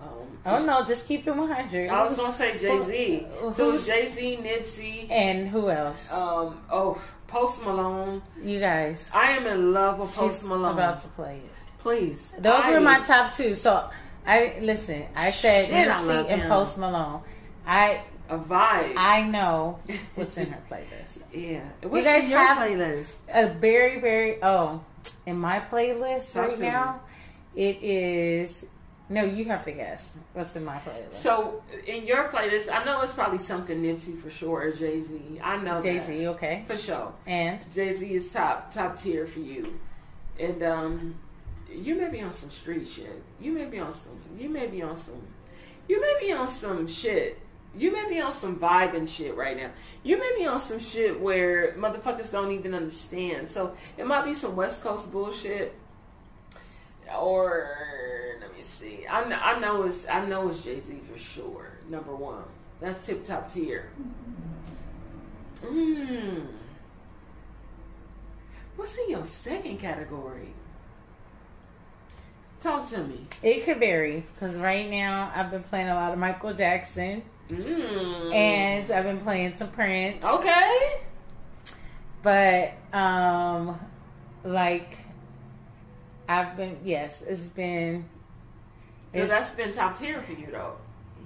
Um, 0.00 0.38
oh, 0.46 0.64
no, 0.64 0.84
just 0.84 1.06
keep 1.06 1.26
it 1.26 1.34
100. 1.34 1.88
I 1.90 2.02
was 2.04 2.16
gonna 2.16 2.32
say 2.32 2.58
Jay 2.58 2.80
Z. 2.84 3.26
Who- 3.40 3.52
So 3.52 3.78
Jay 3.78 4.08
Z, 4.08 4.38
Nipsey, 4.42 5.10
And 5.10 5.48
who 5.48 5.70
else? 5.70 6.10
um, 6.12 6.60
oh, 6.70 7.00
Post 7.26 7.62
Malone. 7.62 8.22
You 8.42 8.60
guys. 8.60 9.08
I 9.14 9.32
am 9.32 9.46
in 9.46 9.72
love 9.72 9.98
with 9.98 10.14
Post 10.14 10.44
Malone. 10.44 10.74
about 10.74 10.98
to 11.00 11.08
play 11.08 11.36
it. 11.36 11.50
Please, 11.78 12.32
Those 12.38 12.62
I- 12.62 12.72
were 12.72 12.80
my 12.80 13.00
top 13.00 13.32
two. 13.34 13.54
So 13.54 13.88
I 14.26 14.56
listen. 14.60 15.04
I 15.14 15.30
said 15.30 15.66
Shit, 15.66 15.88
I 15.88 16.02
Nipsey 16.02 16.30
and 16.30 16.42
him. 16.42 16.48
Post 16.48 16.78
Malone. 16.78 17.20
I 17.66 18.02
a 18.30 18.38
vibe. 18.38 18.94
I 18.96 19.22
know 19.28 19.78
what's 20.14 20.36
in 20.38 20.46
her 20.50 20.62
playlist. 20.70 21.18
yeah. 21.32 21.60
What's 21.82 22.04
guys 22.06 22.24
in 22.24 22.30
your 22.30 22.38
have- 22.38 22.58
playlist? 22.58 23.06
A 23.28 23.52
very 23.54 24.00
very 24.00 24.42
oh, 24.42 24.80
in 25.26 25.36
my 25.38 25.60
playlist 25.60 26.32
Talk 26.32 26.48
right 26.48 26.54
to 26.56 26.60
me. 26.60 26.66
now, 26.68 27.00
it 27.54 27.82
is. 27.82 28.64
No, 29.10 29.22
you 29.22 29.44
have 29.46 29.64
to 29.66 29.72
guess 29.72 30.12
what's 30.32 30.56
in 30.56 30.64
my 30.64 30.78
playlist. 30.78 31.14
So 31.14 31.62
in 31.86 32.06
your 32.06 32.28
playlist, 32.28 32.72
I 32.72 32.84
know 32.84 33.02
it's 33.02 33.12
probably 33.12 33.38
something 33.38 33.82
Nipsey 33.82 34.18
for 34.20 34.30
sure 34.30 34.62
or 34.62 34.72
Jay 34.72 35.00
Z. 35.00 35.40
I 35.42 35.58
know 35.58 35.80
Jay 35.80 35.98
Z, 35.98 36.28
okay, 36.28 36.64
for 36.66 36.76
sure. 36.76 37.12
and 37.26 37.64
Jay 37.72 37.94
Z 37.94 38.06
is 38.06 38.32
top 38.32 38.72
top 38.72 39.00
tier 39.00 39.26
for 39.26 39.40
you, 39.40 39.78
and 40.40 40.62
um, 40.62 41.14
you 41.70 41.94
may 41.96 42.08
be 42.08 42.22
on 42.22 42.32
some 42.32 42.50
street 42.50 42.88
shit. 42.88 43.22
You 43.40 43.52
may 43.52 43.66
be 43.66 43.78
on 43.78 43.92
some. 43.92 44.18
You 44.38 44.48
may 44.48 44.66
be 44.68 44.80
on 44.82 44.96
some. 44.96 45.22
You 45.86 46.00
may 46.00 46.16
be 46.20 46.32
on 46.32 46.48
some 46.48 46.86
shit. 46.86 47.38
You 47.76 47.92
may 47.92 48.08
be 48.08 48.20
on 48.20 48.32
some 48.32 48.56
vibe 48.58 48.96
and 48.96 49.10
shit 49.10 49.36
right 49.36 49.56
now. 49.56 49.70
You 50.04 50.16
may 50.18 50.32
be 50.38 50.46
on 50.46 50.60
some 50.60 50.78
shit 50.78 51.20
where 51.20 51.72
motherfuckers 51.72 52.30
don't 52.30 52.52
even 52.52 52.72
understand. 52.72 53.50
So 53.50 53.76
it 53.98 54.06
might 54.06 54.24
be 54.24 54.32
some 54.34 54.54
West 54.54 54.80
Coast 54.80 55.10
bullshit, 55.10 55.74
or 57.18 57.76
let 58.40 58.54
me 58.56 58.62
see. 58.62 59.06
I 59.10 59.28
know, 59.28 59.36
I 59.36 59.58
know 59.58 59.82
it's 59.82 60.06
I 60.08 60.24
know 60.26 60.48
it's 60.48 60.62
Jay 60.62 60.80
Z 60.80 61.00
for 61.12 61.18
sure. 61.18 61.72
Number 61.88 62.14
one. 62.14 62.44
That's 62.80 63.04
tip 63.06 63.24
top 63.24 63.52
tier. 63.52 63.90
Mmm. 65.62 66.46
What's 68.76 68.96
in 68.98 69.10
your 69.10 69.24
second 69.24 69.78
category? 69.78 70.48
Talk 72.60 72.88
to 72.90 72.98
me. 73.04 73.26
it 73.42 73.64
could 73.64 73.78
vary 73.78 74.24
because 74.34 74.58
right 74.58 74.90
now 74.90 75.30
I've 75.34 75.50
been 75.50 75.62
playing 75.62 75.88
a 75.88 75.94
lot 75.94 76.12
of 76.12 76.18
Michael 76.18 76.54
Jackson 76.54 77.22
Mm. 77.50 78.34
and 78.34 78.90
I've 78.90 79.04
been 79.04 79.20
playing 79.20 79.54
some 79.56 79.68
Prince. 79.68 80.24
okay. 80.24 81.00
But 82.22 82.72
um 82.92 83.78
like 84.44 84.96
I've 86.28 86.56
been 86.56 86.78
yes, 86.84 87.22
it's 87.26 87.40
been 87.40 88.04
it's, 89.12 89.28
that's 89.28 89.54
been 89.54 89.72
top 89.72 89.98
tier 89.98 90.20
for 90.22 90.32
you 90.32 90.48
though. 90.50 90.76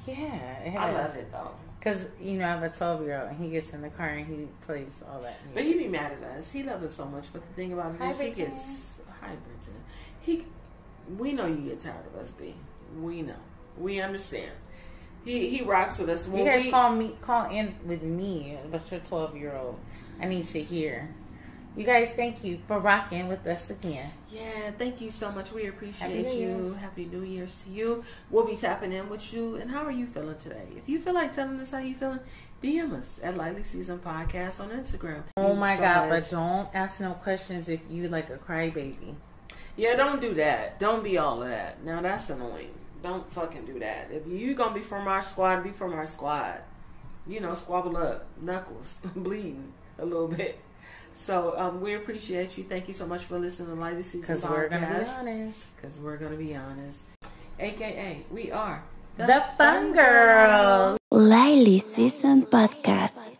yeah, 0.06 0.14
it 0.60 0.76
I 0.76 0.92
love 0.92 1.14
it 1.16 1.30
though. 1.32 1.50
Cause 1.80 2.04
you 2.20 2.32
know 2.38 2.44
I 2.44 2.48
have 2.48 2.62
a 2.64 2.68
twelve 2.70 3.02
year 3.02 3.20
old 3.20 3.30
and 3.30 3.38
he 3.44 3.50
gets 3.50 3.72
in 3.72 3.82
the 3.82 3.88
car 3.88 4.08
and 4.08 4.26
he 4.26 4.48
plays 4.66 5.02
all 5.10 5.20
that 5.22 5.38
But 5.54 5.62
music. 5.62 5.80
he 5.80 5.84
be 5.86 5.88
mad 5.88 6.12
at 6.12 6.38
us. 6.38 6.50
He 6.50 6.62
loves 6.64 6.84
us 6.84 6.94
so 6.94 7.04
much. 7.04 7.26
But 7.32 7.46
the 7.46 7.54
thing 7.54 7.72
about 7.72 7.94
it 7.94 7.98
Hi, 7.98 8.10
is 8.10 8.18
he 8.18 8.24
Britton. 8.24 8.44
gets 8.46 8.60
hi 9.20 9.28
Britton. 9.28 9.74
He 10.20 10.44
we 11.16 11.32
know 11.32 11.46
you 11.46 11.56
get 11.68 11.80
tired 11.80 12.04
of 12.12 12.20
us, 12.20 12.32
B. 12.32 12.54
We 13.00 13.22
know. 13.22 13.36
We 13.78 14.00
understand. 14.00 14.50
He 15.24 15.48
he 15.48 15.62
rocks 15.62 15.98
with 15.98 16.08
us. 16.10 16.26
When 16.26 16.44
You 16.44 16.50
guys 16.50 16.64
we, 16.64 16.70
call 16.70 16.90
me, 16.94 17.16
call 17.20 17.48
in 17.50 17.74
with 17.86 18.02
me, 18.02 18.58
but 18.70 18.90
you're 18.90 19.00
12 19.00 19.36
year 19.36 19.54
old. 19.56 19.78
I 20.20 20.26
need 20.26 20.44
to 20.46 20.62
hear. 20.62 21.08
You 21.76 21.84
guys, 21.84 22.10
thank 22.10 22.42
you 22.42 22.58
for 22.66 22.80
rocking 22.80 23.28
with 23.28 23.46
us 23.46 23.70
again. 23.70 24.10
Yeah, 24.30 24.72
thank 24.76 25.00
you 25.00 25.10
so 25.10 25.30
much. 25.30 25.52
We 25.52 25.66
appreciate 25.66 26.24
Happy 26.26 26.36
you. 26.38 26.74
Happy 26.80 27.04
New 27.06 27.22
Year's 27.22 27.54
to 27.64 27.70
you. 27.70 28.04
We'll 28.30 28.46
be 28.46 28.56
tapping 28.56 28.92
in 28.92 29.08
with 29.08 29.32
you. 29.32 29.56
And 29.56 29.70
how 29.70 29.84
are 29.84 29.92
you 29.92 30.06
feeling 30.06 30.36
today? 30.38 30.66
If 30.76 30.88
you 30.88 30.98
feel 31.00 31.14
like 31.14 31.34
telling 31.34 31.60
us 31.60 31.70
how 31.70 31.78
you 31.78 31.94
feeling, 31.94 32.20
DM 32.62 32.98
us 32.98 33.08
at 33.22 33.36
Lightly 33.36 33.62
Seasoned 33.62 34.02
Podcast 34.02 34.58
on 34.60 34.70
Instagram. 34.70 35.22
Oh 35.36 35.54
my 35.54 35.76
so 35.76 35.82
God, 35.82 36.08
much. 36.08 36.22
but 36.24 36.30
don't 36.30 36.68
ask 36.74 37.00
no 37.00 37.12
questions 37.12 37.68
if 37.68 37.80
you 37.88 38.08
like 38.08 38.30
a 38.30 38.38
crybaby. 38.38 39.14
Yeah, 39.76 39.94
don't 39.94 40.20
do 40.20 40.34
that. 40.34 40.80
Don't 40.80 41.04
be 41.04 41.18
all 41.18 41.42
of 41.42 41.48
that. 41.48 41.84
Now 41.84 42.02
that's 42.02 42.28
annoying. 42.30 42.74
Don't 43.02 43.30
fucking 43.32 43.64
do 43.64 43.78
that. 43.78 44.08
If 44.10 44.26
you 44.26 44.54
gonna 44.54 44.74
be 44.74 44.80
from 44.80 45.06
our 45.06 45.22
squad, 45.22 45.62
be 45.62 45.70
from 45.70 45.92
our 45.92 46.08
squad. 46.08 46.58
You 47.28 47.38
know, 47.38 47.54
squabble 47.54 47.96
up, 47.96 48.26
knuckles, 48.40 48.96
bleeding 49.14 49.72
a 49.98 50.04
little 50.04 50.26
bit. 50.26 50.58
So 51.18 51.54
um, 51.58 51.80
we 51.80 51.94
appreciate 51.94 52.56
you. 52.56 52.64
Thank 52.64 52.88
you 52.88 52.94
so 52.94 53.06
much 53.06 53.24
for 53.24 53.38
listening 53.38 53.74
to 53.74 53.74
Lightly 53.74 54.02
Seasoned 54.02 54.22
Because 54.22 54.46
we're 54.46 54.68
going 54.68 54.82
to 54.82 54.88
be 54.88 55.04
honest. 55.04 55.58
Because 55.76 55.98
we're 55.98 56.16
gonna 56.16 56.36
be 56.36 56.54
honest. 56.54 56.98
AKA, 57.58 58.24
we 58.30 58.52
are 58.52 58.82
The 59.16 59.44
Fun 59.58 59.92
Girls. 59.92 60.98
Lightly 61.10 61.78
Seasoned 61.78 62.46
Podcast. 62.50 63.36